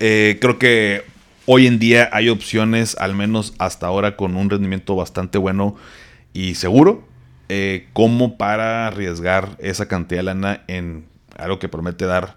eh, 0.00 0.38
creo 0.40 0.58
que 0.58 1.04
hoy 1.44 1.68
en 1.68 1.78
día 1.78 2.10
hay 2.12 2.30
opciones, 2.30 2.96
al 2.98 3.14
menos 3.14 3.54
hasta 3.58 3.86
ahora, 3.86 4.16
con 4.16 4.34
un 4.34 4.50
rendimiento 4.50 4.96
bastante 4.96 5.38
bueno 5.38 5.76
y 6.32 6.56
seguro, 6.56 7.04
eh, 7.48 7.88
como 7.92 8.36
para 8.36 8.86
arriesgar 8.86 9.56
esa 9.58 9.86
cantidad 9.86 10.20
de 10.20 10.24
lana 10.24 10.64
en 10.66 11.06
algo 11.36 11.58
que 11.58 11.68
promete 11.68 12.06
dar 12.06 12.36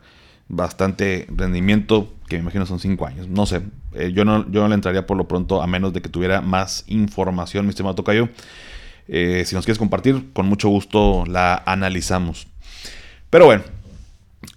bastante 0.50 1.28
rendimiento, 1.30 2.12
que 2.28 2.38
me 2.38 2.42
imagino 2.42 2.66
son 2.66 2.80
5 2.80 3.06
años. 3.06 3.28
No 3.28 3.46
sé, 3.46 3.62
eh, 3.94 4.12
yo, 4.14 4.26
no, 4.26 4.50
yo 4.52 4.62
no 4.62 4.68
le 4.68 4.76
entraría 4.76 5.06
por 5.06 5.16
lo 5.16 5.28
pronto 5.28 5.62
a 5.62 5.68
menos 5.68 5.94
de 5.94 6.02
que 6.02 6.10
tuviera 6.10 6.42
más 6.42 6.84
información, 6.88 7.66
mi 7.66 7.70
estimado 7.70 7.96
Tocayo. 7.96 8.30
Eh, 9.08 9.44
si 9.46 9.56
nos 9.56 9.66
quieres 9.66 9.80
compartir, 9.80 10.32
con 10.34 10.48
mucho 10.48 10.68
gusto 10.70 11.24
la 11.28 11.64
analizamos. 11.66 12.48
Pero 13.30 13.46
bueno, 13.46 13.64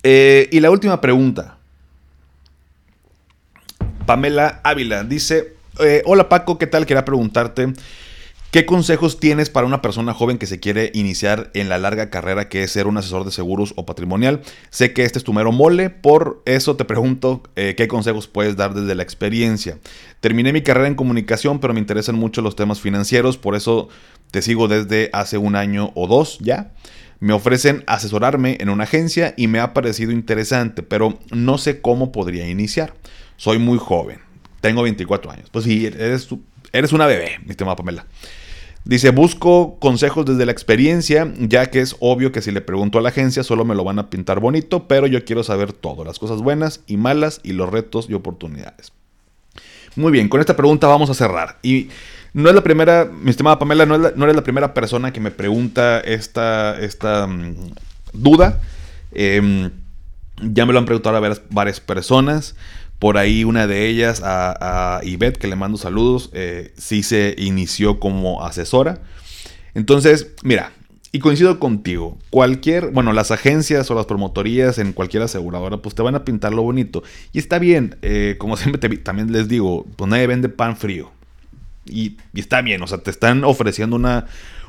eh, 0.03 0.49
y 0.51 0.61
la 0.61 0.71
última 0.71 1.01
pregunta. 1.01 1.59
Pamela 4.07 4.61
Ávila 4.65 5.05
dice, 5.05 5.55
hola 6.05 6.29
Paco, 6.29 6.59
¿qué 6.59 6.67
tal? 6.67 6.87
Quería 6.87 7.05
preguntarte, 7.05 7.73
¿qué 8.53 8.67
consejos 8.67 9.19
tienes 9.19 9.49
para 9.49 9.67
una 9.67 9.81
persona 9.81 10.13
joven 10.13 10.37
que 10.37 10.47
se 10.47 10.61
quiere 10.61 10.91
iniciar 10.93 11.51
en 11.55 11.71
la 11.71 11.79
larga 11.79 12.11
carrera 12.11 12.51
que 12.51 12.63
es 12.63 12.71
ser 12.71 12.87
un 12.87 12.99
asesor 12.99 13.25
de 13.25 13.31
seguros 13.31 13.73
o 13.77 13.87
patrimonial? 13.87 14.43
Sé 14.69 14.93
que 14.93 15.05
este 15.05 15.19
es 15.19 15.25
tu 15.25 15.33
mero 15.33 15.53
mole, 15.53 15.89
por 15.89 16.43
eso 16.45 16.77
te 16.77 16.85
pregunto, 16.85 17.43
¿qué 17.55 17.89
consejos 17.89 18.29
puedes 18.29 18.55
dar 18.55 18.75
desde 18.75 18.95
la 18.95 19.03
experiencia? 19.03 19.79
Terminé 20.21 20.53
mi 20.53 20.61
carrera 20.61 20.87
en 20.87 20.95
comunicación, 20.95 21.61
pero 21.61 21.73
me 21.73 21.81
interesan 21.81 22.15
mucho 22.15 22.43
los 22.43 22.55
temas 22.55 22.79
financieros, 22.79 23.39
por 23.39 23.57
eso 23.57 23.89
te 24.31 24.43
sigo 24.43 24.69
desde 24.69 25.09
hace 25.15 25.39
un 25.39 25.57
año 25.57 25.91
o 25.95 26.07
dos 26.07 26.39
ya. 26.41 26.75
Me 27.21 27.33
ofrecen 27.33 27.85
asesorarme 27.87 28.59
en 28.61 28.69
una 28.69 28.85
agencia 28.85 29.33
y 29.35 29.47
me 29.47 29.61
ha 29.61 29.73
parecido 29.73 30.13
interesante, 30.13 30.83
pero 30.83 31.19
no 31.31 31.57
sé 31.57 31.81
cómo 31.81 32.13
podría 32.13 32.47
iniciar. 32.47 32.93
Soy 33.39 33.59
muy 33.59 33.79
joven, 33.79 34.19
tengo 34.61 34.83
24 34.83 35.31
años. 35.31 35.49
Pues 35.51 35.65
sí, 35.65 35.87
eres, 35.87 36.29
eres 36.73 36.93
una 36.93 37.07
bebé, 37.07 37.39
mi 37.45 37.53
estimada 37.53 37.77
Pamela. 37.77 38.07
Dice, 38.85 39.11
busco 39.11 39.79
consejos 39.79 40.27
desde 40.27 40.45
la 40.45 40.53
experiencia, 40.53 41.33
ya 41.39 41.71
que 41.71 41.81
es 41.81 41.97
obvio 42.01 42.33
que 42.33 42.43
si 42.43 42.51
le 42.51 42.61
pregunto 42.61 42.99
a 42.99 43.03
la 43.03 43.11
agencia 43.11 43.45
solo 43.45 43.65
me 43.65 43.77
lo 43.77 43.85
van 43.85 44.01
a 44.01 44.11
pintar 44.11 44.41
bonito, 44.41 44.89
pero 44.89 45.07
yo 45.07 45.25
quiero 45.25 45.45
saber 45.45 45.73
todo, 45.73 46.05
las 46.05 46.19
cosas 46.19 46.41
buenas 46.41 46.81
y 46.89 46.97
malas 46.97 47.41
y 47.45 47.53
los 47.53 47.71
retos 47.71 48.11
y 48.11 48.15
oportunidades. 48.15 48.93
Muy 49.95 50.11
bien, 50.11 50.29
con 50.29 50.41
esta 50.41 50.57
pregunta 50.57 50.89
vamos 50.89 51.11
a 51.11 51.15
cerrar. 51.15 51.59
Y 51.63 51.89
no 52.33 52.49
es 52.49 52.55
la 52.55 52.63
primera, 52.63 53.05
mi 53.05 53.31
estimada 53.31 53.59
Pamela, 53.59 53.85
no, 53.87 53.95
eres 53.95 54.37
la 54.37 54.43
primera 54.43 54.75
persona 54.75 55.13
que 55.13 55.21
me 55.21 55.31
pregunta 55.31 56.01
esta, 56.01 56.79
esta 56.81 57.27
mm, 57.27 57.55
duda. 58.15 58.61
Em, 59.13 59.71
ya 60.41 60.65
me 60.65 60.73
lo 60.73 60.79
han 60.79 60.87
preguntado 60.87 61.17
a 61.19 61.37
varias, 61.51 61.81
personas. 61.81 62.57
Por 63.03 63.19
ahí 63.19 63.43
una 63.43 63.67
de 63.67 63.89
ellas, 63.89 64.23
a, 64.23 64.99
a 64.99 65.01
que 65.01 65.49
le 65.49 65.57
mando 65.57 65.77
saludos, 65.77 66.31
eh, 66.35 66.73
sí 66.77 67.03
se 67.03 67.35
inició 67.37 67.99
como 67.99 68.45
asesora. 68.45 69.03
Entonces, 69.75 70.29
mira, 70.45 70.71
y 71.11 71.19
coincido 71.19 71.59
contigo, 71.59 72.17
cualquier, 72.31 72.93
bueno, 72.93 73.13
las 73.13 73.33
agencias 73.33 73.91
o 73.91 73.97
las 73.97 74.07
promotorías 74.07 74.79
en 74.79 74.93
cualquier 74.93 75.25
aseguradora, 75.25 75.79
pues 75.79 75.97
te 75.97 76.03
van 76.03 76.15
a 76.15 76.25
pintar 76.25 76.55
lo 76.55 76.63
bonito. 76.63 77.03
Y 77.33 77.41
está 77.41 77.59
bien, 77.59 77.97
eh, 78.03 78.37
como 78.39 78.57
siempre 78.57 78.97
también 78.99 79.33
les 79.33 79.49
digo, 79.49 79.85
pues 79.97 80.09
nadie 80.09 80.29
vende 80.29 80.49
pan 80.49 80.77
frío. 80.77 81.11
Y, 81.85 82.19
está 82.37 82.63
bien, 82.63 82.85
o 82.85 82.87
sea, 82.87 82.99
te 82.99 83.11
están 83.11 83.43
ofreciendo 83.43 83.97
una, 83.97 84.27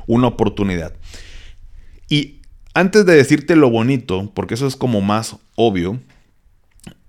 una 0.08 0.26
oportunidad. 0.26 0.96
Y 2.10 2.40
antes 2.74 3.06
de 3.06 3.14
decirte 3.14 3.56
lo 3.56 3.70
bonito, 3.70 4.32
porque 4.34 4.56
eso 4.56 4.66
es 4.66 4.76
como 4.76 5.02
más 5.02 5.36
obvio, 5.54 6.00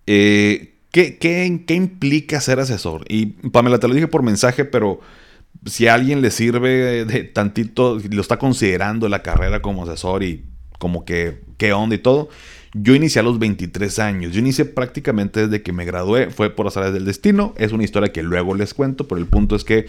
eh, 0.06 0.73
¿qué, 0.94 1.18
qué, 1.18 1.74
implica 1.74 2.40
ser 2.40 2.60
asesor? 2.60 3.04
Y 3.08 3.26
Pamela, 3.26 3.80
te 3.80 3.88
lo 3.88 3.94
dije 3.94 4.06
por 4.06 4.22
mensaje, 4.22 4.64
pero 4.64 5.00
si 5.66 5.88
a 5.88 5.94
alguien 5.94 6.22
le 6.22 6.30
sirve 6.30 7.04
de 7.04 7.24
tantito, 7.24 7.98
lo 8.10 8.20
está 8.20 8.38
considerando 8.38 9.08
la 9.08 9.22
carrera 9.22 9.60
como 9.60 9.82
asesor 9.82 10.22
y 10.22 10.44
como 10.78 11.04
que 11.04 11.40
qué 11.58 11.72
onda 11.72 11.96
y 11.96 11.98
todo, 11.98 12.28
yo 12.74 12.94
inicié 12.94 13.20
a 13.20 13.22
los 13.24 13.40
23 13.40 13.98
años. 13.98 14.32
Yo 14.32 14.38
inicié 14.38 14.66
prácticamente 14.66 15.48
desde 15.48 15.62
que 15.62 15.72
me 15.72 15.84
gradué. 15.84 16.30
Fue 16.30 16.50
por 16.50 16.66
las 16.66 16.76
áreas 16.76 16.92
del 16.92 17.04
destino. 17.04 17.54
Es 17.56 17.72
una 17.72 17.82
historia 17.82 18.12
que 18.12 18.22
luego 18.22 18.54
les 18.54 18.72
cuento, 18.72 19.08
pero 19.08 19.20
el 19.20 19.26
punto 19.26 19.56
es 19.56 19.64
que 19.64 19.86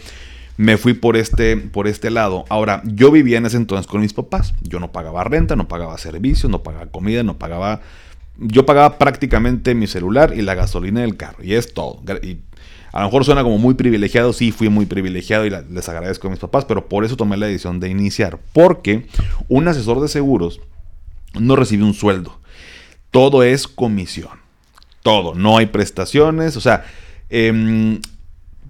me 0.57 0.77
fui 0.77 0.93
por 0.93 1.17
este, 1.17 1.57
por 1.57 1.87
este 1.87 2.09
lado. 2.09 2.45
Ahora, 2.49 2.81
yo 2.83 3.11
vivía 3.11 3.37
en 3.37 3.45
ese 3.45 3.57
entonces 3.57 3.85
con 3.85 4.01
mis 4.01 4.13
papás. 4.13 4.55
Yo 4.61 4.79
no 4.79 4.91
pagaba 4.91 5.23
renta, 5.23 5.55
no 5.55 5.67
pagaba 5.67 5.97
servicios, 5.99 6.49
no 6.51 6.63
pagaba 6.63 6.87
comida, 6.87 7.21
no 7.21 7.37
pagaba... 7.37 7.81
Yo 8.37 8.65
pagaba 8.65 8.97
prácticamente 8.97 9.75
mi 9.75 9.87
celular 9.87 10.33
y 10.35 10.41
la 10.41 10.55
gasolina 10.55 11.01
del 11.01 11.17
carro. 11.17 11.43
Y 11.43 11.53
es 11.53 11.73
todo. 11.73 12.01
Y 12.21 12.39
a 12.91 12.99
lo 12.99 13.05
mejor 13.05 13.25
suena 13.25 13.43
como 13.43 13.57
muy 13.57 13.75
privilegiado. 13.75 14.33
Sí, 14.33 14.51
fui 14.51 14.69
muy 14.69 14.85
privilegiado 14.85 15.45
y 15.45 15.49
les 15.49 15.89
agradezco 15.89 16.27
a 16.27 16.31
mis 16.31 16.39
papás. 16.39 16.65
Pero 16.65 16.87
por 16.87 17.05
eso 17.05 17.15
tomé 17.15 17.37
la 17.37 17.47
decisión 17.47 17.79
de 17.79 17.89
iniciar. 17.89 18.39
Porque 18.53 19.07
un 19.47 19.67
asesor 19.67 20.01
de 20.01 20.07
seguros 20.07 20.59
no 21.39 21.55
recibe 21.55 21.83
un 21.83 21.93
sueldo 21.93 22.39
todo 23.15 23.43
es 23.43 23.65
comisión. 23.69 24.41
Todo. 25.01 25.35
No 25.35 25.57
hay 25.57 25.67
prestaciones. 25.67 26.57
O 26.57 26.59
sea, 26.59 26.83
em, 27.29 28.01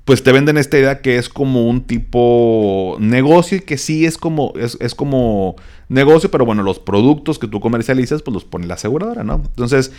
pues 0.05 0.21
te 0.21 0.31
venden 0.31 0.57
esta 0.57 0.77
idea 0.77 1.01
que 1.01 1.17
es 1.17 1.29
como 1.29 1.67
un 1.67 1.81
tipo 1.81 2.95
negocio 2.99 3.57
y 3.57 3.61
que 3.61 3.79
sí 3.79 4.05
es 4.05 4.19
como, 4.19 4.53
es, 4.55 4.93
como 4.93 5.55
negocio, 5.89 6.29
pero 6.29 6.45
bueno, 6.45 6.61
los 6.61 6.77
productos 6.79 7.39
que 7.39 7.47
tú 7.47 7.59
comercializas, 7.59 8.21
pues 8.21 8.33
los 8.33 8.45
pone 8.45 8.67
la 8.67 8.75
aseguradora, 8.75 9.23
¿no? 9.23 9.41
Entonces, 9.43 9.91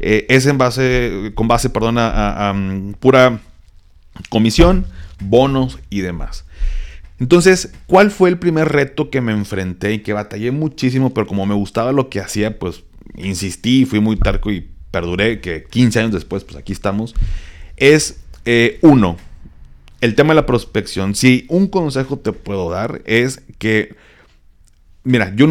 eh, 0.00 0.26
es 0.28 0.46
en 0.46 0.58
base, 0.58 1.32
con 1.36 1.46
base, 1.46 1.70
perdón, 1.70 1.96
a, 1.98 2.52
pura 2.98 3.40
comisión, 4.28 4.86
bonos 5.20 5.78
y 5.88 6.00
demás. 6.00 6.44
Entonces, 7.20 7.72
¿cuál 7.86 8.10
fue 8.10 8.30
el 8.30 8.40
primer 8.40 8.70
reto 8.70 9.08
que 9.08 9.20
me 9.20 9.30
enfrenté 9.30 9.92
y 9.92 9.98
que 10.00 10.12
batallé 10.12 10.50
muchísimo, 10.50 11.14
pero 11.14 11.28
como 11.28 11.46
me 11.46 11.54
gustaba 11.54 11.92
lo 11.92 12.08
que 12.08 12.18
hacía, 12.18 12.58
pues 12.58 12.82
insistí, 13.16 13.84
fui 13.84 14.00
muy 14.00 14.16
tarco 14.16 14.50
y 14.50 14.68
perduré, 14.90 15.40
que 15.40 15.62
15 15.62 16.00
años 16.00 16.12
después, 16.12 16.42
pues 16.42 16.56
aquí 16.56 16.72
estamos, 16.72 17.14
es 17.76 18.20
eh, 18.44 18.78
uno, 18.82 19.16
el 20.04 20.14
tema 20.14 20.34
de 20.34 20.34
la 20.34 20.44
prospección. 20.44 21.14
Si 21.14 21.46
un 21.48 21.66
consejo 21.66 22.18
te 22.18 22.32
puedo 22.32 22.68
dar 22.68 23.00
es 23.06 23.42
que, 23.58 23.96
mira, 25.02 25.32
yo 25.34 25.46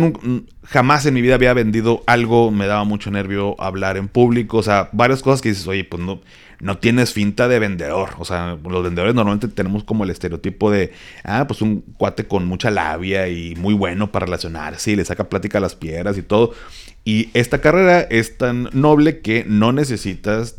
jamás 0.62 1.08
en 1.08 1.16
mi 1.16 1.24
vida 1.24 1.34
había 1.34 1.56
vendido 1.56 2.04
algo, 2.06 2.52
me 2.52 2.68
daba 2.68 2.84
mucho 2.84 3.10
nervio 3.10 3.60
hablar 3.60 3.98
en 3.98 4.08
público, 4.08 4.58
o 4.58 4.63
sea, 4.63 4.89
varias 4.92 5.24
cosas 5.24 5.42
que 5.42 5.50
dices, 5.50 5.66
oye, 5.66 5.84
pues 5.84 6.04
no, 6.04 6.22
no 6.60 6.78
tienes 6.78 7.13
finta 7.13 7.48
de 7.48 7.58
vendedor. 7.58 8.12
O 8.20 8.26
sea, 8.26 8.56
los 8.63 8.84
vendedores 8.84 9.16
normalmente 9.16 9.48
tenemos 9.48 9.84
como 9.84 10.04
el 10.04 10.12
estereotipo 10.12 10.70
de, 10.70 10.92
ah, 11.24 11.48
pues 11.48 11.63
un 11.63 11.82
cuate 11.98 12.28
con 12.28 12.46
mucha 12.46 12.70
labia 12.70 13.28
y 13.30 13.56
muy 13.56 13.74
bueno 13.74 14.12
para 14.12 14.28
relacionarse 14.28 14.92
y 14.92 14.96
le 14.96 15.04
saca 15.04 15.30
plática 15.30 15.58
a 15.58 15.62
las 15.62 15.74
piedras 15.74 16.16
y 16.16 16.22
todo. 16.22 16.54
Y 17.04 17.32
esta 17.34 17.60
carrera 17.60 18.02
es 18.02 18.38
tan 18.38 18.70
noble 18.72 19.22
que 19.22 19.46
no 19.48 19.72
necesitas, 19.72 20.58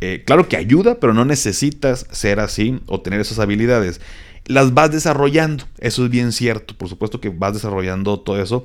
eh, 0.00 0.22
claro 0.26 0.48
que 0.48 0.56
ayuda, 0.56 1.00
pero 1.00 1.14
no 1.14 1.24
necesitas 1.24 2.06
ser 2.10 2.40
así 2.40 2.80
o 2.86 3.00
tener 3.00 3.20
esas 3.20 3.38
habilidades. 3.38 4.00
Las 4.46 4.72
vas 4.74 4.90
desarrollando, 4.90 5.64
eso 5.78 6.04
es 6.04 6.10
bien 6.10 6.32
cierto, 6.32 6.76
por 6.76 6.88
supuesto 6.88 7.20
que 7.20 7.28
vas 7.28 7.54
desarrollando 7.54 8.20
todo 8.20 8.40
eso, 8.40 8.64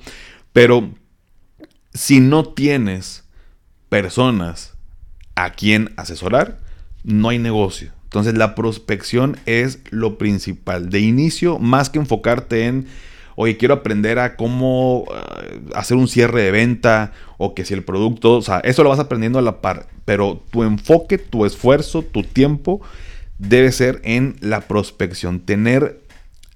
pero 0.53 0.89
si 1.93 2.19
no 2.19 2.45
tienes 2.45 3.23
personas 3.89 4.75
a 5.35 5.51
quien 5.51 5.93
asesorar, 5.97 6.59
no 7.03 7.29
hay 7.29 7.39
negocio. 7.39 7.91
Entonces 8.03 8.35
la 8.35 8.55
prospección 8.55 9.37
es 9.45 9.79
lo 9.89 10.17
principal. 10.17 10.89
De 10.89 10.99
inicio, 10.99 11.59
más 11.59 11.89
que 11.89 11.99
enfocarte 11.99 12.67
en, 12.67 12.87
oye, 13.35 13.57
quiero 13.57 13.73
aprender 13.73 14.19
a 14.19 14.35
cómo 14.35 15.05
eh, 15.09 15.59
hacer 15.75 15.97
un 15.97 16.07
cierre 16.07 16.43
de 16.43 16.51
venta 16.51 17.11
o 17.37 17.53
que 17.53 17.65
si 17.65 17.73
el 17.73 17.83
producto, 17.83 18.37
o 18.37 18.41
sea, 18.41 18.59
eso 18.59 18.83
lo 18.83 18.89
vas 18.89 18.99
aprendiendo 18.99 19.39
a 19.39 19.41
la 19.41 19.61
par, 19.61 19.87
pero 20.05 20.41
tu 20.51 20.63
enfoque, 20.63 21.17
tu 21.17 21.45
esfuerzo, 21.45 22.01
tu 22.03 22.23
tiempo 22.23 22.81
debe 23.37 23.71
ser 23.71 24.01
en 24.03 24.35
la 24.41 24.61
prospección. 24.61 25.39
Tener 25.39 26.01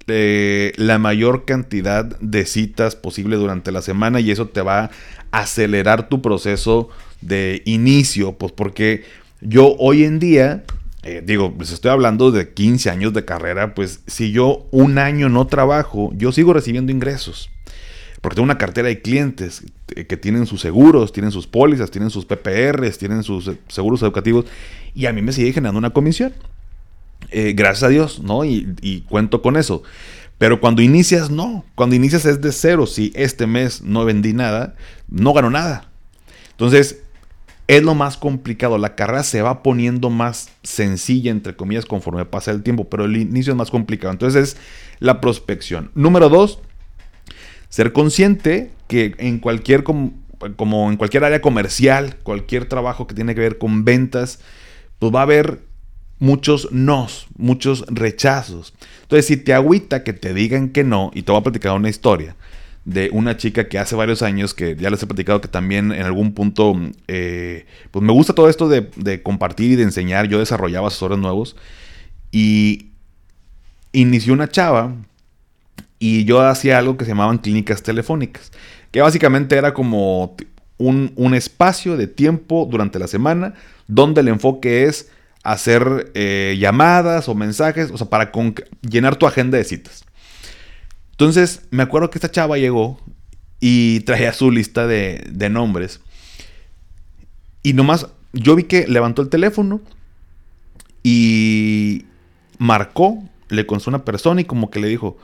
eh, 0.06 0.72
la 0.76 0.98
mayor 0.98 1.44
cantidad 1.44 2.04
de 2.04 2.46
citas 2.46 2.96
posible 2.96 3.36
durante 3.36 3.72
la 3.72 3.82
semana 3.82 4.20
y 4.20 4.30
eso 4.30 4.48
te 4.48 4.62
va 4.62 4.84
a 4.84 4.90
acelerar 5.30 6.08
tu 6.08 6.22
proceso 6.22 6.88
de 7.20 7.62
inicio, 7.66 8.32
pues 8.32 8.52
porque 8.52 9.04
yo 9.40 9.76
hoy 9.78 10.04
en 10.04 10.18
día 10.18 10.64
eh, 11.08 11.22
digo, 11.24 11.54
les 11.58 11.72
estoy 11.72 11.90
hablando 11.90 12.30
de 12.30 12.52
15 12.52 12.90
años 12.90 13.14
de 13.14 13.24
carrera, 13.24 13.74
pues 13.74 14.00
si 14.06 14.30
yo 14.30 14.66
un 14.70 14.98
año 14.98 15.30
no 15.30 15.46
trabajo, 15.46 16.10
yo 16.14 16.32
sigo 16.32 16.52
recibiendo 16.52 16.92
ingresos. 16.92 17.50
Porque 18.20 18.34
tengo 18.34 18.44
una 18.44 18.58
cartera 18.58 18.88
de 18.88 19.00
clientes 19.00 19.64
eh, 19.94 20.06
que 20.06 20.16
tienen 20.18 20.46
sus 20.46 20.60
seguros, 20.60 21.12
tienen 21.12 21.32
sus 21.32 21.46
pólizas, 21.46 21.90
tienen 21.90 22.10
sus 22.10 22.26
PPRs, 22.26 22.98
tienen 22.98 23.22
sus 23.22 23.48
eh, 23.48 23.58
seguros 23.68 24.02
educativos 24.02 24.44
y 24.94 25.06
a 25.06 25.12
mí 25.12 25.22
me 25.22 25.32
sigue 25.32 25.52
generando 25.52 25.78
una 25.78 25.90
comisión. 25.90 26.34
gracias 27.30 27.84
a 27.84 27.88
Dios, 27.88 28.20
¿no? 28.22 28.44
Y, 28.44 28.74
y 28.82 29.00
cuento 29.02 29.40
con 29.40 29.56
eso. 29.56 29.82
Pero 30.36 30.60
cuando 30.60 30.82
inicias, 30.82 31.30
no. 31.30 31.64
Cuando 31.74 31.96
inicias 31.96 32.26
es 32.26 32.40
de 32.40 32.52
cero. 32.52 32.86
Si 32.86 33.12
este 33.14 33.46
mes 33.46 33.82
no 33.82 34.04
vendí 34.04 34.34
nada, 34.34 34.74
no 35.08 35.32
gano 35.32 35.50
nada. 35.50 35.90
Entonces, 36.50 37.02
es 37.68 37.82
lo 37.82 37.94
más 37.94 38.16
complicado. 38.16 38.78
La 38.78 38.94
carrera 38.94 39.22
se 39.22 39.42
va 39.42 39.62
poniendo 39.62 40.10
más 40.10 40.50
sencilla, 40.62 41.30
entre 41.30 41.54
comillas, 41.54 41.84
conforme 41.84 42.24
pasa 42.24 42.50
el 42.50 42.62
tiempo, 42.62 42.88
pero 42.88 43.04
el 43.04 43.16
inicio 43.16 43.52
es 43.52 43.56
más 43.56 43.70
complicado. 43.70 44.10
Entonces 44.10 44.42
es 44.42 44.56
la 44.98 45.20
prospección. 45.20 45.90
Número 45.94 46.30
dos, 46.30 46.60
ser 47.68 47.92
consciente 47.92 48.70
que 48.88 49.14
en 49.18 49.38
cualquier, 49.38 49.84
como, 49.84 50.14
en 50.90 50.96
cualquier 50.96 51.24
área 51.24 51.42
comercial, 51.42 52.16
cualquier 52.22 52.64
trabajo 52.64 53.06
que 53.06 53.14
tiene 53.14 53.34
que 53.34 53.42
ver 53.42 53.58
con 53.58 53.84
ventas, 53.84 54.40
pues 54.98 55.14
va 55.14 55.20
a 55.20 55.24
haber 55.24 55.60
muchos 56.18 56.72
nos, 56.72 57.26
muchos 57.36 57.84
rechazos. 57.88 58.72
Entonces, 59.02 59.26
si 59.26 59.36
te 59.36 59.52
agüita 59.52 60.04
que 60.04 60.14
te 60.14 60.32
digan 60.32 60.70
que 60.70 60.84
no, 60.84 61.10
y 61.14 61.22
te 61.22 61.32
voy 61.32 61.40
a 61.40 61.44
platicar 61.44 61.72
una 61.72 61.90
historia 61.90 62.34
de 62.88 63.10
una 63.12 63.36
chica 63.36 63.68
que 63.68 63.78
hace 63.78 63.94
varios 63.94 64.22
años, 64.22 64.54
que 64.54 64.74
ya 64.74 64.88
les 64.88 65.02
he 65.02 65.06
platicado 65.06 65.42
que 65.42 65.48
también 65.48 65.92
en 65.92 66.02
algún 66.06 66.32
punto, 66.32 66.74
eh, 67.06 67.66
pues 67.90 68.02
me 68.02 68.12
gusta 68.14 68.32
todo 68.32 68.48
esto 68.48 68.66
de, 68.66 69.22
compartir 69.22 69.72
y 69.72 69.76
de 69.76 69.82
enseñar. 69.82 70.26
Yo 70.26 70.38
desarrollaba 70.38 70.88
asesores 70.88 71.18
nuevos 71.18 71.54
y 72.32 72.86
inició 73.92 74.32
una 74.32 74.48
chava 74.48 74.94
y 75.98 76.24
yo 76.24 76.40
hacía 76.40 76.78
algo 76.78 76.96
que 76.96 77.04
se 77.04 77.10
llamaban 77.10 77.36
clínicas 77.36 77.82
telefónicas, 77.82 78.52
que 78.90 79.02
básicamente 79.02 79.58
era 79.58 79.74
como 79.74 80.34
un, 80.78 81.34
espacio 81.34 81.98
de 81.98 82.06
tiempo 82.06 82.66
durante 82.70 82.98
la 82.98 83.06
semana 83.06 83.52
donde 83.86 84.22
el 84.22 84.28
enfoque 84.28 84.84
es 84.84 85.10
hacer 85.42 86.10
eh, 86.14 86.56
llamadas 86.58 87.28
o 87.28 87.34
mensajes, 87.34 87.90
o 87.90 87.98
sea, 87.98 88.08
para 88.08 88.32
llenar 88.80 89.16
tu 89.16 89.26
agenda 89.26 89.58
de 89.58 89.64
citas. 89.64 90.06
Entonces, 91.18 91.62
me 91.70 91.82
acuerdo 91.82 92.10
que 92.10 92.18
esta 92.18 92.30
chava 92.30 92.58
llegó 92.58 93.00
y 93.58 93.98
traía 94.00 94.32
su 94.32 94.52
lista 94.52 94.86
de, 94.86 95.48
nombres. 95.50 96.00
Y 97.64 97.72
nomás, 97.72 98.06
yo 98.32 98.54
vi 98.54 98.62
que 98.62 98.86
levantó 98.86 99.22
el 99.22 99.28
teléfono 99.28 99.80
y 101.02 102.04
marcó, 102.58 103.20
le 103.48 103.66
contó 103.66 103.90
una 103.90 104.04
persona 104.04 104.42
y 104.42 104.44
como 104.44 104.70
que 104.70 104.78
le 104.78 104.86
dijo, 104.86 105.18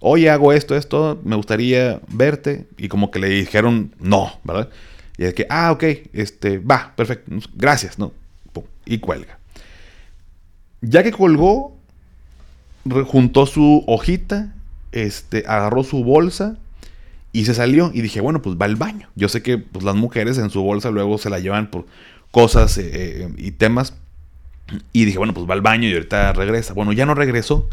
oye, 0.00 0.30
hago 0.30 0.52
esto, 0.52 0.74
esto, 0.74 1.20
me 1.22 1.36
gustaría 1.36 2.00
verte. 2.08 2.66
Y 2.76 2.88
como 2.88 3.12
que 3.12 3.20
le 3.20 3.28
dijeron, 3.28 3.94
no, 4.00 4.40
¿verdad? 4.42 4.68
Y 5.16 5.26
es 5.26 5.34
que, 5.34 5.46
ah, 5.48 5.70
ok, 5.70 5.84
este, 6.12 6.58
va, 6.58 6.92
perfecto, 6.96 7.30
gracias, 7.54 8.00
¿no? 8.00 8.12
y 8.84 8.98
cuelga. 8.98 9.38
Ya 10.80 11.04
que 11.04 11.12
colgó, 11.12 11.76
juntó 13.06 13.46
su 13.46 13.84
hojita 13.86 14.55
este, 15.04 15.44
agarró 15.46 15.84
su 15.84 16.02
bolsa 16.04 16.56
y 17.32 17.44
se 17.44 17.54
salió. 17.54 17.90
Y 17.92 18.00
dije, 18.00 18.20
bueno, 18.20 18.42
pues 18.42 18.56
va 18.56 18.64
al 18.64 18.76
baño. 18.76 19.08
Yo 19.14 19.28
sé 19.28 19.42
que 19.42 19.58
pues, 19.58 19.84
las 19.84 19.94
mujeres 19.94 20.38
en 20.38 20.50
su 20.50 20.62
bolsa 20.62 20.90
luego 20.90 21.18
se 21.18 21.30
la 21.30 21.38
llevan 21.38 21.70
por 21.70 21.86
cosas 22.30 22.78
eh, 22.78 22.90
eh, 22.92 23.28
y 23.36 23.50
temas. 23.52 23.94
Y 24.92 25.04
dije, 25.04 25.18
bueno, 25.18 25.34
pues 25.34 25.48
va 25.48 25.54
al 25.54 25.60
baño 25.60 25.88
y 25.88 25.92
ahorita 25.92 26.32
regresa. 26.32 26.72
Bueno, 26.72 26.92
ya 26.92 27.06
no 27.06 27.14
regresó. 27.14 27.68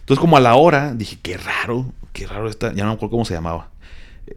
Entonces, 0.00 0.20
como 0.20 0.36
a 0.36 0.40
la 0.40 0.56
hora, 0.56 0.94
dije, 0.94 1.18
qué 1.22 1.36
raro, 1.38 1.92
qué 2.12 2.26
raro 2.26 2.48
está. 2.48 2.74
Ya 2.74 2.84
no 2.84 2.90
me 2.90 2.94
acuerdo 2.96 3.12
cómo 3.12 3.24
se 3.24 3.34
llamaba. 3.34 3.70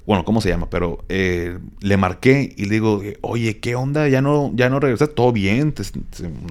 Bueno, 0.06 0.26
¿cómo 0.26 0.42
se 0.42 0.50
llama? 0.50 0.70
Pero 0.70 1.04
eh, 1.10 1.58
le 1.82 1.98
marqué 1.98 2.54
y 2.58 2.66
le 2.66 2.72
digo, 2.72 3.02
oye, 3.22 3.60
¿qué 3.60 3.76
onda? 3.76 4.08
Ya 4.10 4.22
no, 4.22 4.52
ya 4.54 4.70
no 4.70 4.80
regresaste, 4.80 5.16
todo 5.16 5.32
bien, 5.32 5.74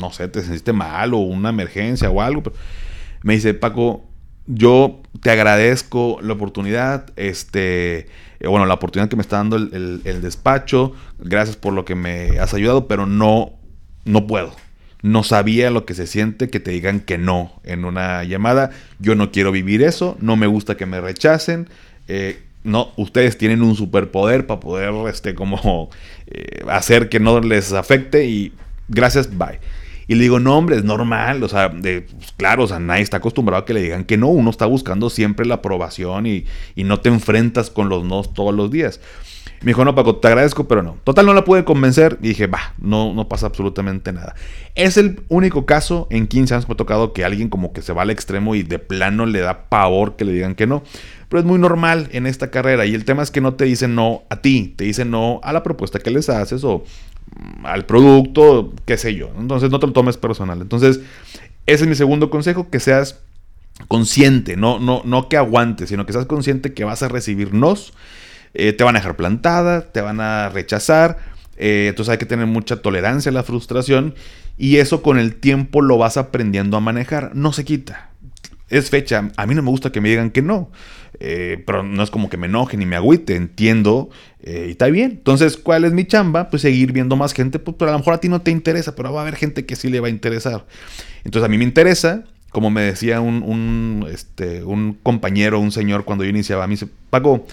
no 0.00 0.10
sé, 0.10 0.28
te 0.28 0.40
sentiste 0.40 0.72
mal 0.72 1.12
o 1.12 1.18
una 1.18 1.50
emergencia 1.50 2.10
o 2.10 2.22
algo. 2.22 2.42
Pero 2.42 2.56
me 3.22 3.34
dice, 3.34 3.52
Paco, 3.52 4.04
yo 4.46 5.02
te 5.20 5.30
agradezco 5.30 6.18
la 6.22 6.34
oportunidad, 6.34 7.06
este, 7.16 8.06
eh, 8.40 8.48
bueno, 8.48 8.66
la 8.66 8.74
oportunidad 8.74 9.08
que 9.08 9.16
me 9.16 9.22
está 9.22 9.36
dando 9.36 9.56
el, 9.56 10.20
despacho, 10.22 10.92
gracias 11.18 11.56
por 11.56 11.72
lo 11.72 11.84
que 11.84 11.94
me 11.94 12.38
has 12.38 12.54
ayudado, 12.54 12.86
pero 12.86 13.06
no, 13.06 13.52
no 14.04 14.26
puedo. 14.26 14.54
No 15.02 15.22
sabía 15.22 15.70
lo 15.70 15.84
que 15.84 15.94
se 15.94 16.06
siente 16.06 16.48
que 16.48 16.60
te 16.60 16.70
digan 16.70 17.00
que 17.00 17.18
no 17.18 17.60
en 17.64 17.84
una 17.84 18.24
llamada. 18.24 18.70
Yo 18.98 19.14
no 19.14 19.30
quiero 19.30 19.52
vivir 19.52 19.82
eso, 19.82 20.16
no 20.20 20.36
me 20.36 20.46
gusta 20.46 20.76
que 20.76 20.86
me 20.86 21.00
rechacen. 21.00 21.68
Eh, 22.08 22.42
no, 22.64 22.92
ustedes 22.96 23.38
tienen 23.38 23.62
un 23.62 23.76
superpoder 23.76 24.46
para 24.46 24.58
poder, 24.58 24.92
este, 25.08 25.34
como 25.34 25.90
eh, 26.26 26.64
hacer 26.68 27.08
que 27.08 27.20
no 27.20 27.40
les 27.40 27.72
afecte 27.72 28.26
y 28.26 28.52
gracias, 28.88 29.36
bye. 29.36 29.60
Y 30.08 30.14
le 30.14 30.22
digo, 30.22 30.38
no, 30.38 30.56
hombre, 30.56 30.76
es 30.76 30.84
normal. 30.84 31.42
O 31.42 31.48
sea, 31.48 31.70
pues, 31.70 32.04
claro, 32.36 32.64
o 32.64 32.66
sea, 32.66 32.78
nadie 32.78 33.02
está 33.02 33.16
acostumbrado 33.18 33.62
a 33.62 33.66
que 33.66 33.74
le 33.74 33.82
digan 33.82 34.04
que 34.04 34.16
no. 34.16 34.28
Uno 34.28 34.50
está 34.50 34.66
buscando 34.66 35.10
siempre 35.10 35.46
la 35.46 35.56
aprobación 35.56 36.26
y, 36.26 36.44
no 36.76 37.00
te 37.00 37.08
enfrentas 37.08 37.70
con 37.70 37.88
los 37.88 38.04
no 38.04 38.22
todos 38.22 38.54
los 38.54 38.70
días. 38.70 39.00
Me 39.62 39.70
dijo, 39.70 39.84
no, 39.84 39.94
Paco, 39.94 40.16
te 40.16 40.28
agradezco, 40.28 40.68
pero 40.68 40.82
no. 40.82 40.98
Total, 41.02 41.26
no 41.26 41.34
la 41.34 41.44
pude 41.44 41.64
convencer. 41.64 42.18
Y 42.22 42.28
dije, 42.28 42.46
va, 42.46 42.74
no, 42.78 43.14
no 43.14 43.28
pasa 43.28 43.46
absolutamente 43.46 44.12
nada. 44.12 44.36
Es 44.76 44.96
el 44.96 45.22
único 45.28 45.66
caso 45.66 46.06
en 46.10 46.28
15 46.28 46.54
años 46.54 46.66
que 46.66 46.70
me 46.70 46.74
ha 46.74 46.76
tocado 46.76 47.12
que 47.12 47.24
alguien 47.24 47.48
como 47.48 47.72
que 47.72 47.82
se 47.82 47.92
va 47.92 48.02
al 48.02 48.10
extremo 48.10 48.54
y 48.54 48.62
de 48.62 48.78
plano 48.78 49.26
le 49.26 49.40
da 49.40 49.68
pavor 49.68 50.14
que 50.14 50.24
le 50.24 50.32
digan 50.32 50.54
que 50.54 50.66
no. 50.68 50.84
Pero 51.28 51.40
es 51.40 51.46
muy 51.46 51.58
normal 51.58 52.08
en 52.12 52.26
esta 52.26 52.50
carrera. 52.50 52.86
Y 52.86 52.94
el 52.94 53.04
tema 53.04 53.22
es 53.22 53.32
que 53.32 53.40
no 53.40 53.54
te 53.54 53.64
dicen 53.64 53.96
no 53.96 54.22
a 54.28 54.36
ti, 54.36 54.74
te 54.76 54.84
dicen 54.84 55.10
no 55.10 55.40
a 55.42 55.52
la 55.52 55.64
propuesta 55.64 55.98
que 55.98 56.10
les 56.12 56.28
haces 56.28 56.62
o 56.62 56.84
al 57.64 57.86
producto, 57.86 58.72
qué 58.84 58.96
sé 58.96 59.14
yo. 59.14 59.30
Entonces 59.38 59.70
no 59.70 59.80
te 59.80 59.86
lo 59.86 59.92
tomes 59.92 60.16
personal. 60.16 60.60
Entonces, 60.60 61.00
ese 61.66 61.84
es 61.84 61.88
mi 61.88 61.94
segundo 61.94 62.30
consejo, 62.30 62.70
que 62.70 62.80
seas 62.80 63.20
consciente, 63.88 64.56
no, 64.56 64.78
no, 64.78 65.02
no 65.04 65.28
que 65.28 65.36
aguantes, 65.36 65.90
sino 65.90 66.06
que 66.06 66.12
seas 66.12 66.26
consciente 66.26 66.72
que 66.72 66.84
vas 66.84 67.02
a 67.02 67.08
recibir 67.08 67.52
nos, 67.52 67.92
eh, 68.54 68.72
te 68.72 68.84
van 68.84 68.96
a 68.96 69.00
dejar 69.00 69.16
plantada, 69.16 69.92
te 69.92 70.00
van 70.00 70.20
a 70.20 70.48
rechazar, 70.48 71.18
eh, 71.56 71.86
entonces 71.90 72.12
hay 72.12 72.18
que 72.18 72.26
tener 72.26 72.46
mucha 72.46 72.76
tolerancia 72.76 73.30
a 73.30 73.34
la 73.34 73.42
frustración 73.42 74.14
y 74.56 74.76
eso 74.76 75.02
con 75.02 75.18
el 75.18 75.36
tiempo 75.36 75.82
lo 75.82 75.98
vas 75.98 76.16
aprendiendo 76.16 76.76
a 76.76 76.80
manejar, 76.80 77.32
no 77.34 77.52
se 77.52 77.64
quita. 77.64 78.10
Es 78.68 78.90
fecha, 78.90 79.30
a 79.36 79.46
mí 79.46 79.54
no 79.54 79.62
me 79.62 79.70
gusta 79.70 79.92
que 79.92 80.00
me 80.00 80.08
digan 80.08 80.30
que 80.30 80.42
no. 80.42 80.70
Eh, 81.18 81.62
pero 81.66 81.82
no 81.82 82.02
es 82.02 82.10
como 82.10 82.28
que 82.28 82.36
me 82.36 82.46
enoje 82.46 82.76
ni 82.76 82.84
me 82.84 82.96
agüite, 82.96 83.36
entiendo 83.36 84.10
eh, 84.42 84.66
y 84.68 84.70
está 84.72 84.86
bien. 84.86 85.12
Entonces, 85.12 85.56
¿cuál 85.56 85.84
es 85.84 85.92
mi 85.92 86.04
chamba? 86.04 86.50
Pues 86.50 86.62
seguir 86.62 86.92
viendo 86.92 87.16
más 87.16 87.32
gente, 87.32 87.58
pues, 87.58 87.76
pero 87.78 87.90
a 87.90 87.92
lo 87.92 87.98
mejor 87.98 88.14
a 88.14 88.20
ti 88.20 88.28
no 88.28 88.42
te 88.42 88.50
interesa, 88.50 88.94
pero 88.94 89.12
va 89.12 89.20
a 89.20 89.22
haber 89.22 89.36
gente 89.36 89.64
que 89.64 89.76
sí 89.76 89.88
le 89.88 90.00
va 90.00 90.08
a 90.08 90.10
interesar. 90.10 90.66
Entonces, 91.24 91.46
a 91.46 91.48
mí 91.48 91.56
me 91.56 91.64
interesa, 91.64 92.24
como 92.50 92.70
me 92.70 92.82
decía 92.82 93.20
un, 93.20 94.06
este, 94.12 94.62
un 94.62 94.94
compañero, 95.02 95.58
un 95.58 95.72
señor 95.72 96.04
cuando 96.04 96.24
yo 96.24 96.30
iniciaba, 96.30 96.66
me 96.66 96.72
dice, 96.72 96.88
Paco, 97.10 97.46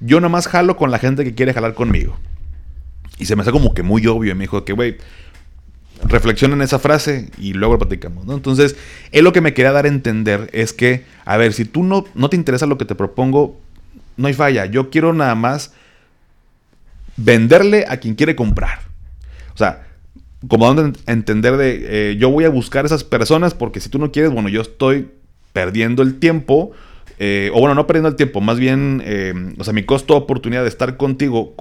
yo 0.00 0.20
nomás 0.20 0.46
jalo 0.46 0.76
con 0.76 0.90
la 0.90 0.98
gente 0.98 1.24
que 1.24 1.34
quiere 1.34 1.52
jalar 1.52 1.74
conmigo. 1.74 2.16
Y 3.18 3.26
se 3.26 3.36
me 3.36 3.42
hace 3.42 3.50
como 3.50 3.74
que 3.74 3.82
muy 3.82 4.06
obvio, 4.06 4.32
y 4.32 4.34
me 4.34 4.44
dijo 4.44 4.64
que, 4.64 4.72
güey, 4.72 4.96
reflexiona 6.04 6.54
en 6.54 6.62
esa 6.62 6.78
frase 6.78 7.28
y 7.38 7.52
luego 7.52 7.74
lo 7.74 7.80
platicamos, 7.80 8.26
¿no? 8.26 8.34
Entonces, 8.34 8.76
él 9.12 9.24
lo 9.24 9.32
que 9.32 9.40
me 9.40 9.54
quería 9.54 9.72
dar 9.72 9.84
a 9.84 9.88
entender 9.88 10.48
es 10.52 10.72
que, 10.72 11.04
a 11.24 11.36
ver, 11.36 11.52
si 11.52 11.64
tú 11.64 11.82
no, 11.82 12.04
no 12.14 12.30
te 12.30 12.36
interesa 12.36 12.66
lo 12.66 12.78
que 12.78 12.84
te 12.84 12.94
propongo, 12.94 13.58
no 14.16 14.28
hay 14.28 14.34
falla. 14.34 14.66
Yo 14.66 14.90
quiero 14.90 15.12
nada 15.12 15.34
más 15.34 15.72
venderle 17.16 17.84
a 17.88 17.98
quien 17.98 18.14
quiere 18.14 18.36
comprar. 18.36 18.80
O 19.54 19.58
sea, 19.58 19.86
como 20.48 20.72
dando 20.72 20.98
a 21.06 21.12
entender 21.12 21.56
de, 21.56 22.10
eh, 22.12 22.16
yo 22.16 22.30
voy 22.30 22.44
a 22.44 22.48
buscar 22.48 22.86
esas 22.86 23.04
personas 23.04 23.54
porque 23.54 23.80
si 23.80 23.88
tú 23.88 23.98
no 23.98 24.10
quieres, 24.10 24.32
bueno, 24.32 24.48
yo 24.48 24.62
estoy 24.62 25.08
perdiendo 25.52 26.02
el 26.02 26.18
tiempo. 26.18 26.72
Eh, 27.18 27.50
o 27.52 27.60
bueno, 27.60 27.74
no 27.74 27.86
perdiendo 27.86 28.08
el 28.08 28.16
tiempo, 28.16 28.40
más 28.40 28.58
bien, 28.58 29.02
eh, 29.04 29.34
o 29.58 29.64
sea, 29.64 29.74
mi 29.74 29.82
costo 29.82 30.14
de 30.14 30.20
oportunidad 30.20 30.62
de 30.62 30.70
estar 30.70 30.96
contigo 30.96 31.54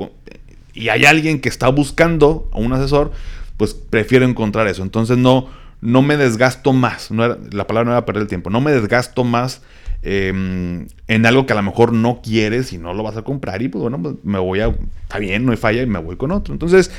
y 0.73 0.87
hay 0.87 1.03
alguien 1.03 1.41
que 1.41 1.49
está 1.49 1.67
buscando 1.67 2.47
a 2.53 2.59
un 2.59 2.71
asesor, 2.71 3.11
pues 3.59 3.73
prefiero 3.73 4.25
encontrar 4.25 4.67
eso. 4.67 4.83
Entonces 4.83 5.17
no, 5.17 5.49
no 5.81 6.01
me 6.01 6.15
desgasto 6.15 6.71
más. 6.71 7.11
La 7.11 7.67
palabra 7.67 7.83
no 7.83 7.91
era 7.91 8.05
perder 8.05 8.21
el 8.21 8.29
tiempo. 8.29 8.49
No 8.49 8.61
me 8.61 8.71
desgasto 8.71 9.25
más 9.25 9.61
em, 10.01 10.87
en 11.09 11.25
algo 11.25 11.45
que 11.45 11.51
a 11.51 11.57
lo 11.57 11.61
mejor 11.61 11.91
no 11.91 12.21
quieres 12.23 12.71
y 12.71 12.77
no 12.77 12.93
lo 12.93 13.03
vas 13.03 13.17
a 13.17 13.23
comprar. 13.23 13.61
Y 13.61 13.67
pues 13.67 13.81
bueno, 13.81 14.01
pues, 14.01 14.15
me 14.23 14.39
voy 14.39 14.61
a. 14.61 14.73
Está 15.03 15.19
bien, 15.19 15.45
no 15.45 15.51
hay 15.51 15.57
falla 15.57 15.81
y 15.81 15.87
me 15.87 15.99
voy 15.99 16.15
con 16.15 16.31
otro. 16.31 16.53
Entonces, 16.53 16.89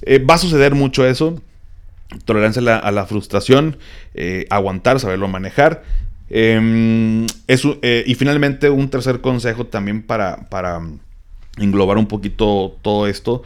eh, 0.00 0.18
va 0.18 0.36
a 0.36 0.38
suceder 0.38 0.74
mucho 0.74 1.06
eso. 1.06 1.42
Tolerancia 2.24 2.62
a 2.78 2.90
la, 2.90 3.04
frustración, 3.04 3.76
eh, 4.14 4.46
aguantar, 4.48 4.98
saberlo 4.98 5.28
manejar. 5.28 5.82
Em, 6.30 7.26
eh, 7.48 8.04
y 8.06 8.14
finalmente, 8.14 8.70
un 8.70 8.88
tercer 8.88 9.20
consejo 9.20 9.66
también 9.66 10.02
para, 10.02 10.48
para 10.48 10.80
englobar 11.58 11.98
un 11.98 12.06
poquito 12.06 12.78
todo 12.80 13.06
esto 13.06 13.42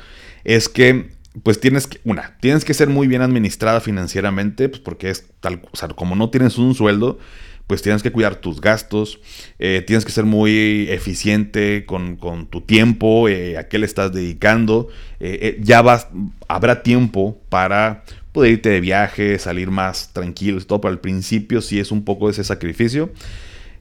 es 0.47 0.69
que 0.69 1.16
pues 1.43 1.61
tienes 1.61 1.87
que, 1.87 2.01
una, 2.05 2.37
tienes 2.41 2.65
que 2.65 2.75
ser 2.75 2.89
muy 2.89 3.07
bien 3.07 3.23
administrada 3.23 3.81
financieramente, 3.81 4.69
pues 4.69 4.81
porque 4.81 5.11
es 5.11 5.27
tal, 5.41 5.63
o 5.71 5.77
sea, 5.77 5.89
como 5.89 6.17
no 6.17 6.31
tienes 6.31 6.59
un 6.59 6.75
sueldo, 6.75 7.19
pues 7.67 7.83
tienes 7.83 8.03
que 8.03 8.13
cuidar 8.13 8.37
tus 8.37 8.61
gastos, 8.61 9.21
eh, 9.59 9.83
tienes 9.87 10.05
que 10.05 10.13
ser 10.13 10.25
muy 10.25 10.87
eficiente 10.89 11.85
con, 11.85 12.19
tu 12.49 12.61
tiempo, 12.61 13.29
eh, 13.29 13.59
a 13.59 13.69
qué 13.69 13.79
le 13.79 13.87
estás 13.87 14.13
dedicando, 14.13 14.89
eh, 15.19 15.59
ya 15.61 15.83
vas, 15.83 16.09
habrá 16.49 16.83
tiempo 16.83 17.41
para 17.49 18.05
poder 18.33 18.53
irte 18.53 18.69
de 18.69 18.81
viaje, 18.81 19.39
salir 19.39 19.71
más 19.71 20.13
tranquilo 20.13 20.61
todo, 20.61 20.81
pero 20.81 20.93
al 20.93 21.01
principio 21.01 21.61
sí 21.61 21.81
es 21.81 21.91
un 21.91 22.05
poco 22.05 22.31
ese 22.31 22.45
sacrificio. 22.45 23.11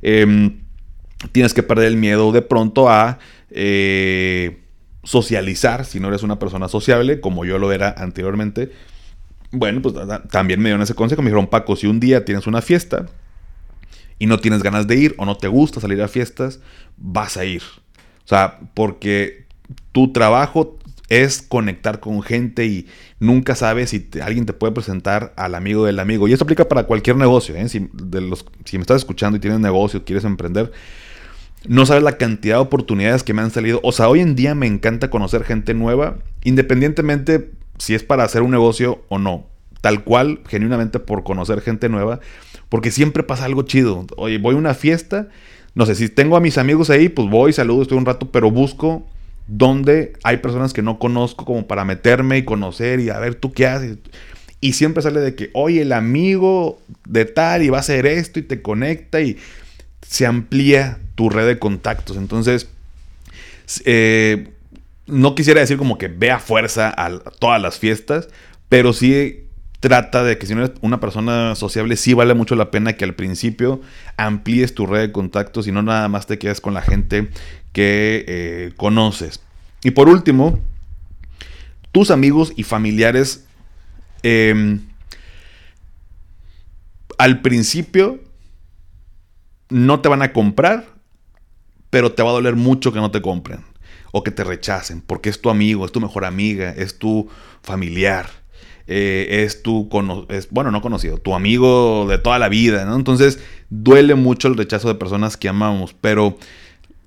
Em, 0.01 0.57
tienes 1.31 1.53
que 1.53 1.63
perder 1.63 1.87
el 1.87 1.97
miedo 1.97 2.31
de 2.31 2.41
pronto 2.41 2.89
a 2.89 3.19
socializar, 5.05 5.85
si 5.85 5.99
no 5.99 6.09
eres 6.09 6.23
una 6.23 6.37
persona 6.37 6.67
sociable, 6.67 7.21
como 7.21 7.45
yo 7.45 7.57
lo 7.57 7.71
era 7.71 7.95
anteriormente. 7.97 8.71
Bueno, 9.51 9.81
pues 9.81 9.95
también 10.29 10.59
me 10.59 10.69
dieron 10.69 10.81
ese 10.81 10.95
consejo. 10.95 11.21
Me 11.21 11.29
dijeron, 11.29 11.47
Paco, 11.47 11.75
si 11.77 11.87
un 11.87 12.01
día 12.01 12.25
tienes 12.25 12.47
una 12.47 12.61
fiesta 12.61 13.05
y 14.19 14.25
no 14.25 14.39
tienes 14.39 14.63
ganas 14.63 14.87
de 14.87 14.97
ir 14.97 15.15
o 15.17 15.25
no 15.25 15.37
te 15.37 15.47
gusta 15.47 15.79
salir 15.79 16.01
a 16.01 16.07
fiestas, 16.07 16.59
vas 16.97 17.37
a 17.37 17.45
ir. 17.45 17.61
O 18.25 18.27
sea, 18.27 18.59
porque 18.73 19.45
tu 19.91 20.11
trabajo 20.11 20.77
es 21.07 21.43
conectar 21.43 21.99
con 21.99 22.23
gente 22.23 22.65
y 22.65 22.87
nunca 23.19 23.55
sabes 23.55 23.91
si 23.91 24.09
alguien 24.23 24.45
te 24.45 24.53
puede 24.53 24.73
presentar 24.73 25.33
al 25.37 25.55
amigo 25.55 25.85
del 25.85 25.99
amigo. 25.99 26.27
Y 26.27 26.33
eso 26.33 26.43
aplica 26.43 26.67
para 26.67 26.85
cualquier 26.85 27.15
negocio. 27.15 27.55
¿eh? 27.55 27.69
Si, 27.69 27.87
de 27.93 28.21
los, 28.21 28.45
si 28.65 28.77
me 28.77 28.81
estás 28.81 28.97
escuchando 28.97 29.37
y 29.37 29.39
tienes 29.39 29.59
negocio, 29.59 30.03
quieres 30.03 30.25
emprender, 30.25 30.71
no 31.67 31.85
sabes 31.85 32.03
la 32.03 32.17
cantidad 32.17 32.55
de 32.55 32.61
oportunidades 32.61 33.23
que 33.23 33.33
me 33.33 33.41
han 33.41 33.51
salido. 33.51 33.79
O 33.83 33.91
sea, 33.91 34.09
hoy 34.09 34.19
en 34.19 34.35
día 34.35 34.55
me 34.55 34.67
encanta 34.67 35.09
conocer 35.09 35.43
gente 35.43 35.73
nueva, 35.73 36.17
independientemente 36.43 37.51
si 37.77 37.95
es 37.95 38.03
para 38.03 38.23
hacer 38.23 38.41
un 38.41 38.51
negocio 38.51 39.03
o 39.09 39.19
no. 39.19 39.47
Tal 39.81 40.03
cual, 40.03 40.41
genuinamente 40.47 40.99
por 40.99 41.23
conocer 41.23 41.61
gente 41.61 41.89
nueva, 41.89 42.19
porque 42.69 42.91
siempre 42.91 43.23
pasa 43.23 43.45
algo 43.45 43.63
chido. 43.63 44.05
Oye, 44.17 44.37
voy 44.37 44.55
a 44.55 44.57
una 44.57 44.73
fiesta, 44.73 45.29
no 45.75 45.85
sé, 45.85 45.95
si 45.95 46.09
tengo 46.09 46.37
a 46.37 46.39
mis 46.39 46.57
amigos 46.57 46.89
ahí, 46.89 47.09
pues 47.09 47.29
voy, 47.29 47.53
saludo, 47.53 47.83
estoy 47.83 47.97
un 47.97 48.05
rato, 48.05 48.31
pero 48.31 48.49
busco 48.49 49.05
donde 49.47 50.13
hay 50.23 50.37
personas 50.37 50.73
que 50.73 50.81
no 50.81 50.97
conozco 50.97 51.45
como 51.45 51.67
para 51.67 51.85
meterme 51.85 52.39
y 52.39 52.45
conocer 52.45 52.99
y 52.99 53.09
a 53.09 53.19
ver 53.19 53.35
tú 53.35 53.53
qué 53.53 53.67
haces. 53.67 53.97
Y 54.59 54.73
siempre 54.73 55.03
sale 55.03 55.19
de 55.19 55.35
que, 55.35 55.51
oye, 55.53 55.81
el 55.83 55.91
amigo 55.91 56.79
de 57.07 57.25
tal 57.25 57.61
y 57.61 57.69
va 57.69 57.77
a 57.77 57.81
hacer 57.81 58.07
esto 58.07 58.39
y 58.39 58.43
te 58.43 58.63
conecta 58.63 59.21
y 59.21 59.37
se 60.07 60.25
amplía 60.25 60.99
tu 61.15 61.29
red 61.29 61.47
de 61.47 61.59
contactos. 61.59 62.17
Entonces, 62.17 62.67
eh, 63.85 64.49
no 65.07 65.35
quisiera 65.35 65.61
decir 65.61 65.77
como 65.77 65.97
que 65.97 66.07
vea 66.07 66.39
fuerza 66.39 66.93
a 66.95 67.19
todas 67.39 67.61
las 67.61 67.79
fiestas, 67.79 68.29
pero 68.69 68.93
sí 68.93 69.45
trata 69.79 70.23
de 70.23 70.37
que 70.37 70.47
si 70.47 70.55
no 70.55 70.63
eres 70.63 70.77
una 70.81 70.99
persona 70.99 71.55
sociable, 71.55 71.95
sí 71.95 72.13
vale 72.13 72.33
mucho 72.33 72.55
la 72.55 72.71
pena 72.71 72.93
que 72.93 73.05
al 73.05 73.13
principio 73.13 73.81
amplíes 74.17 74.73
tu 74.73 74.87
red 74.87 75.01
de 75.01 75.11
contactos 75.11 75.67
y 75.67 75.71
no 75.71 75.83
nada 75.83 76.07
más 76.09 76.25
te 76.25 76.39
quedes 76.39 76.59
con 76.59 76.73
la 76.73 76.81
gente 76.81 77.29
que 77.71 78.25
eh, 78.27 78.71
conoces. 78.77 79.41
Y 79.83 79.91
por 79.91 80.09
último, 80.09 80.59
tus 81.91 82.09
amigos 82.09 82.53
y 82.55 82.63
familiares 82.63 83.45
em, 84.23 84.81
al 87.17 87.41
principio 87.41 88.19
no 89.75 89.99
te 89.99 90.07
van 90.07 90.21
a 90.21 90.31
comprar, 90.31 90.85
pero 91.89 92.13
te 92.13 92.23
va 92.23 92.29
a 92.29 92.33
doler 92.33 92.55
mucho 92.55 92.93
que 92.93 92.99
no 92.99 93.11
te 93.11 93.21
compren 93.21 93.59
o 94.13 94.23
que 94.23 94.31
te 94.31 94.45
rechacen, 94.45 95.01
porque 95.01 95.27
es 95.29 95.41
tu 95.41 95.49
amigo, 95.49 95.85
es 95.85 95.91
tu 95.91 95.99
mejor 95.99 96.23
amiga, 96.23 96.69
es 96.69 96.97
tu 96.97 97.27
familiar, 97.61 98.29
eh, 98.87 99.43
es 99.43 99.63
tu, 99.63 99.89
es, 100.29 100.49
bueno, 100.49 100.71
no 100.71 100.81
conocido, 100.81 101.17
tu 101.17 101.35
amigo 101.35 102.07
de 102.07 102.17
toda 102.17 102.39
la 102.39 102.47
vida, 102.47 102.85
¿no? 102.85 102.95
Entonces 102.95 103.39
duele 103.69 104.15
mucho 104.15 104.47
el 104.47 104.55
rechazo 104.55 104.87
de 104.87 104.95
personas 104.95 105.35
que 105.35 105.49
amamos, 105.49 105.93
pero 105.99 106.37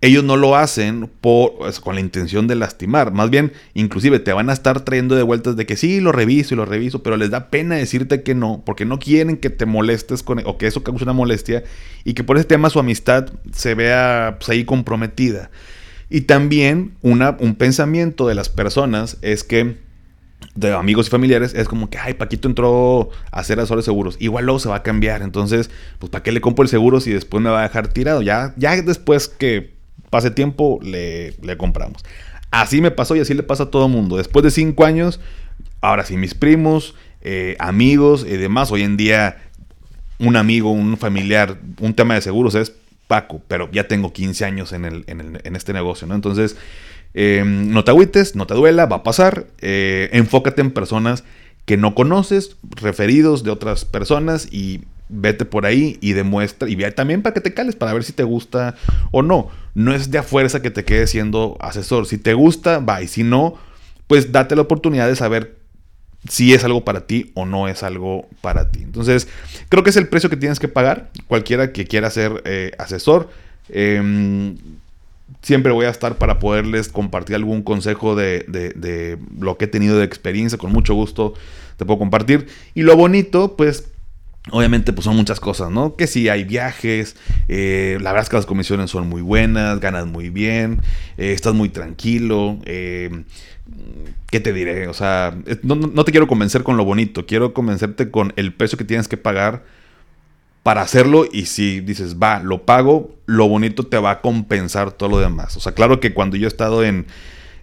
ellos 0.01 0.23
no 0.23 0.37
lo 0.37 0.57
hacen 0.57 1.11
por, 1.21 1.59
pues, 1.59 1.81
con 1.81 1.97
la 1.97 2.01
intención 2.01 2.47
de 2.47 2.55
lastimar. 2.55 3.13
Más 3.13 3.31
bien, 3.31 3.53
inclusive 3.75 4.21
te 4.21 4.33
van 4.33 4.49
a 4.49 4.53
estar 4.53 4.85
trayendo 4.85 5.17
de 5.17 5.23
vueltas 5.23 5.57
de 5.57 5.67
que 5.67 5.77
sí, 5.77 6.01
lo 6.01 6.13
reviso 6.13 6.55
y 6.55 6.57
lo 6.57 6.65
reviso, 6.65 7.03
pero 7.03 7.17
les 7.17 7.31
da 7.31 7.51
pena 7.51 7.75
decirte 7.75 8.23
que 8.23 8.35
no, 8.35 8.63
porque 8.65 8.85
no 8.85 8.99
quieren 8.99 9.37
que 9.37 9.51
te 9.51 9.67
molestes 9.67 10.23
con, 10.23 10.41
o 10.45 10.57
que 10.57 10.69
eso 10.69 10.85
cause 10.85 11.03
una 11.03 11.13
molestia 11.13 11.65
y 12.05 12.15
que 12.15 12.23
por 12.23 12.37
ese 12.37 12.47
tema 12.47 12.71
su 12.71 12.79
amistad 12.79 13.29
se 13.53 13.75
vea 13.75 14.37
pues, 14.39 14.49
ahí 14.51 14.65
comprometida. 14.65 15.51
Y 16.11 16.23
también 16.23 16.95
una, 17.03 17.37
un 17.41 17.57
pensamiento 17.57 18.29
de 18.29 18.35
las 18.35 18.49
personas 18.49 19.19
es 19.21 19.43
que 19.43 19.77
de 20.55 20.73
amigos 20.73 21.09
y 21.09 21.11
familiares 21.11 21.55
es 21.55 21.69
como 21.69 21.91
que, 21.91 21.99
ay, 21.99 22.15
Paquito 22.15 22.49
entró 22.49 23.11
a 23.33 23.41
hacer 23.41 23.59
asesores 23.59 23.85
seguros. 23.85 24.17
Igual 24.21 24.45
luego 24.45 24.61
se 24.61 24.69
va 24.69 24.77
a 24.77 24.83
cambiar. 24.83 25.23
Entonces, 25.23 25.71
pues, 25.99 26.11
¿para 26.11 26.23
qué 26.23 26.33
le 26.33 26.41
compro 26.41 26.63
el 26.63 26.69
seguro 26.69 27.01
si 27.01 27.11
después 27.11 27.43
me 27.43 27.51
va 27.51 27.61
a 27.61 27.63
dejar 27.65 27.89
tirado? 27.89 28.23
Ya, 28.23 28.55
ya 28.57 28.81
después 28.81 29.29
que 29.29 29.78
pase 30.11 30.31
tiempo, 30.31 30.79
le, 30.83 31.35
compramos. 31.57 32.05
Así 32.51 32.81
me 32.81 32.91
pasó 32.91 33.17
y 33.17 33.21
así 33.21 33.35
le 33.35 33.43
pasa 33.43 33.65
a 33.65 33.71
todo 33.71 33.87
el 33.87 33.93
mundo. 33.93 34.17
Después 34.17 34.43
de 34.43 34.51
cinco 34.51 34.85
años, 34.85 35.21
ahora 35.81 36.05
sí, 36.05 36.17
mis 36.17 36.35
primos, 36.35 36.95
eh, 37.21 37.57
amigos 37.59 38.25
y 38.27 38.37
demás, 38.37 38.73
hoy 38.73 38.83
en 38.83 38.97
día 38.97 39.39
un 40.19 40.37
amigo, 40.37 40.71
un 40.71 40.97
familiar, 40.97 41.59
un 41.81 41.95
tema 41.95 42.15
de 42.15 42.21
seguros 42.21 42.55
es 42.55 42.73
Paco, 43.07 43.41
pero 43.49 43.71
ya 43.73 43.89
tengo 43.89 44.13
15 44.13 44.45
años 44.45 44.73
en, 44.73 44.85
el, 44.85 45.05
en, 45.07 45.57
este 45.57 45.73
negocio, 45.73 46.07
¿no? 46.07 46.15
Entonces, 46.15 46.57
eh, 47.15 47.43
no 47.45 47.83
te 47.85 47.91
agüites, 47.91 48.37
no 48.37 48.47
te 48.47 48.55
duela, 48.55 48.87
va 48.87 48.97
a 48.97 49.03
pasar. 49.03 49.47
Eh, 49.61 50.11
enfócate 50.13 50.61
en 50.61 50.73
personas 50.73 51.25
que 51.65 51.77
no 51.77 51.95
conoces, 51.95 52.57
referidos 52.71 53.45
de 53.45 53.51
otras 53.51 53.85
personas 53.85 54.49
y 54.53 54.83
vete 55.09 55.45
por 55.45 55.67
ahí 55.67 55.99
y 56.01 56.13
demuestra, 56.13 56.69
y 56.69 56.77
también 56.93 57.23
para 57.23 57.35
que 57.35 57.41
te 57.41 57.55
cales, 57.55 57.77
para 57.77 57.93
ver 57.93 58.05
si 58.05 58.13
te 58.13 58.23
gusta 58.23 58.75
o 59.11 59.23
no. 59.23 59.49
No 59.75 59.95
es 59.95 60.11
de 60.11 60.19
a 60.19 60.23
fuerza 60.23 60.63
que 60.63 60.71
te 60.71 60.85
quedes 60.85 61.11
siendo 61.11 61.57
asesor. 61.61 62.07
Si 62.07 62.19
te 62.19 62.35
gusta, 62.35 62.79
va, 62.79 63.03
y 63.03 63.09
si 63.09 63.23
no, 63.23 63.55
pues 64.07 64.33
date 64.33 64.57
la 64.57 64.63
oportunidad 64.63 65.07
de 65.07 65.17
saber 65.17 65.59
si 66.29 66.53
es 66.53 66.65
algo 66.65 66.85
para 66.85 67.07
ti 67.07 67.31
o 67.35 67.47
no 67.47 67.69
es 67.69 67.83
algo 67.83 68.27
para 68.41 68.71
ti. 68.71 68.83
Entonces, 68.83 69.29
creo 69.69 69.85
que 69.85 69.91
es 69.91 69.97
el 69.97 70.09
precio 70.09 70.29
que 70.29 70.37
tienes 70.37 70.59
que 70.59 70.69
pagar, 70.69 71.11
cualquiera 71.27 71.73
que 71.73 71.87
quiera 71.87 72.11
ser 72.11 72.43
eh, 72.45 72.73
asesor. 72.79 73.31
Em, 73.69 74.57
siempre 75.43 75.73
voy 75.73 75.87
a 75.87 75.91
estar 75.91 76.17
para 76.17 76.39
poderles 76.39 76.89
compartir 76.89 77.37
algún 77.37 77.63
consejo 77.63 78.17
de, 78.17 78.45
de, 78.49 79.19
lo 79.39 79.57
que 79.59 79.67
he 79.67 79.69
tenido 79.69 79.99
de 79.99 80.05
experiencia. 80.05 80.59
Con 80.59 80.73
mucho 80.73 80.95
gusto 80.95 81.35
te 81.77 81.85
puedo 81.85 81.99
compartir. 81.99 82.49
Y 82.75 82.83
lo 82.83 82.97
bonito, 82.97 83.57
pues 83.57 83.91
Obviamente, 84.51 84.93
pues 84.93 85.05
son 85.05 85.17
muchas 85.17 85.41
cosas, 85.41 85.71
¿no? 85.71 85.97
Que 85.97 86.07
si 86.07 86.29
hay 86.29 86.45
viajes, 86.45 87.17
eh, 87.49 87.99
la 88.01 88.13
verdad 88.13 88.25
es 88.25 88.29
que 88.31 88.37
las 88.37 88.47
comisiones 88.47 88.91
son 88.91 89.09
muy 89.09 89.21
buenas, 89.21 89.79
ganas 89.81 90.07
muy 90.07 90.31
bien, 90.31 90.81
eh, 91.19 91.33
estás 91.33 91.55
muy 91.55 91.69
tranquilo. 91.69 92.59
Eh, 92.65 93.25
¿Qué 94.31 94.41
te 94.41 94.53
diré? 94.53 94.89
O 94.89 94.95
sea, 94.95 95.35
no, 95.63 96.05
te 96.05 96.13
quiero 96.13 96.27
convencer 96.27 96.63
con 96.63 96.77
lo 96.77 96.85
bonito, 96.85 97.27
quiero 97.27 97.53
convencerte 97.53 98.11
con 98.11 98.33
el 98.37 98.53
precio 98.53 98.79
que 98.79 98.85
tienes 98.85 99.09
que 99.09 99.17
pagar 99.17 99.65
para 100.63 100.83
hacerlo. 100.83 101.27
Y 101.31 101.47
si 101.47 101.81
dices, 101.81 102.17
va, 102.17 102.41
lo 102.41 102.65
pago, 102.65 103.17
lo 103.27 103.49
bonito 103.49 103.85
te 103.85 103.99
va 103.99 104.13
a 104.13 104.21
compensar 104.21 104.93
todo 104.93 105.09
lo 105.11 105.19
demás. 105.19 105.57
O 105.57 105.61
sea, 105.61 105.73
claro 105.73 106.01
que 106.01 106.15
cuando 106.15 106.37
yo 106.37 106.47
he 106.47 106.49
estado 106.49 106.85
en, 106.85 107.07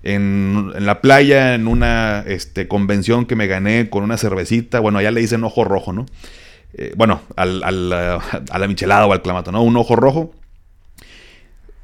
en, 0.04 0.74
la 0.86 1.02
playa, 1.02 1.56
en 1.56 1.68
una 1.68 2.24
este, 2.28 2.68
convención 2.68 3.26
que 3.26 3.36
me 3.36 3.48
gané 3.48 3.90
con 3.90 4.04
una 4.04 4.18
cervecita, 4.18 4.80
bueno, 4.80 5.00
allá 5.00 5.12
le 5.12 5.22
dicen 5.22 5.44
ojo 5.44 5.64
rojo, 5.64 5.94
¿no? 5.94 6.06
Eh, 6.78 6.94
bueno, 6.98 7.22
al, 7.38 7.64
al, 7.64 7.94
a 7.94 8.60
la 8.60 8.68
michelada 8.68 9.06
o 9.06 9.14
al 9.14 9.22
clamato, 9.22 9.52
¿no? 9.52 9.64
Un 9.64 9.78
ojo 9.78 9.96
rojo. 9.96 10.34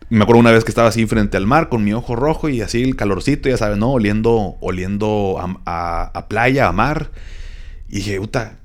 me 0.10 0.24
acuerdo 0.24 0.42
una 0.42 0.52
vez 0.52 0.66
que 0.66 0.72
estaba 0.72 0.90
así 0.90 1.06
frente 1.06 1.38
al 1.38 1.48
mar 1.48 1.70
con 1.70 1.84
mi 1.84 1.94
ojo 1.94 2.16
rojo 2.18 2.50
y 2.50 2.62
así 2.62 2.84
el 2.84 2.98
calorcito, 2.98 3.48
ya 3.48 3.56
sabes, 3.56 3.78
¿no? 3.78 3.92
Oliendo, 3.94 4.58
oliendo 4.60 5.38
a, 5.66 6.26
playa, 6.28 6.68
a 6.68 6.74
mar. 6.74 7.12
Y 7.88 7.98
dije, 7.98 8.20
puta, 8.20 8.58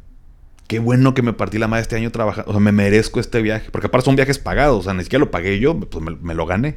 qué 0.67 0.81
bueno 0.81 1.15
que 1.15 1.23
me 1.23 1.33
partí 1.33 1.59
la 1.59 1.69
madre 1.69 1.83
este 1.83 1.97
año 1.97 2.11
trabajando. 2.11 2.51
O 2.51 2.55
sea, 2.55 2.61
me 2.61 2.73
merezco 2.73 3.21
este 3.21 3.41
viaje. 3.41 3.71
Porque 3.71 3.87
aparte 3.87 4.07
son 4.07 4.17
viajes 4.17 4.41
pagados. 4.41 4.81
O 4.81 4.83
sea, 4.83 4.95
ni 4.95 5.05
siquiera 5.05 5.25
lo 5.25 5.31
pagué 5.31 5.61
yo, 5.61 5.79
pues 5.79 6.05
me, 6.05 6.35
lo 6.35 6.47
gané. 6.47 6.77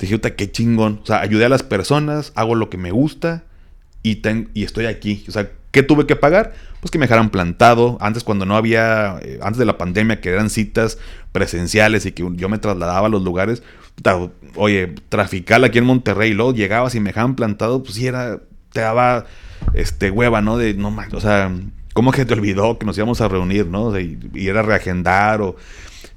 Dije, 0.00 0.16
puta, 0.16 0.34
qué 0.34 0.50
chingón. 0.50 1.00
O 1.04 1.06
sea, 1.06 1.20
ayudé 1.20 1.44
a 1.44 1.48
las 1.48 1.62
personas, 1.62 2.32
hago 2.34 2.56
lo 2.56 2.68
que 2.68 2.78
me 2.78 2.90
gusta 2.90 3.44
y, 4.02 4.20
y 4.54 4.64
estoy 4.64 4.86
aquí. 4.86 5.24
O 5.28 5.30
sea, 5.30 5.48
¿qué 5.72 5.82
tuve 5.82 6.06
que 6.06 6.14
pagar? 6.14 6.52
Pues 6.80 6.90
que 6.90 6.98
me 6.98 7.06
dejaran 7.06 7.30
plantado. 7.30 7.98
Antes 8.00 8.22
cuando 8.22 8.46
no 8.46 8.56
había, 8.56 9.18
eh, 9.22 9.40
antes 9.42 9.58
de 9.58 9.64
la 9.64 9.78
pandemia, 9.78 10.20
que 10.20 10.28
eran 10.28 10.50
citas 10.50 10.98
presenciales 11.32 12.06
y 12.06 12.12
que 12.12 12.24
yo 12.34 12.48
me 12.48 12.58
trasladaba 12.58 13.08
a 13.08 13.10
los 13.10 13.22
lugares, 13.22 13.62
oye, 14.54 14.94
traficar 15.08 15.64
aquí 15.64 15.78
en 15.78 15.84
Monterrey, 15.84 16.30
y 16.30 16.34
luego 16.34 16.54
llegabas 16.54 16.94
y 16.94 17.00
me 17.00 17.10
dejaban 17.10 17.34
plantado, 17.34 17.82
pues 17.82 17.94
sí 17.94 18.06
era, 18.06 18.40
te 18.72 18.80
daba 18.80 19.26
este 19.74 20.10
hueva, 20.10 20.40
¿no? 20.42 20.58
De, 20.58 20.74
no 20.74 20.94
o 21.12 21.20
sea, 21.20 21.50
¿cómo 21.94 22.12
que 22.12 22.24
te 22.24 22.34
olvidó 22.34 22.78
que 22.78 22.86
nos 22.86 22.96
íbamos 22.96 23.20
a 23.20 23.28
reunir, 23.28 23.66
¿no? 23.66 23.98
y 23.98 24.48
era 24.48 24.62
reagendar 24.62 25.40
o 25.42 25.56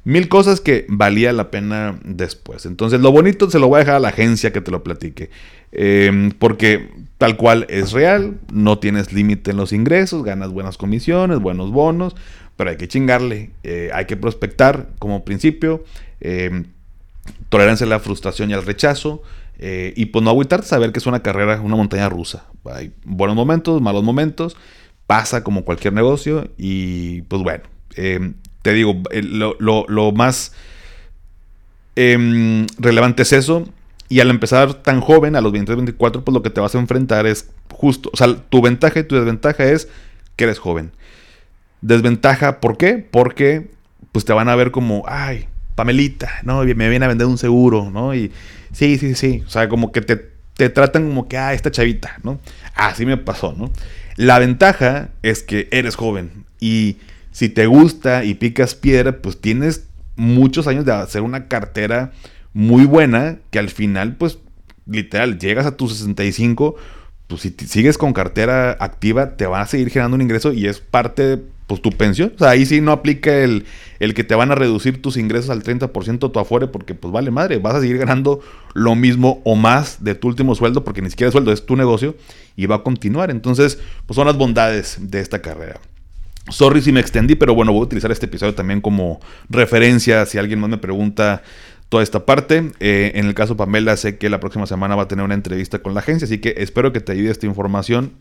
mil 0.05 0.29
cosas 0.29 0.61
que 0.61 0.85
valía 0.87 1.33
la 1.33 1.51
pena 1.51 1.99
después. 2.05 2.65
Entonces, 2.65 3.01
lo 3.01 3.11
bonito 3.11 3.49
se 3.49 3.59
lo 3.59 3.67
voy 3.67 3.77
a 3.77 3.79
dejar 3.79 3.95
a 3.95 3.99
la 3.99 4.09
agencia 4.09 4.53
que 4.53 4.61
te 4.61 4.71
lo 4.71 4.83
platique. 4.83 5.29
Em, 5.71 6.31
porque 6.31 6.89
tal 7.17 7.35
cual 7.35 7.65
es 7.69 7.91
real, 7.91 8.39
no 8.53 8.79
tienes 8.79 9.11
límite 9.11 9.51
en 9.51 9.57
los 9.57 9.73
ingresos, 9.73 10.23
ganas 10.23 10.51
buenas 10.51 10.77
comisiones, 10.77 11.39
buenos 11.39 11.71
bonos, 11.71 12.15
pero 12.55 12.69
hay 12.69 12.77
que 12.77 12.87
chingarle, 12.87 13.51
eh, 13.63 13.89
hay 13.93 14.05
que 14.05 14.15
prospectar 14.15 14.89
como 14.99 15.25
principio. 15.25 15.83
Em, 16.21 16.65
tolerancia 17.49 17.85
a 17.85 17.89
la 17.89 17.99
frustración 17.99 18.51
y 18.51 18.53
al 18.53 18.65
rechazo. 18.65 19.21
Eh, 19.57 19.93
y 19.95 20.07
pues 20.07 20.23
no 20.23 20.29
agüitarte, 20.29 20.67
saber 20.67 20.91
que 20.91 20.99
es 20.99 21.05
una 21.05 21.23
carrera, 21.23 21.59
una 21.61 21.75
montaña 21.75 22.09
rusa. 22.09 22.45
Hay 22.65 22.93
buenos 23.05 23.35
momentos, 23.35 23.81
malos 23.81 24.03
momentos, 24.03 24.57
pasa 25.07 25.43
como 25.43 25.63
cualquier 25.63 25.93
negocio 25.93 26.49
y 26.57 27.21
pues 27.23 27.41
bueno, 27.41 27.63
eh, 27.95 28.33
te 28.65 28.73
digo, 28.73 28.99
lo, 29.59 30.11
más 30.13 30.51
em, 31.95 32.65
relevante 32.79 33.21
es 33.21 33.31
eso. 33.31 33.69
Y 34.09 34.21
al 34.21 34.31
empezar 34.31 34.73
tan 34.73 35.01
joven, 35.01 35.35
a 35.35 35.41
los 35.41 35.51
23, 35.51 35.77
24, 35.77 36.23
pues 36.23 36.33
lo 36.33 36.41
que 36.41 36.49
te 36.49 36.61
vas 36.61 36.73
a 36.73 36.79
enfrentar 36.79 37.27
es 37.27 37.51
justo, 37.71 38.09
o 38.11 38.17
sea, 38.17 38.35
tu 38.35 38.63
ventaja 38.63 39.01
y 39.01 39.03
tu 39.03 39.17
desventaja 39.17 39.65
es 39.65 39.87
que 40.35 40.45
eres 40.45 40.57
joven. 40.57 40.91
Desventaja, 41.81 42.59
¿por 42.59 42.77
qué? 42.77 43.07
Porque 43.11 43.69
pues 44.11 44.25
te 44.25 44.33
van 44.33 44.49
a 44.49 44.55
ver 44.55 44.71
como, 44.71 45.03
ay, 45.05 45.45
Pamelita, 45.75 46.31
¿no? 46.41 46.63
Me 46.63 46.89
viene 46.89 47.05
a 47.05 47.09
vender 47.09 47.27
un 47.27 47.37
seguro, 47.37 47.91
¿no? 47.91 48.15
Y 48.15 48.31
sí, 48.71 48.97
sí, 48.97 49.13
sí. 49.13 49.43
O 49.45 49.49
sea, 49.51 49.69
como 49.69 49.91
que 49.91 50.01
te, 50.01 50.15
te 50.55 50.69
tratan 50.69 51.07
como 51.07 51.27
que, 51.27 51.37
ah, 51.37 51.53
esta 51.53 51.69
chavita, 51.69 52.17
¿no? 52.23 52.39
Así 52.73 53.05
me 53.05 53.17
pasó, 53.17 53.53
¿no? 53.55 53.71
La 54.15 54.39
ventaja 54.39 55.09
es 55.21 55.43
que 55.43 55.67
eres 55.69 55.95
joven 55.95 56.45
y 56.59 56.97
si 57.35 57.49
te 57.49 57.65
gusta 57.65 58.23
y 58.23 58.35
picas 58.35 58.75
piedra, 58.75 59.17
pues 59.17 59.41
tienes 59.41 59.89
muchos 60.15 60.67
años 60.67 60.85
de 60.85 60.93
hacer 60.93 61.21
una 61.21 61.49
cartera 61.49 62.13
muy 62.53 62.85
buena 62.85 63.39
que 63.51 63.59
al 63.59 63.69
final, 63.69 64.15
pues, 64.15 64.39
literal, 64.85 65.37
llegas 65.37 65.65
a 65.65 65.75
tus 65.75 65.91
65, 65.91 66.77
pues 67.27 67.41
si 67.41 67.53
sigues 67.67 67.97
con 67.97 68.13
cartera 68.13 68.77
activa, 68.79 69.35
te 69.35 69.47
va 69.47 69.59
a 69.59 69.67
seguir 69.67 69.89
generando 69.89 70.15
un 70.15 70.21
ingreso 70.21 70.53
y 70.53 70.67
es 70.67 70.79
parte 70.79 71.41
pues 71.67 71.81
tu 71.81 71.89
pensión. 71.89 72.31
O 72.35 72.39
sea, 72.39 72.51
ahí 72.51 72.65
sí 72.65 72.79
no 72.79 72.93
aplica 72.93 73.35
el, 73.35 73.65
el 73.99 74.13
que 74.13 74.23
te 74.23 74.35
van 74.35 74.53
a 74.53 74.55
reducir 74.55 75.01
tus 75.01 75.17
ingresos 75.17 75.49
al 75.49 75.61
30% 75.61 76.31
tu 76.31 76.39
afuera 76.39 76.71
porque 76.71 76.95
pues 76.95 77.11
vale 77.11 77.31
madre, 77.31 77.57
vas 77.57 77.75
a 77.75 77.81
seguir 77.81 77.97
ganando 77.97 78.39
lo 78.73 78.95
mismo 78.95 79.41
o 79.43 79.57
más 79.57 80.01
de 80.05 80.15
tu 80.15 80.29
último 80.29 80.55
sueldo 80.55 80.85
porque 80.85 81.01
ni 81.01 81.09
siquiera 81.09 81.27
es 81.27 81.33
sueldo, 81.33 81.51
es 81.51 81.65
tu 81.65 81.75
negocio 81.75 82.15
y 82.55 82.65
va 82.65 82.75
a 82.75 82.83
continuar. 82.83 83.29
Entonces, 83.29 83.77
pues 84.05 84.15
son 84.15 84.25
las 84.25 84.37
bondades 84.37 84.99
de 85.01 85.19
esta 85.19 85.41
carrera. 85.41 85.81
Sorry 86.49 86.81
si 86.81 86.91
me 86.91 86.99
extendí, 86.99 87.35
pero 87.35 87.55
bueno, 87.55 87.71
voy 87.71 87.81
a 87.81 87.85
utilizar 87.85 88.11
este 88.11 88.27
episodio 88.27 88.53
también 88.53 88.81
como 88.81 89.19
referencia 89.49 90.25
si 90.25 90.37
alguien 90.37 90.59
más 90.59 90.69
me 90.69 90.77
pregunta 90.77 91.41
toda 91.89 92.03
esta 92.03 92.25
parte. 92.25 92.71
Eh, 92.79 93.13
en 93.15 93.25
el 93.25 93.33
caso 93.33 93.57
Pamela, 93.57 93.97
sé 93.97 94.17
que 94.17 94.29
la 94.29 94.39
próxima 94.39 94.67
semana 94.67 94.95
va 94.95 95.03
a 95.03 95.07
tener 95.07 95.25
una 95.25 95.33
entrevista 95.33 95.79
con 95.79 95.93
la 95.93 96.01
agencia, 96.01 96.25
así 96.25 96.37
que 96.39 96.55
espero 96.57 96.93
que 96.93 96.99
te 96.99 97.11
ayude 97.11 97.31
esta 97.31 97.45
información 97.47 98.13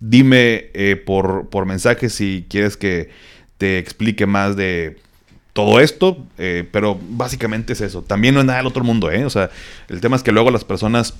Dime 0.00 0.70
eh, 0.74 0.96
por, 0.96 1.48
por 1.48 1.66
mensaje 1.66 2.10
si 2.10 2.46
quieres 2.48 2.76
que 2.76 3.10
te 3.58 3.78
explique 3.78 4.26
más 4.26 4.56
de 4.56 4.96
todo 5.52 5.80
esto, 5.80 6.26
eh, 6.36 6.68
pero 6.70 6.98
básicamente 7.10 7.74
es 7.74 7.80
eso. 7.80 8.02
También 8.02 8.34
no 8.34 8.40
es 8.40 8.46
nada 8.46 8.58
del 8.58 8.66
otro 8.66 8.82
mundo, 8.82 9.10
¿eh? 9.10 9.24
O 9.24 9.30
sea, 9.30 9.50
el 9.88 10.00
tema 10.00 10.16
es 10.16 10.22
que 10.22 10.32
luego 10.32 10.50
las 10.50 10.64
personas 10.64 11.14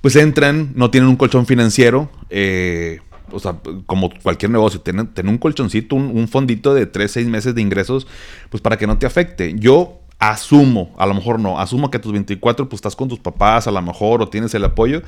pues 0.00 0.16
entran, 0.16 0.72
no 0.74 0.90
tienen 0.90 1.08
un 1.08 1.16
colchón 1.16 1.46
financiero, 1.46 2.10
eh, 2.30 3.00
o 3.32 3.38
sea, 3.38 3.56
como 3.86 4.10
cualquier 4.22 4.50
negocio, 4.50 4.80
tienen, 4.80 5.10
un 5.24 5.38
colchoncito, 5.38 5.96
un, 5.96 6.16
un, 6.16 6.28
fondito 6.28 6.74
de 6.74 6.86
3, 6.86 7.10
6 7.10 7.26
meses 7.28 7.54
de 7.54 7.62
ingresos, 7.62 8.06
pues 8.50 8.60
para 8.60 8.76
que 8.76 8.86
no 8.86 8.98
te 8.98 9.06
afecte. 9.06 9.54
Yo 9.58 10.00
asumo, 10.18 10.94
a 10.98 11.06
lo 11.06 11.14
mejor 11.14 11.38
no, 11.38 11.60
asumo 11.60 11.90
que 11.90 11.98
a 11.98 12.00
tus 12.00 12.12
24 12.12 12.68
pues 12.68 12.78
estás 12.78 12.96
con 12.96 13.08
tus 13.08 13.20
papás 13.20 13.68
a 13.68 13.70
lo 13.70 13.80
mejor 13.80 14.20
o 14.20 14.28
tienes 14.28 14.52
el 14.54 14.64
apoyo 14.64 15.02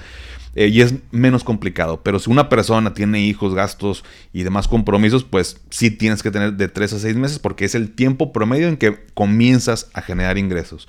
eh, 0.55 0.69
y 0.69 0.81
es 0.81 0.95
menos 1.11 1.45
complicado, 1.45 2.03
pero 2.03 2.19
si 2.19 2.31
una 2.31 2.49
persona 2.49 2.95
tiene 2.95 3.21
hijos, 3.21 3.55
gastos 3.55 4.05
y 4.33 4.43
demás 4.43 4.69
compromisos, 4.69 5.25
pues 5.25 5.61
sí 5.71 5.91
tienes 5.91 6.23
que 6.23 6.31
tener 6.31 6.55
de 6.55 6.69
3 6.69 6.93
a 6.93 6.99
6 6.99 7.17
meses 7.17 7.39
porque 7.39 7.65
es 7.65 7.75
el 7.75 7.93
tiempo 7.93 8.33
promedio 8.33 8.69
en 8.69 8.77
que 8.77 9.05
comienzas 9.15 9.91
a 9.95 10.03
generar 10.03 10.39
ingresos. 10.39 10.89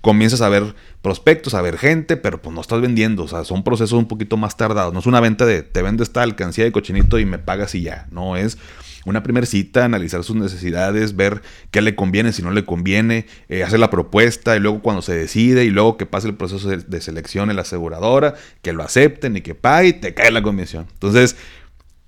Comienzas 0.00 0.40
a 0.40 0.48
ver 0.48 0.74
prospectos, 1.02 1.54
a 1.54 1.62
ver 1.62 1.78
gente, 1.78 2.16
pero 2.16 2.40
pues 2.40 2.54
no 2.54 2.60
estás 2.60 2.80
vendiendo, 2.80 3.24
o 3.24 3.28
sea, 3.28 3.44
son 3.44 3.64
procesos 3.64 3.98
un 3.98 4.06
poquito 4.06 4.36
más 4.36 4.56
tardados, 4.56 4.92
no 4.92 5.00
es 5.00 5.06
una 5.06 5.20
venta 5.20 5.46
de 5.46 5.62
te 5.62 5.82
vendo 5.82 6.02
esta 6.02 6.22
alcancía 6.22 6.64
de 6.64 6.72
cochinito 6.72 7.18
y 7.18 7.24
me 7.24 7.38
pagas 7.38 7.74
y 7.74 7.82
ya, 7.82 8.06
no 8.10 8.36
es 8.36 8.58
una 9.06 9.22
primera 9.22 9.46
cita, 9.46 9.84
analizar 9.84 10.24
sus 10.24 10.34
necesidades, 10.34 11.14
ver 11.14 11.40
qué 11.70 11.80
le 11.80 11.94
conviene, 11.94 12.32
si 12.32 12.42
no 12.42 12.50
le 12.50 12.64
conviene, 12.64 13.26
eh, 13.48 13.62
hacer 13.62 13.78
la 13.78 13.88
propuesta 13.88 14.56
y 14.56 14.60
luego 14.60 14.82
cuando 14.82 15.00
se 15.00 15.14
decide 15.14 15.64
y 15.64 15.70
luego 15.70 15.96
que 15.96 16.06
pase 16.06 16.26
el 16.26 16.34
proceso 16.34 16.68
de, 16.68 17.00
selección 17.00 17.48
en 17.48 17.56
la 17.56 17.62
aseguradora, 17.62 18.34
que 18.62 18.72
lo 18.72 18.82
acepten 18.82 19.36
y 19.36 19.42
que 19.42 19.54
pague 19.54 19.92
te 19.92 20.12
cae 20.12 20.32
la 20.32 20.42
comisión. 20.42 20.88
Entonces, 20.92 21.36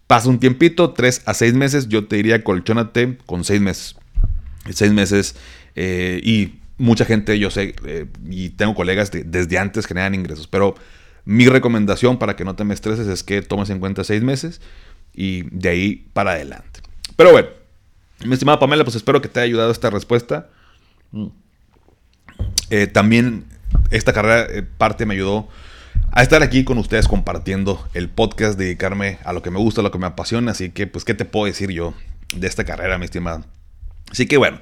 pasa 0.09 0.29
un 0.29 0.41
tiempito, 0.41 0.91
tres 0.91 1.23
a 1.25 1.35
seis 1.35 1.55
meses, 1.55 1.89
yo 1.89 2.09
te 2.09 2.17
diría 2.17 2.43
colchónate 2.43 3.19
con 3.27 3.45
seis 3.45 3.61
meses. 3.61 3.95
Seis 4.71 4.93
meses 4.93 5.37
eh, 5.77 6.21
y 6.25 6.59
mucha 6.79 7.05
gente, 7.05 7.39
yo 7.39 7.51
sé, 7.51 7.75
eh, 7.85 8.07
y 8.31 8.51
tengo 8.51 8.75
colegas 8.75 9.11
que 9.11 9.25
desde 9.25 9.59
antes 9.59 9.87
generan 9.87 10.15
ingresos, 10.15 10.47
pero 10.47 10.75
mi 11.25 11.47
recomendación 11.47 12.19
para 12.19 12.37
que 12.37 12.45
no 12.45 12.57
te 12.57 12.65
me 12.65 12.73
estreses 12.73 13.07
es 13.07 13.23
que 13.23 13.43
tomes 13.43 13.69
en 13.71 13.81
cuenta 13.81 14.05
seis 14.05 14.23
meses 14.23 14.61
y 15.13 15.43
de 15.51 15.69
ahí 15.69 16.09
para 16.13 16.33
adelante. 16.33 16.81
Pero 17.17 17.33
bueno, 17.33 17.49
mi 18.25 18.33
estimada 18.33 18.59
Pamela, 18.59 18.85
pues 18.85 18.97
espero 18.97 19.21
que 19.21 19.29
te 19.29 19.41
haya 19.41 19.47
ayudado 19.47 19.71
esta 19.71 19.91
respuesta. 19.91 20.49
Eh, 22.71 22.87
también 22.87 23.45
esta 23.91 24.13
carrera 24.13 24.47
eh, 24.51 24.63
parte 24.63 25.07
me 25.07 25.15
ayudó 25.15 25.49
a 26.13 26.23
estar 26.23 26.43
aquí 26.43 26.65
con 26.65 26.79
ustedes 26.79 27.09
compartiendo 27.09 27.87
el 27.95 28.09
podcast, 28.09 28.59
dedicarme 28.59 29.19
a 29.25 29.33
lo 29.33 29.43
que 29.43 29.51
me 29.51 29.59
gusta, 29.59 29.81
a 29.81 29.85
lo 29.85 29.91
que 29.91 29.99
me 29.99 30.07
apasiona. 30.07 30.53
Así 30.53 30.71
que, 30.71 30.87
pues, 30.87 31.05
¿qué 31.05 31.15
te 31.15 31.25
puedo 31.25 31.47
decir 31.47 31.71
yo 31.71 31.95
de 32.35 32.47
esta 32.47 32.65
carrera, 32.65 32.99
mi 32.99 33.05
estimada? 33.05 33.45
Así 34.11 34.27
que 34.27 34.37
bueno. 34.37 34.61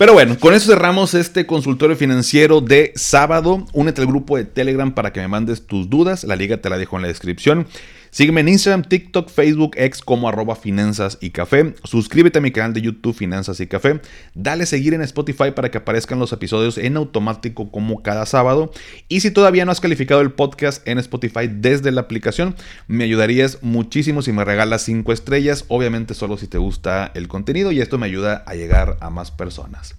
Pero 0.00 0.14
bueno, 0.14 0.38
con 0.40 0.54
eso 0.54 0.72
cerramos 0.72 1.12
este 1.12 1.44
consultorio 1.44 1.94
financiero 1.94 2.62
de 2.62 2.90
sábado. 2.96 3.66
Únete 3.74 4.00
al 4.00 4.06
grupo 4.06 4.38
de 4.38 4.46
Telegram 4.46 4.94
para 4.94 5.12
que 5.12 5.20
me 5.20 5.28
mandes 5.28 5.66
tus 5.66 5.90
dudas. 5.90 6.24
La 6.24 6.36
liga 6.36 6.56
te 6.56 6.70
la 6.70 6.78
dejo 6.78 6.96
en 6.96 7.02
la 7.02 7.08
descripción. 7.08 7.66
Sígueme 8.10 8.40
en 8.40 8.48
Instagram, 8.48 8.82
TikTok, 8.82 9.30
Facebook, 9.30 9.76
X 9.76 10.00
como 10.02 10.28
arroba 10.28 10.56
finanzas 10.56 11.16
y 11.20 11.30
café. 11.30 11.74
Suscríbete 11.84 12.38
a 12.38 12.42
mi 12.42 12.50
canal 12.50 12.74
de 12.74 12.82
YouTube 12.82 13.14
Finanzas 13.14 13.60
y 13.60 13.68
Café. 13.68 14.00
Dale 14.34 14.66
seguir 14.66 14.94
en 14.94 15.02
Spotify 15.02 15.52
para 15.54 15.70
que 15.70 15.78
aparezcan 15.78 16.18
los 16.18 16.32
episodios 16.32 16.76
en 16.76 16.96
automático 16.96 17.70
como 17.70 18.02
cada 18.02 18.26
sábado. 18.26 18.72
Y 19.08 19.20
si 19.20 19.30
todavía 19.30 19.64
no 19.64 19.70
has 19.70 19.80
calificado 19.80 20.22
el 20.22 20.32
podcast 20.32 20.86
en 20.88 20.98
Spotify 20.98 21.48
desde 21.48 21.92
la 21.92 22.00
aplicación, 22.00 22.56
me 22.88 23.04
ayudarías 23.04 23.58
muchísimo 23.62 24.22
si 24.22 24.32
me 24.32 24.44
regalas 24.44 24.82
5 24.82 25.12
estrellas. 25.12 25.64
Obviamente 25.68 26.14
solo 26.14 26.36
si 26.36 26.48
te 26.48 26.58
gusta 26.58 27.12
el 27.14 27.28
contenido 27.28 27.70
y 27.70 27.80
esto 27.80 27.96
me 27.96 28.06
ayuda 28.06 28.42
a 28.44 28.54
llegar 28.54 28.96
a 29.00 29.10
más 29.10 29.30
personas. 29.30 29.94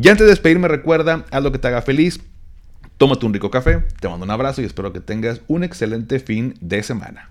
Y 0.00 0.08
antes 0.08 0.24
de 0.24 0.30
despedirme 0.30 0.68
recuerda, 0.68 1.26
haz 1.30 1.42
lo 1.42 1.52
que 1.52 1.58
te 1.58 1.68
haga 1.68 1.82
feliz. 1.82 2.18
Tómate 2.96 3.26
un 3.26 3.34
rico 3.34 3.50
café, 3.50 3.82
te 4.00 4.08
mando 4.08 4.24
un 4.24 4.30
abrazo 4.30 4.62
y 4.62 4.64
espero 4.64 4.92
que 4.92 5.00
tengas 5.00 5.42
un 5.48 5.64
excelente 5.64 6.18
fin 6.18 6.54
de 6.60 6.82
semana. 6.82 7.30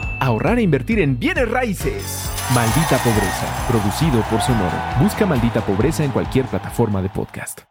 ahorrar 0.21 0.59
e 0.59 0.61
invertir 0.61 0.99
en 0.99 1.17
bienes 1.19 1.49
raíces. 1.49 2.29
Maldita 2.53 2.97
Pobreza, 2.99 3.47
producido 3.67 4.21
por 4.29 4.39
Sonoro. 4.41 4.77
Busca 5.01 5.25
Maldita 5.25 5.61
Pobreza 5.61 6.03
en 6.03 6.11
cualquier 6.11 6.45
plataforma 6.45 7.01
de 7.01 7.09
podcast. 7.09 7.61